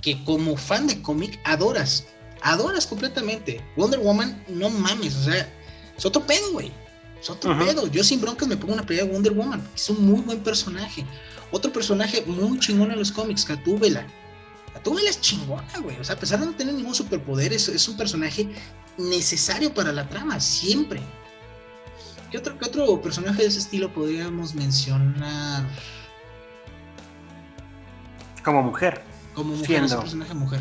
que 0.02 0.22
como 0.24 0.56
fan 0.56 0.86
de 0.86 1.00
cómic 1.02 1.40
adoras. 1.44 2.06
Adoras 2.42 2.86
completamente. 2.86 3.62
Wonder 3.76 4.00
Woman, 4.00 4.42
no 4.48 4.70
mames, 4.70 5.16
o 5.16 5.24
sea, 5.24 5.48
es 5.96 6.06
otro 6.06 6.24
pedo, 6.26 6.52
güey. 6.52 6.70
Es 7.20 7.30
otro 7.30 7.58
pedo. 7.58 7.86
Yo 7.88 8.04
sin 8.04 8.20
broncas 8.20 8.48
me 8.48 8.56
pongo 8.56 8.74
una 8.74 8.84
pelea 8.84 9.04
de 9.04 9.10
Wonder 9.12 9.32
Woman. 9.32 9.66
Es 9.74 9.90
un 9.90 10.06
muy 10.06 10.20
buen 10.20 10.40
personaje. 10.40 11.04
Otro 11.50 11.72
personaje 11.72 12.22
muy 12.26 12.58
chingón 12.58 12.92
en 12.92 12.98
los 12.98 13.10
cómics, 13.10 13.46
Gatúbela. 13.46 14.06
Gatúbela 14.74 15.10
es 15.10 15.20
chingona, 15.20 15.78
güey. 15.82 15.98
O 15.98 16.04
sea, 16.04 16.14
a 16.14 16.18
pesar 16.18 16.40
de 16.40 16.46
no 16.46 16.52
tener 16.52 16.74
ningún 16.74 16.94
superpoder, 16.94 17.52
es, 17.52 17.68
es 17.68 17.88
un 17.88 17.96
personaje 17.96 18.48
necesario 18.98 19.72
para 19.72 19.92
la 19.92 20.08
trama, 20.08 20.38
siempre. 20.38 21.00
¿Qué 22.30 22.38
otro, 22.38 22.58
¿Qué 22.58 22.66
otro 22.66 23.00
personaje 23.00 23.42
de 23.42 23.48
ese 23.48 23.58
estilo 23.58 23.92
podríamos 23.92 24.54
mencionar 24.54 25.64
Como 28.44 28.62
mujer. 28.62 29.02
como 29.34 29.52
mujer? 29.54 29.66
Siendo. 29.66 29.86
Ese 29.86 29.96
personaje 29.96 30.34
mujer. 30.34 30.60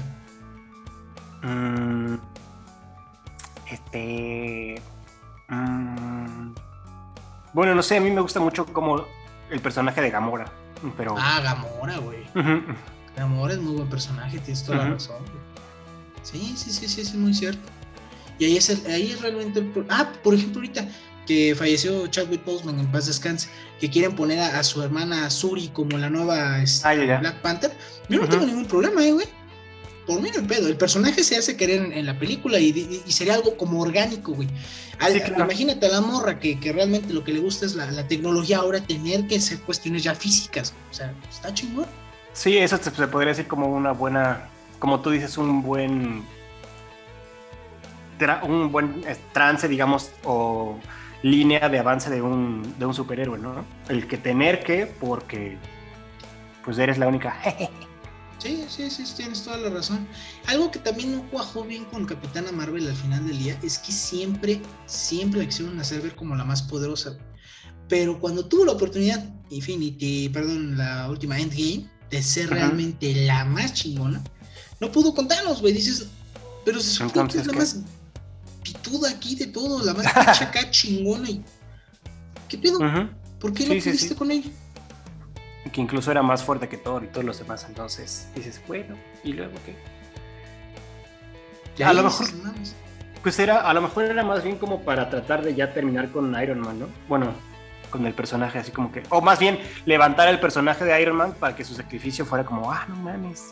Mm, 1.44 2.16
este. 3.70 4.82
Mm, 5.50 6.54
bueno, 7.54 7.76
no 7.76 7.82
sé, 7.84 7.98
a 7.98 8.02
mí 8.02 8.12
me 8.12 8.22
gusta 8.22 8.40
mucho 8.40 8.66
como 8.66 9.06
el 9.50 9.60
personaje 9.62 10.02
de 10.02 10.10
Gamora. 10.12 10.52
Pero. 10.96 11.16
Ah, 11.18 11.40
Gamora, 11.44 11.98
güey. 11.98 12.24
Gamora 13.16 13.54
es 13.54 13.60
muy 13.60 13.74
buen 13.74 13.90
personaje, 13.90 14.38
tienes 14.40 14.64
toda 14.64 14.78
la 14.80 14.90
razón. 14.90 15.18
güey. 15.22 15.48
Sí, 16.22 16.54
sí, 16.56 16.72
sí, 16.72 16.88
sí, 16.88 17.02
es 17.02 17.16
muy 17.16 17.34
cierto. 17.34 17.62
Y 18.38 18.46
ahí 18.46 18.58
es, 18.58 18.70
el- 18.70 18.86
ahí 18.92 19.12
es 19.12 19.22
realmente 19.22 19.60
el 19.60 19.86
Ah, 19.90 20.12
por 20.24 20.34
ejemplo, 20.36 20.60
ahorita 20.60 20.88
que 21.26 21.56
falleció 21.58 22.06
Chadwick 22.08 22.46
Boseman 22.46 22.80
en 22.80 22.92
paz 22.92 23.08
descanse, 23.08 23.50
que 23.80 23.90
quieren 23.90 24.16
poner 24.16 24.40
a, 24.40 24.60
a 24.60 24.64
su 24.64 24.82
hermana 24.84 25.30
Suri 25.30 25.70
como 25.70 25.98
la 25.98 26.10
nueva 26.10 26.62
este, 26.62 26.88
Ah. 26.88 27.18
Black 27.20 27.42
Panther, 27.42 27.72
yo 28.08 28.22
no 28.22 28.28
tengo 28.30 28.46
ningún 28.46 28.66
problema, 28.66 29.04
eh, 29.04 29.12
güey. 29.14 29.28
Por 30.08 30.22
mí 30.22 30.30
no 30.34 30.40
hay 30.42 30.48
pedo. 30.48 30.68
El 30.68 30.78
personaje 30.78 31.24
se 31.24 31.36
hace 31.38 31.58
querer 31.58 31.82
en, 31.84 31.92
en 31.92 32.06
la 32.06 32.18
película 32.18 32.58
y, 32.60 32.70
y- 32.70 33.04
y 33.06 33.12
sería 33.12 33.34
algo 33.36 33.58
como 33.58 33.82
orgánico, 33.82 34.32
güey. 34.34 34.48
Al- 35.00 35.12
Sí, 35.14 35.20
claro. 35.22 35.44
Imagínate 35.44 35.86
a 35.86 35.90
la 35.90 36.02
morra 36.02 36.40
que, 36.40 36.60
que 36.60 36.72
realmente 36.74 37.14
lo 37.14 37.24
que 37.24 37.34
le 37.34 37.40
gusta 37.40 37.66
es 37.66 37.76
la, 37.76 37.92
la 37.92 38.08
tecnología, 38.08 38.60
ahora 38.60 38.80
tener 38.80 39.28
que 39.28 39.36
hacer 39.36 39.60
cuestiones 39.60 40.04
ya 40.04 40.16
físicas. 40.16 40.74
O 40.90 40.94
sea, 40.94 41.14
está 41.30 41.54
chingón. 41.54 41.86
Sí, 42.34 42.58
eso 42.58 42.78
se, 42.78 42.90
se 42.90 43.08
podría 43.08 43.30
decir 43.34 43.48
como 43.48 43.68
una 43.68 43.92
buena. 43.92 44.50
Como 44.80 45.02
tú 45.02 45.10
dices, 45.12 45.38
un 45.38 45.62
buen. 45.62 46.24
tra- 48.20 48.44
un 48.44 48.72
buen 48.72 49.04
eh, 49.08 49.18
trance, 49.34 49.68
digamos, 49.68 50.12
o 50.24 50.78
línea 51.24 51.68
de 51.70 51.80
avance 51.80 52.10
de 52.10 52.22
un, 52.22 52.76
de 52.80 52.86
un 52.86 52.94
superhéroe, 52.94 53.40
¿no? 53.40 53.66
El 53.90 54.08
que 54.08 54.18
tener 54.18 54.64
que, 54.64 54.86
porque. 54.86 55.58
Pues 56.64 56.78
eres 56.80 56.98
la 56.98 57.08
única. 57.08 57.38
Sí, 58.40 58.64
sí, 58.70 58.90
sí, 58.90 59.04
tienes 59.16 59.42
toda 59.44 59.58
la 59.58 59.70
razón. 59.70 60.08
Algo 60.46 60.70
que 60.70 60.80
también 60.80 61.16
no 61.16 61.30
cuajó 61.30 61.64
bien 61.64 61.86
con 61.86 62.06
Capitana 62.06 62.52
Marvel 62.52 62.88
al 62.88 62.96
final 62.96 63.26
del 63.28 63.40
día 63.40 63.60
es 63.64 63.80
que 63.80 63.92
siempre, 63.92 64.62
siempre 64.86 65.40
la 65.40 65.48
quisieron 65.48 65.80
hacer 65.80 66.02
ver 66.02 66.16
como 66.16 66.36
la 66.36 66.46
más 66.46 66.62
poderosa. 66.62 67.18
Pero 67.90 68.20
cuando 68.20 68.46
tuvo 68.46 68.66
la 68.66 68.74
oportunidad, 68.74 69.24
Infinity, 69.50 70.30
perdón, 70.30 70.78
la 70.78 71.10
última 71.10 71.40
Endgame, 71.40 71.90
de 72.10 72.22
ser 72.22 72.46
Ajá. 72.46 72.56
realmente 72.56 73.14
la 73.26 73.46
más 73.46 73.74
chingona, 73.74 74.24
no 74.80 74.92
pudo 74.92 75.14
contarnos, 75.14 75.62
güey. 75.62 75.74
Dices, 75.74 76.08
pero 76.64 76.80
se 76.80 76.92
supone 76.92 77.30
que 77.30 77.40
es 77.40 77.48
la 77.48 77.54
¿qué? 77.54 77.60
más 77.60 77.80
pituda 78.64 79.10
aquí 79.10 79.36
de 79.36 79.48
todo, 79.48 79.84
la 79.84 79.94
más 79.94 80.06
acá 80.42 80.70
chingona. 80.72 81.30
Y... 81.30 81.44
¿Qué 82.48 82.58
pedo? 82.58 82.80
¿Por 83.40 83.54
qué 83.54 83.66
no 83.66 83.74
sí, 83.74 83.82
pudiste 83.82 84.10
sí. 84.10 84.16
con 84.16 84.32
ella? 84.32 84.50
Que 85.78 85.82
incluso 85.82 86.10
era 86.10 86.24
más 86.24 86.44
fuerte 86.44 86.68
que 86.68 86.76
Thor 86.76 87.04
y 87.04 87.08
todos 87.08 87.24
los 87.24 87.38
demás. 87.38 87.64
Entonces 87.70 88.28
dices, 88.34 88.60
bueno, 88.68 88.96
¿y 89.24 89.34
luego 89.34 89.54
qué? 89.64 89.76
Y 91.78 91.84
A 91.84 91.94
lo 91.94 92.02
mejor-. 92.02 92.26
Pues 93.22 93.38
era, 93.38 93.62
a 93.62 93.72
lo 93.76 93.84
mejor 93.84 94.06
era 94.06 94.24
más 94.24 94.44
bien 94.44 94.58
como 94.58 94.82
para 94.82 95.08
tratar 95.12 95.44
de 95.44 95.54
ya 95.54 95.76
terminar 95.76 96.10
con 96.10 96.34
Iron 96.42 96.62
Man, 96.62 96.80
¿no? 96.80 96.88
Bueno, 97.08 97.32
con 97.92 98.08
el 98.08 98.16
personaje 98.16 98.58
así 98.58 98.72
como 98.72 98.92
que, 98.92 99.04
o 99.10 99.22
más 99.22 99.38
bien 99.38 99.60
levantar 99.86 100.28
el 100.30 100.40
personaje 100.40 100.84
de 100.84 101.00
Iron 101.00 101.16
Man 101.16 101.36
para 101.40 101.56
que 101.56 101.64
su 101.64 101.76
sacrificio 101.76 102.26
fuera 102.26 102.44
como, 102.44 102.72
ah, 102.72 102.88
no 102.90 102.96
mames, 102.96 103.52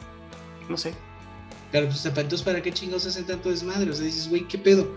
no 0.68 0.78
sé. 0.78 0.96
Claro, 1.70 1.86
pues 1.86 2.04
entonces 2.08 2.42
para 2.42 2.60
qué 2.60 2.74
chingados 2.74 3.06
hacen 3.06 3.28
tanto 3.28 3.52
desmadre, 3.52 3.92
o 3.92 3.94
sea, 3.94 4.04
dices, 4.04 4.28
güey, 4.28 4.48
¿qué 4.48 4.58
pedo? 4.58 4.88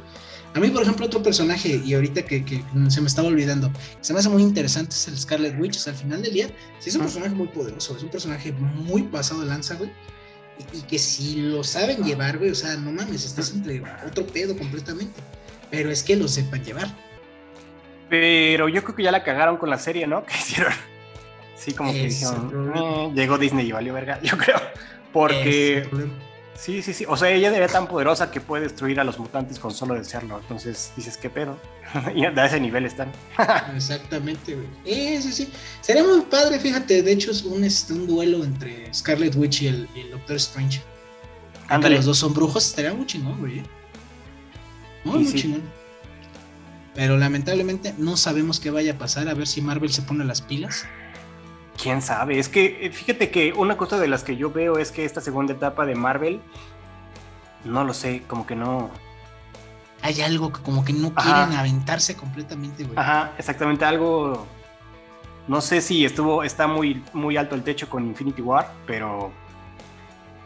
A 0.55 0.61
mí, 0.61 0.69
por 0.71 0.83
ejemplo, 0.83 1.07
otro 1.07 1.23
personaje, 1.23 1.81
y 1.85 1.95
ahorita 1.95 2.23
que, 2.23 2.45
que 2.45 2.63
se 2.89 3.01
me 3.01 3.07
estaba 3.07 3.29
olvidando, 3.29 3.71
se 4.01 4.13
me 4.13 4.19
hace 4.21 4.29
muy 4.29 4.43
interesante, 4.43 4.95
es 4.95 5.07
el 5.09 5.19
Scarlet 5.19 5.59
Witch, 5.61 5.77
o 5.77 5.81
sea, 5.81 5.93
al 5.93 5.99
final 5.99 6.23
del 6.23 6.33
día, 6.33 6.49
sí 6.79 6.89
es 6.89 6.95
un 6.97 7.03
Ah. 7.03 7.05
personaje 7.05 7.35
muy 7.35 7.49
poderoso, 7.49 7.97
es 7.97 8.03
un 8.03 8.09
personaje 8.09 8.53
muy 8.53 9.03
pasado 9.03 9.41
de 9.41 9.47
lanza, 9.47 9.75
güey, 9.75 9.91
y, 10.73 10.79
y 10.79 10.83
que 10.83 10.99
si 10.99 11.37
lo 11.43 11.63
saben 11.63 12.03
llevar, 12.03 12.39
güey, 12.39 12.51
o 12.51 12.55
sea, 12.55 12.77
no 12.77 12.91
mames, 12.91 13.25
estás 13.25 13.53
entre 13.53 13.83
otro 14.07 14.27
pedo 14.27 14.57
completamente, 14.57 15.21
pero 15.71 15.91
es 15.91 16.03
que 16.03 16.17
lo 16.17 16.27
sepan 16.29 16.65
llevar. 16.65 16.89
Pero 18.09 18.69
yo 18.71 18.83
creo 18.83 18.97
que 18.97 19.03
ya 19.03 19.13
la 19.13 19.23
cagaron 19.23 19.59
con 19.59 19.69
la 19.71 19.79
serie, 19.79 20.07
¿no? 20.07 20.25
Que 20.27 20.35
hicieron. 20.39 20.73
Sí, 21.57 21.73
como 21.73 21.93
que 21.93 22.07
es 22.07 22.21
dijeron. 22.21 22.73
"Eh", 22.75 23.11
llegó 23.15 23.37
Disney 23.37 23.69
y 23.69 23.73
valió 23.73 23.93
verga, 23.93 24.19
yo 24.23 24.37
creo. 24.39 24.59
Porque. 25.13 25.87
Sí, 26.59 26.83
sí, 26.83 26.93
sí, 26.93 27.05
o 27.09 27.17
sea, 27.17 27.31
ella 27.31 27.55
era 27.57 27.69
tan 27.69 27.87
poderosa 27.87 28.31
que 28.31 28.41
puede 28.41 28.65
destruir 28.65 28.99
a 29.01 29.05
los 29.05 29.19
mutantes 29.19 29.59
con 29.59 29.73
solo 29.73 29.95
desearlo. 29.95 30.39
Entonces 30.39 30.93
dices, 30.97 31.17
¿qué 31.17 31.31
pedo? 31.31 31.59
y 32.15 32.25
a 32.25 32.47
ese 32.47 32.61
nivel 32.61 32.85
están. 32.85 33.13
Exactamente, 33.75 34.55
güey. 34.55 34.67
Ese 34.85 35.33
sí. 35.33 35.53
Sería 35.81 36.05
muy 36.05 36.21
padre, 36.23 36.59
fíjate. 36.59 37.03
De 37.03 37.13
hecho, 37.13 37.31
es 37.31 37.43
un, 37.45 37.65
este, 37.65 37.93
un 37.93 38.07
duelo 38.07 38.45
entre 38.45 38.93
Scarlet 38.93 39.35
Witch 39.37 39.63
y 39.63 39.69
el, 39.69 39.89
y 39.95 40.01
el 40.01 40.11
Doctor 40.11 40.37
Strange. 40.37 40.83
Ándale. 41.69 41.97
los 41.97 42.07
dos 42.07 42.19
son 42.19 42.33
brujos, 42.33 42.67
estaría 42.67 42.95
muy 42.95 43.07
chingón, 43.07 43.39
güey. 43.39 43.59
¿eh? 43.59 43.65
Muy, 45.05 45.19
muy 45.19 45.27
sí. 45.27 45.43
chingón. 45.43 45.63
Pero 46.95 47.17
lamentablemente 47.17 47.95
no 47.97 48.17
sabemos 48.17 48.59
qué 48.59 48.71
vaya 48.71 48.95
a 48.95 48.99
pasar. 48.99 49.29
A 49.29 49.35
ver 49.35 49.47
si 49.47 49.61
Marvel 49.61 49.93
se 49.93 50.03
pone 50.03 50.25
las 50.25 50.41
pilas. 50.41 50.85
Quién 51.81 52.03
sabe, 52.03 52.39
es 52.39 52.49
que 52.49 52.87
eh, 52.87 52.91
fíjate 52.91 53.31
que 53.31 53.53
una 53.53 53.77
cosa 53.77 53.99
de 53.99 54.09
las 54.09 54.25
que 54.25 54.37
yo 54.37 54.51
veo 54.51 54.79
es 54.79 54.91
que 54.91 55.05
esta 55.05 55.21
segunda 55.21 55.53
etapa 55.53 55.87
de 55.87 55.95
Marvel, 55.95 56.41
no 57.65 57.85
lo 57.85 57.95
sé, 57.95 58.23
como 58.27 58.47
que 58.47 58.57
no. 58.57 58.91
Hay 60.03 60.21
algo 60.21 60.53
que 60.53 60.61
como 60.61 60.85
que 60.85 60.93
no 60.93 61.13
Ajá. 61.15 61.45
quieren 61.47 61.59
aventarse 61.59 62.17
completamente, 62.17 62.85
güey. 62.85 62.99
Ajá, 62.99 63.33
exactamente 63.39 63.85
algo. 63.85 64.47
No 65.47 65.61
sé 65.61 65.81
si 65.81 66.05
estuvo, 66.05 66.43
está 66.43 66.67
muy, 66.67 67.03
muy 67.13 67.37
alto 67.37 67.55
el 67.55 67.63
techo 67.63 67.89
con 67.89 68.07
Infinity 68.07 68.43
War, 68.43 68.73
pero 68.87 69.31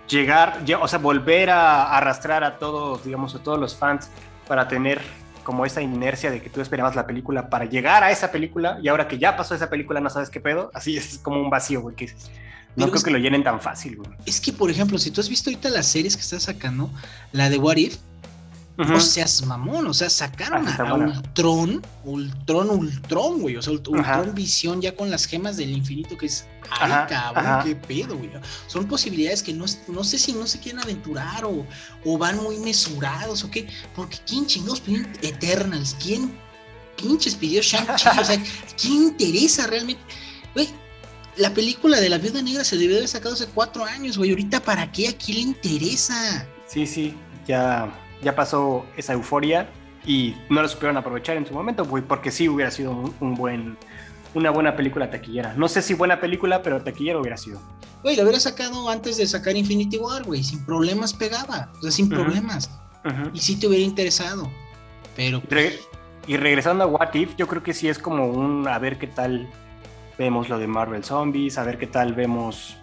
llegar, 0.07 0.63
o 0.81 0.87
sea, 0.87 0.99
volver 0.99 1.51
a 1.51 1.97
arrastrar 1.97 2.45
a 2.45 2.59
todos, 2.59 3.05
digamos, 3.05 3.35
a 3.35 3.43
todos 3.43 3.59
los 3.59 3.75
fans 3.75 4.11
para 4.47 4.69
tener 4.69 5.01
como 5.43 5.65
esa 5.67 5.83
inercia 5.83 6.31
de 6.31 6.41
que 6.41 6.51
tú 6.51 6.61
esperabas 6.61 6.95
la 6.97 7.07
película 7.07 7.49
para 7.51 7.65
llegar 7.65 8.03
a 8.05 8.11
esa 8.11 8.31
película 8.31 8.79
y 8.83 8.89
ahora 8.89 9.09
que 9.09 9.19
ya 9.19 9.37
pasó 9.37 9.55
esa 9.55 9.69
película 9.71 10.01
no 10.01 10.11
sabes 10.11 10.31
qué 10.31 10.41
pedo, 10.41 10.71
así 10.75 10.97
es 10.97 11.19
como 11.19 11.41
un 11.41 11.51
vacío, 11.51 11.81
güey, 11.83 11.97
que 11.97 12.07
no 12.77 12.87
creo 12.87 12.97
es- 12.97 13.05
que 13.05 13.11
lo 13.11 13.19
llenen 13.19 13.43
tan 13.45 13.61
fácil, 13.61 13.97
güey. 13.97 14.11
Es 14.27 14.41
que, 14.41 14.53
por 14.53 14.71
ejemplo, 14.71 14.99
si 14.99 15.11
tú 15.11 15.21
has 15.21 15.29
visto 15.29 15.51
ahorita 15.51 15.69
las 15.69 15.87
series 15.87 16.17
que 16.17 16.23
está 16.23 16.41
sacando, 16.41 16.91
la 17.33 17.51
de 17.51 17.59
What 17.59 17.77
If, 17.77 17.97
Ujú. 18.79 18.91
No 18.93 19.01
seas 19.01 19.45
mamón, 19.45 19.87
o 19.87 19.93
sea, 19.93 20.09
sacaron 20.09 20.67
Ah, 20.67 20.77
a, 20.79 20.83
a. 20.89 20.95
Ultron, 20.95 21.83
Ultron, 22.05 22.71
Ultron, 22.71 23.41
güey, 23.41 23.57
o 23.57 23.63
sea, 23.63 23.75
Ajá. 23.75 24.19
Ultron 24.19 24.35
Visión 24.35 24.81
ya 24.81 24.97
con 24.97 25.11
las 25.11 25.27
gemas 25.27 25.59
del 25.59 25.71
infinito, 25.73 26.17
que 26.17 26.25
es, 26.27 26.47
ay, 26.71 26.91
Ajá, 26.91 27.07
cabrón, 27.07 27.47
ajá. 27.47 27.65
qué 27.65 27.77
pedo, 27.77 28.17
güey. 28.17 28.31
Son 28.69 28.87
posibilidades 28.87 29.43
que 29.43 29.53
no, 29.53 29.67
no 29.89 30.05
sé 30.05 30.19
si 30.19 30.33
no 30.33 30.47
se 30.47 30.59
quieren 30.59 30.81
aventurar 30.81 31.45
o, 31.45 31.67
o 32.05 32.17
van 32.19 32.43
muy 32.43 32.57
mesurados 32.59 33.45
o 33.45 33.51
qué, 33.51 33.69
porque 33.95 34.17
¿quién 34.27 34.47
chingados 34.47 34.81
pidió 34.81 35.07
Eternals? 35.21 35.95
¿Quién 36.03 36.35
pinches 36.97 37.35
pidió 37.35 37.61
Shang-Chi? 37.61 38.09
O 38.21 38.25
sea, 38.25 38.43
¿quién 38.81 39.03
interesa 39.03 39.67
realmente? 39.67 40.01
Güey, 40.55 40.69
la 41.37 41.53
película 41.53 42.01
de 42.01 42.09
la 42.09 42.17
Viuda 42.19 42.41
Negra 42.41 42.65
se 42.65 42.79
debió 42.79 42.97
haber 42.97 43.09
sacado 43.09 43.35
hace 43.35 43.47
cuatro 43.47 43.85
años, 43.85 44.17
güey, 44.17 44.31
ahorita 44.31 44.61
¿para 44.63 44.91
qué? 44.91 45.09
¿A 45.09 45.13
quién 45.17 45.37
le 45.37 45.43
interesa? 45.43 46.47
Sí, 46.67 46.87
sí, 46.87 47.15
ya, 47.47 47.93
ya 48.23 48.35
pasó 48.35 48.87
esa 48.97 49.13
euforia 49.13 49.69
y 50.07 50.35
no 50.49 50.63
la 50.63 50.69
supieron 50.69 50.97
aprovechar 50.97 51.37
en 51.37 51.47
su 51.47 51.55
momento, 51.55 51.85
porque 51.85 52.31
sí 52.31 52.49
hubiera 52.49 52.71
sido 52.71 52.93
un, 52.93 53.15
un 53.21 53.35
buen, 53.35 53.77
una 54.35 54.51
buena 54.51 54.77
película 54.77 55.11
taquillera. 55.11 55.55
No 55.55 55.69
sé 55.69 55.83
si 55.83 55.95
buena 55.95 56.21
película, 56.21 56.63
pero 56.63 56.83
taquillera 56.83 57.19
hubiera 57.19 57.37
sido. 57.37 57.61
Güey, 58.03 58.17
lo 58.17 58.23
hubiera 58.25 58.41
sacado 58.41 58.89
antes 58.89 59.17
de 59.17 59.27
sacar 59.27 59.57
Infinity 59.57 59.99
War, 59.99 60.25
güey. 60.25 60.43
Sin 60.43 60.65
problemas 60.65 61.15
pegaba. 61.15 61.71
O 61.79 61.83
sea, 61.83 61.91
sin 61.91 62.09
problemas. 62.09 62.71
Y 63.33 63.39
sí 63.41 63.59
te 63.59 63.69
hubiera 63.69 63.85
interesado. 63.85 64.51
Pero 65.15 65.43
y 66.27 66.37
regresando 66.37 66.85
a 66.85 66.87
What 66.87 67.15
If, 67.15 67.37
yo 67.37 67.49
creo 67.49 67.63
que 67.63 67.75
sí 67.75 67.89
es 67.89 67.99
como 67.99 68.27
un 68.27 68.67
a 68.69 68.79
ver 68.79 68.99
qué 68.99 69.09
tal 69.09 69.49
vemos 70.19 70.49
lo 70.49 70.59
de 70.59 70.67
Marvel 70.67 71.03
Zombies, 71.03 71.59
a 71.59 71.65
ver 71.65 71.79
qué 71.79 71.89
tal 71.89 72.15
vemos 72.15 72.77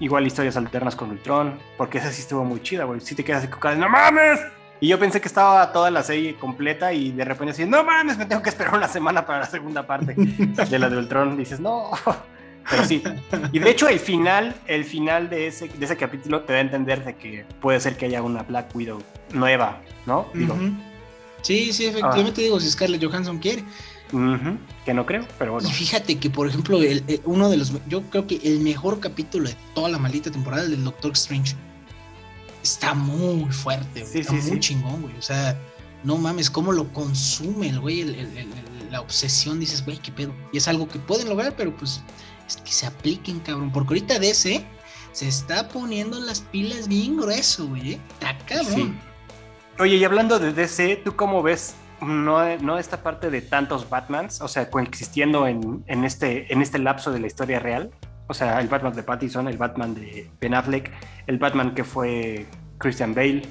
igual 0.00 0.26
historias 0.26 0.56
alternas 0.56 0.96
con 0.96 1.10
Ultron, 1.10 1.58
porque 1.76 1.98
esa 1.98 2.10
sí 2.10 2.22
estuvo 2.22 2.44
muy 2.44 2.62
chida, 2.62 2.84
güey. 2.84 3.00
Sí 3.00 3.14
te 3.14 3.24
quedas 3.24 3.44
así 3.44 3.52
con 3.52 3.78
¡No 3.78 3.88
mames! 3.88 4.40
Y 4.80 4.88
yo 4.88 4.98
pensé 4.98 5.20
que 5.20 5.28
estaba 5.28 5.72
toda 5.72 5.90
la 5.90 6.02
serie 6.02 6.36
completa 6.36 6.92
y 6.92 7.10
de 7.12 7.24
repente 7.24 7.50
así, 7.52 7.64
¡No 7.66 7.82
mames! 7.84 8.16
Me 8.16 8.26
tengo 8.26 8.42
que 8.42 8.48
esperar 8.50 8.74
una 8.74 8.86
semana 8.88 9.26
para 9.26 9.40
la 9.40 9.46
segunda 9.46 9.86
parte 9.86 10.14
de 10.14 10.78
la 10.78 10.88
de 10.88 10.96
Ultron. 10.98 11.36
Dices, 11.36 11.58
¡No! 11.60 11.90
Pero 12.70 12.84
sí. 12.84 13.02
Y 13.52 13.58
de 13.60 13.70
hecho, 13.70 13.88
el 13.88 13.98
final, 13.98 14.54
el 14.66 14.84
final 14.84 15.30
de 15.30 15.46
ese, 15.46 15.68
de 15.68 15.84
ese 15.84 15.96
capítulo 15.96 16.42
te 16.42 16.52
da 16.52 16.58
a 16.58 16.62
entender 16.62 17.02
de 17.04 17.16
que 17.16 17.44
puede 17.60 17.80
ser 17.80 17.96
que 17.96 18.06
haya 18.06 18.22
una 18.22 18.42
Black 18.42 18.74
Widow 18.76 19.02
nueva, 19.32 19.80
¿no? 20.06 20.26
Digo, 20.34 20.54
ujú. 20.54 20.72
Sí, 21.40 21.72
sí, 21.72 21.86
efectivamente 21.86 22.42
digo, 22.42 22.60
si 22.60 22.70
Scarlett 22.70 23.02
Johansson 23.02 23.38
quiere. 23.38 23.64
ujú, 24.12 24.58
que 24.84 24.92
no 24.92 25.06
creo, 25.06 25.24
pero 25.38 25.52
bueno. 25.54 25.66
Y 25.68 25.72
fíjate 25.72 26.18
que, 26.18 26.28
por 26.30 26.46
ejemplo, 26.46 26.76
el- 26.82 27.02
el- 27.06 27.20
uno 27.24 27.48
de 27.48 27.56
los. 27.56 27.72
Yo 27.88 28.02
creo 28.10 28.26
que 28.26 28.38
el 28.44 28.60
mejor 28.60 29.00
capítulo 29.00 29.48
de 29.48 29.56
toda 29.74 29.88
la 29.88 29.98
maldita 29.98 30.30
temporada, 30.30 30.64
el 30.64 30.72
del 30.72 30.84
Doctor 30.84 31.12
Strange, 31.12 31.54
está 32.72 32.94
muy 32.94 33.50
fuerte. 33.52 34.04
Sí, 34.06 34.20
está 34.20 34.32
sí, 34.32 34.48
muy 34.48 34.50
sí. 34.56 34.60
chingón, 34.60 35.02
güey. 35.02 35.16
O 35.16 35.22
sea, 35.22 35.58
no 36.04 36.16
mames, 36.16 36.50
cómo 36.50 36.72
lo 36.72 36.92
consume 36.92 37.68
el 37.68 37.80
güey, 37.80 38.00
el- 38.02 38.14
el- 38.14 38.38
el- 38.38 38.38
el- 38.38 38.90
la 38.92 39.00
obsesión. 39.00 39.60
Dices, 39.60 39.84
güey, 39.84 39.98
qué 39.98 40.12
pedo. 40.12 40.32
Y 40.52 40.58
es 40.58 40.68
algo 40.68 40.88
que 40.88 40.98
pueden 40.98 41.28
lograr, 41.28 41.54
pero 41.56 41.76
pues 41.76 42.00
es 42.46 42.56
que 42.56 42.72
se 42.72 42.86
apliquen, 42.86 43.40
cabrón. 43.40 43.70
Porque 43.72 43.88
ahorita 43.94 44.18
DC 44.18 44.64
se 45.12 45.28
está 45.28 45.68
poniendo 45.68 46.18
las 46.20 46.40
pilas 46.40 46.88
bien 46.88 47.16
grueso, 47.16 47.66
güey. 47.66 47.92
¿eh? 47.94 48.00
Está 48.20 48.38
cabrón. 48.46 48.98
Oye, 49.78 49.96
y 49.96 50.04
hablando 50.04 50.38
de 50.38 50.52
DC, 50.52 50.96
¿tú 51.04 51.14
cómo 51.16 51.42
ves 51.42 51.74
no, 52.00 52.56
no 52.58 52.78
esta 52.78 53.02
parte 53.02 53.28
de 53.30 53.42
tantos 53.42 53.88
Batmans, 53.88 54.40
o 54.40 54.48
sea, 54.48 54.70
coexistiendo 54.70 55.46
en, 55.46 55.82
en 55.86 56.04
este, 56.04 56.52
en 56.52 56.62
este 56.62 56.78
lapso 56.78 57.10
de 57.12 57.20
la 57.20 57.26
historia 57.26 57.58
real? 57.58 57.90
O 58.28 58.34
sea, 58.34 58.60
el 58.60 58.68
Batman 58.68 58.94
de 58.94 59.02
Pattinson, 59.02 59.48
el 59.48 59.56
Batman 59.56 59.94
de 59.94 60.30
Ben 60.40 60.54
Affleck, 60.54 60.92
el 61.26 61.38
Batman 61.38 61.74
que 61.74 61.82
fue 61.82 62.46
Christian 62.78 63.14
Bale. 63.14 63.42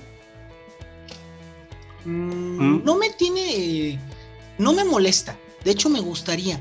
Mm, 2.05 2.59
¿Mm? 2.59 2.85
No 2.85 2.95
me 2.95 3.09
tiene. 3.09 3.99
No 4.59 4.73
me 4.73 4.83
molesta. 4.83 5.35
De 5.65 5.71
hecho, 5.71 5.89
me 5.89 5.99
gustaría. 5.99 6.59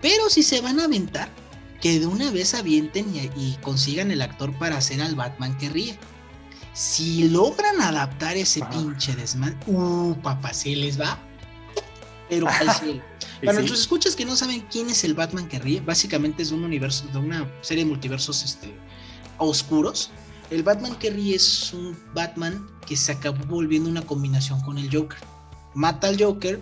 Pero 0.00 0.30
si 0.30 0.42
se 0.42 0.60
van 0.60 0.80
a 0.80 0.84
aventar, 0.84 1.28
que 1.80 2.00
de 2.00 2.06
una 2.06 2.30
vez 2.30 2.54
avienten 2.54 3.14
y, 3.14 3.30
y 3.36 3.58
consigan 3.62 4.10
el 4.10 4.22
actor 4.22 4.52
para 4.58 4.78
hacer 4.78 5.00
al 5.02 5.14
Batman 5.14 5.56
que 5.58 5.68
ríe. 5.68 5.98
Si 6.72 7.28
logran 7.28 7.80
adaptar 7.80 8.36
ese 8.36 8.62
Ajá. 8.62 8.70
pinche 8.70 9.14
desmadre, 9.14 9.56
uh, 9.66 10.14
papá, 10.22 10.54
se 10.54 10.74
les 10.74 10.98
va. 11.00 11.18
Pero 12.28 12.48
al 12.48 12.70
cielo. 12.80 13.02
Para 13.40 13.52
sí, 13.52 13.58
nuestros 13.58 13.80
escuchas 13.80 14.16
que 14.16 14.24
no 14.24 14.34
saben 14.36 14.66
quién 14.70 14.88
es 14.90 15.04
el 15.04 15.14
Batman 15.14 15.48
que 15.48 15.58
ríe, 15.58 15.80
básicamente 15.80 16.42
es 16.42 16.50
de 16.50 16.56
un 16.56 16.64
universo, 16.64 17.06
de 17.12 17.18
una 17.18 17.48
serie 17.62 17.84
de 17.84 17.90
multiversos 17.90 18.42
este, 18.44 18.74
oscuros. 19.38 20.10
El 20.50 20.62
Batman 20.62 20.94
que 20.96 21.10
ríe 21.10 21.36
es 21.36 21.72
un 21.72 21.96
Batman 22.14 22.66
que 22.86 22.96
se 22.96 23.12
acabó 23.12 23.44
volviendo 23.46 23.88
una 23.90 24.02
combinación 24.02 24.60
con 24.62 24.78
el 24.78 24.90
Joker. 24.94 25.18
Mata 25.74 26.08
al 26.08 26.20
Joker 26.22 26.60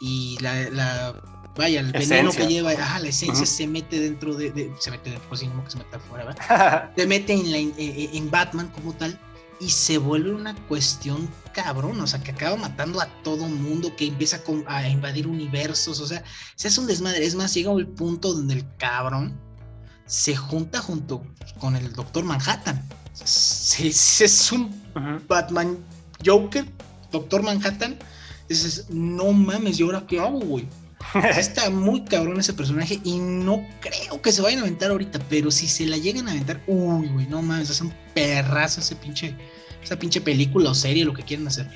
y 0.00 0.36
la, 0.40 0.68
la- 0.70 1.22
vaya, 1.56 1.80
el 1.80 1.92
veneno 1.92 2.32
que 2.32 2.46
lleva, 2.48 2.72
ajá, 2.72 2.98
la 2.98 3.08
esencia 3.08 3.46
se 3.46 3.66
mete 3.66 4.00
dentro 4.00 4.34
de, 4.34 4.50
de- 4.50 4.72
se 4.80 4.90
mete 4.90 5.10
dentro, 5.10 5.28
pues 5.28 5.40
sí, 5.40 5.46
no 5.46 5.62
que 5.64 5.70
se 5.70 5.78
meta 5.78 5.98
afuera, 5.98 6.24
¿verdad? 6.24 6.90
se 6.96 7.06
mete 7.06 7.32
en, 7.34 7.50
la- 7.50 7.58
en- 7.58 7.74
en 7.78 8.30
Batman 8.30 8.68
como 8.74 8.92
tal 8.94 9.18
y 9.62 9.70
se 9.70 9.96
vuelve 9.98 10.34
una 10.34 10.56
cuestión 10.66 11.30
cabrón, 11.54 12.00
o 12.00 12.06
sea, 12.08 12.20
que 12.20 12.32
acaba 12.32 12.56
matando 12.56 13.00
a 13.00 13.06
todo 13.22 13.46
mundo, 13.46 13.94
que 13.94 14.08
empieza 14.08 14.42
a, 14.66 14.88
invadir 14.88 15.28
universos, 15.28 16.00
o 16.00 16.06
sea, 16.06 16.24
se 16.56 16.66
hace 16.66 16.80
un 16.80 16.88
desmadre. 16.88 17.24
Es 17.24 17.36
más, 17.36 17.54
llega 17.54 17.70
el 17.72 17.86
punto 17.86 18.32
donde 18.34 18.54
el 18.54 18.76
cabrón 18.76 19.38
se 20.04 20.34
junta 20.34 20.80
junto 20.80 21.22
con 21.60 21.76
el 21.76 21.92
Doctor 21.92 22.24
Manhattan. 22.24 22.82
Se- 23.12 23.86
es 23.86 24.52
un. 24.52 24.82
Batman 25.28 25.78
Joker, 26.26 26.66
Doctor 27.12 27.44
Manhattan. 27.44 27.96
Dices, 28.48 28.86
no 28.90 29.32
mames, 29.32 29.78
¿y 29.78 29.84
ahora 29.84 30.04
qué 30.08 30.18
hago, 30.18 30.40
güey? 30.40 30.68
Está 31.38 31.70
muy 31.70 32.04
cabrón 32.04 32.40
ese 32.40 32.52
personaje 32.52 33.00
y 33.04 33.18
no 33.18 33.64
creo 33.80 34.20
que 34.20 34.32
se 34.32 34.42
vayan 34.42 34.60
a 34.60 34.62
aventar 34.62 34.90
ahorita, 34.90 35.18
pero 35.28 35.50
si 35.50 35.68
se 35.68 35.86
la 35.86 35.96
llegan 35.96 36.28
a 36.28 36.32
aventar, 36.32 36.62
uy, 36.66 37.08
güey, 37.08 37.26
no 37.26 37.42
mames, 37.42 37.70
hace 37.70 37.84
un 37.84 37.94
perrazo 38.14 38.80
ese 38.80 38.96
pinche, 38.96 39.36
esa 39.82 39.96
pinche 39.98 40.20
película 40.20 40.70
o 40.70 40.74
serie, 40.74 41.04
lo 41.04 41.12
que 41.14 41.22
quieran 41.22 41.46
hacer. 41.48 41.66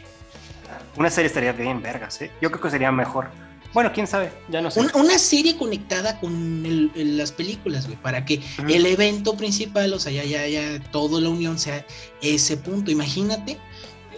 Una 0.97 1.11
serie 1.11 1.27
estaría 1.29 1.53
bien, 1.53 1.83
vergas, 1.83 2.21
¿eh? 2.23 2.31
Yo 2.41 2.51
creo 2.51 2.63
que 2.63 2.71
sería 2.71 2.91
mejor. 2.91 3.29
Bueno, 3.75 3.91
quién 3.93 4.07
sabe, 4.07 4.33
ya 4.49 4.63
no 4.63 4.71
sé. 4.71 4.81
Una, 4.81 4.95
una 4.95 5.19
serie 5.19 5.57
conectada 5.59 6.19
con 6.19 6.65
el- 6.65 6.91
el- 6.95 7.19
las 7.19 7.33
películas, 7.33 7.87
güey, 7.87 8.01
para 8.01 8.25
que 8.25 8.41
el 8.67 8.87
evento 8.87 9.37
principal, 9.37 9.93
o 9.93 9.99
sea, 9.99 10.13
ya, 10.13 10.25
ya, 10.25 10.47
ya, 10.47 10.81
toda 10.91 11.21
la 11.21 11.29
unión 11.29 11.59
sea 11.59 11.85
ese 12.23 12.57
punto. 12.57 12.91
Imagínate 12.91 13.59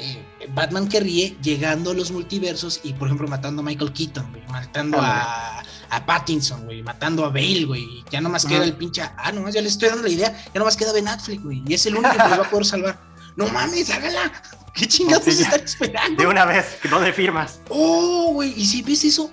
eh, 0.00 0.22
Batman 0.54 0.88
que 0.88 1.00
ríe 1.00 1.36
llegando 1.42 1.90
a 1.90 1.94
los 1.94 2.12
multiversos 2.12 2.80
y, 2.84 2.92
por 2.92 3.08
ejemplo, 3.08 3.26
matando 3.26 3.62
a 3.62 3.64
Michael 3.64 3.92
Keaton, 3.92 4.30
güey, 4.30 4.44
matando 4.46 4.98
a, 5.00 5.60
a 5.90 6.06
Pattinson, 6.06 6.66
güey, 6.66 6.84
matando 6.84 7.24
a 7.24 7.30
Bale, 7.30 7.64
güey. 7.64 7.84
Ya 8.12 8.20
nomás 8.20 8.44
Ujú. 8.44 8.54
queda 8.54 8.62
el 8.64 8.74
pinche. 8.74 9.02
Ah, 9.16 9.32
nomás 9.32 9.54
ya 9.54 9.60
le 9.60 9.66
estoy 9.66 9.88
dando 9.88 10.04
la 10.04 10.10
idea. 10.10 10.40
Ya 10.54 10.58
nomás 10.60 10.76
queda 10.76 10.92
Ben 10.92 11.08
Affleck, 11.08 11.42
güey. 11.42 11.64
Y 11.66 11.74
es 11.74 11.84
el 11.86 11.96
único 11.96 12.12
que 12.12 12.18
nos 12.18 12.30
va 12.38 12.44
a 12.44 12.48
poder 12.50 12.64
salvar. 12.64 13.07
No 13.38 13.46
mames, 13.50 13.88
hágala. 13.88 14.32
¿Qué 14.74 14.88
chingados 14.88 15.22
Sí, 15.22 15.42
están 15.42 15.60
esperando? 15.60 16.20
De 16.20 16.28
una 16.28 16.44
vez, 16.44 16.76
¿dónde 16.90 17.12
firmas? 17.12 17.60
Oh, 17.68 18.32
güey. 18.32 18.52
Y 18.56 18.66
si 18.66 18.82
ves 18.82 19.04
eso, 19.04 19.30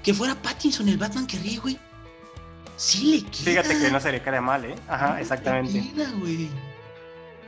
que 0.00 0.14
fuera 0.14 0.36
Pattinson 0.36 0.88
el 0.88 0.96
Batman 0.96 1.26
que 1.26 1.40
ríe, 1.40 1.58
güey. 1.58 1.76
Sí 2.76 3.06
le 3.06 3.22
queda. 3.24 3.62
Fíjate 3.62 3.80
que 3.80 3.90
no 3.90 3.98
se 3.98 4.12
le 4.12 4.22
queda 4.22 4.40
mal, 4.40 4.64
¿eh? 4.64 4.76
Ajá, 4.86 5.20
exactamente. 5.20 5.72
queda, 5.92 6.08
güey. 6.20 6.48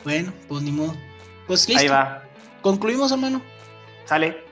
Bueno, 0.03 0.33
pues 0.49 0.65
ni 0.65 0.73
modo. 0.73 0.97
Pues 1.47 1.69
listo. 1.69 1.81
Ahí 1.81 1.87
va. 1.89 2.25
Concluimos, 2.61 3.13
hermano. 3.13 3.41
Sale. 4.05 4.50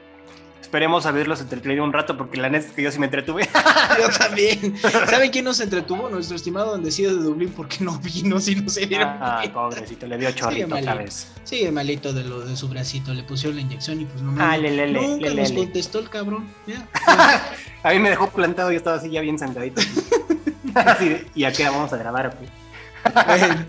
Esperemos 0.69 1.07
haberlos 1.07 1.41
entretenido 1.41 1.83
un 1.83 1.95
rato 1.95 2.15
porque 2.19 2.39
la 2.39 2.51
neta 2.51 2.67
es 2.67 2.73
que 2.73 2.83
yo 2.83 2.93
sí 2.93 2.99
me 2.99 3.07
entretuve. 3.07 3.49
Yo 3.99 4.11
también. 4.19 4.77
¿Saben 5.09 5.31
quién 5.31 5.47
nos 5.47 5.61
entretuvo? 5.61 6.11
Nuestro 6.11 6.37
estimado 6.37 6.73
Bendecido 6.73 7.17
de 7.17 7.23
Dublín, 7.23 7.49
porque 7.57 7.79
no 7.81 7.99
vino, 8.01 8.39
si 8.39 8.55
no 8.55 8.69
se 8.69 8.85
dieron. 8.85 9.09
Ah, 9.19 9.43
pobrecito, 9.51 10.07
le 10.07 10.19
dio 10.19 10.31
chorrito 10.33 10.77
otra 10.77 10.93
vez. 10.93 11.27
Sí, 11.45 11.67
malito 11.71 12.13
de 12.13 12.23
lo 12.25 12.41
de 12.41 12.55
su 12.55 12.69
bracito, 12.69 13.15
le 13.15 13.23
pusieron 13.23 13.57
la 13.57 13.63
inyección 13.63 14.03
y 14.03 14.05
pues 14.05 14.21
no 14.21 14.33
Ah, 14.33 14.35
mames, 14.35 14.61
le, 14.61 14.71
le, 14.73 14.87
le, 14.89 15.01
Nunca 15.01 15.31
nos 15.33 15.53
contestó 15.53 16.01
el 16.01 16.11
cabrón. 16.11 16.47
Ya. 16.67 16.87
A 17.83 17.91
mí 17.93 17.99
me 17.99 18.11
dejó 18.11 18.29
plantado 18.29 18.71
y 18.71 18.77
estaba 18.77 18.97
así 18.99 19.09
ya 19.09 19.23
bien. 19.23 19.37
Así 20.75 21.09
de, 21.09 21.27
¿Y 21.35 21.45
a 21.45 21.53
qué 21.53 21.65
vamos 21.65 21.91
a 21.95 21.97
grabar? 21.97 22.37
qué? 22.39 22.47
Bueno, 23.25 23.65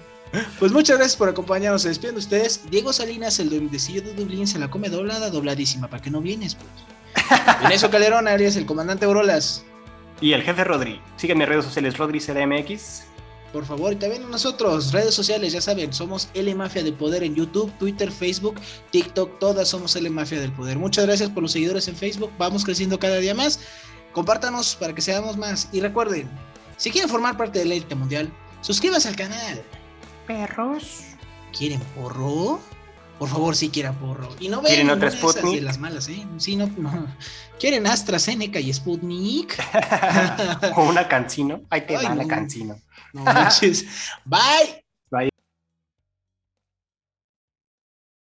pues 0.59 0.71
muchas 0.71 0.97
gracias 0.97 1.17
por 1.17 1.30
acompañarnos. 1.30 1.82
Se 1.82 1.89
despiden 1.89 2.15
de 2.15 2.19
ustedes. 2.19 2.69
Diego 2.69 2.93
Salinas, 2.93 3.39
el 3.39 3.49
Bendecido 3.49 4.05
de 4.05 4.13
Dublín, 4.13 4.47
se 4.47 4.59
la 4.59 4.69
come 4.69 4.89
doblada, 4.89 5.30
dobladísima. 5.30 5.89
¿Para 5.89 6.01
que 6.01 6.11
no 6.11 6.21
vienes? 6.21 6.55
Pues? 6.55 6.67
Inés 7.65 7.86
Calderón, 7.89 8.27
Arias, 8.27 8.55
el 8.55 8.65
comandante 8.65 9.05
Brolas. 9.05 9.65
Y 10.21 10.34
el 10.34 10.43
jefe 10.43 10.63
Rodri. 10.63 11.01
Sígueme 11.17 11.45
en 11.45 11.49
redes 11.49 11.65
sociales 11.65 11.97
Rodri 11.97 12.19
CDMX. 12.19 13.03
Por 13.53 13.65
favor, 13.65 13.93
y 13.93 13.95
también 13.95 14.30
nosotros, 14.30 14.91
redes 14.91 15.15
sociales, 15.15 15.53
ya 15.53 15.61
saben, 15.61 15.91
somos 15.91 16.30
L 16.36 16.53
Mafia 16.53 16.84
del 16.84 16.93
Poder 16.93 17.23
en 17.23 17.34
YouTube, 17.34 17.71
Twitter, 17.80 18.11
Facebook, 18.11 18.61
TikTok, 18.91 19.39
todas 19.39 19.67
somos 19.67 19.95
L 19.95 20.07
Mafia 20.11 20.39
del 20.39 20.51
Poder. 20.51 20.77
Muchas 20.77 21.07
gracias 21.07 21.32
por 21.32 21.41
los 21.41 21.53
seguidores 21.53 21.88
en 21.88 21.95
Facebook, 21.95 22.32
vamos 22.38 22.63
creciendo 22.63 22.99
cada 22.99 23.17
día 23.17 23.34
más. 23.34 23.59
Compártanos 24.11 24.75
para 24.75 24.93
que 24.93 25.01
seamos 25.01 25.36
más. 25.36 25.67
Y 25.71 25.82
recuerden, 25.82 26.30
si 26.77 26.91
quieren 26.91 27.09
formar 27.09 27.38
parte 27.38 27.59
de 27.59 27.65
la 27.65 27.73
élite 27.73 27.95
mundial, 27.95 28.32
suscríbanse 28.61 29.07
al 29.07 29.15
canal. 29.15 29.63
Perros. 30.30 31.05
¿Quieren 31.57 31.80
porro? 31.95 32.59
Por 33.17 33.27
favor, 33.27 33.55
si 33.55 33.69
quieran 33.69 33.95
porro. 33.95 34.30
Y 34.39 34.47
no 34.47 34.61
ven 34.61 34.67
¿Quieren 34.67 34.91
otra 34.91 35.09
Sputnik? 35.09 35.55
de 35.55 35.61
las 35.61 35.80
malas, 35.80 36.07
¿eh? 36.07 36.23
Sí, 36.38 36.55
no, 36.55 36.67
no. 36.77 37.07
¿Quieren 37.59 37.88
AstraZeneca 37.88 38.59
y 38.59 38.71
Sputnik? 38.71 39.57
o 40.75 40.84
una 40.84 41.07
cancino. 41.07 41.61
Ahí 41.71 41.82
te 41.82 41.97
Ay, 41.97 42.05
va 42.05 42.13
la 42.13 42.21
no. 42.21 42.27
cancino. 42.27 42.80
No 43.11 43.23
manches. 43.23 43.88
Bye. 44.25 44.86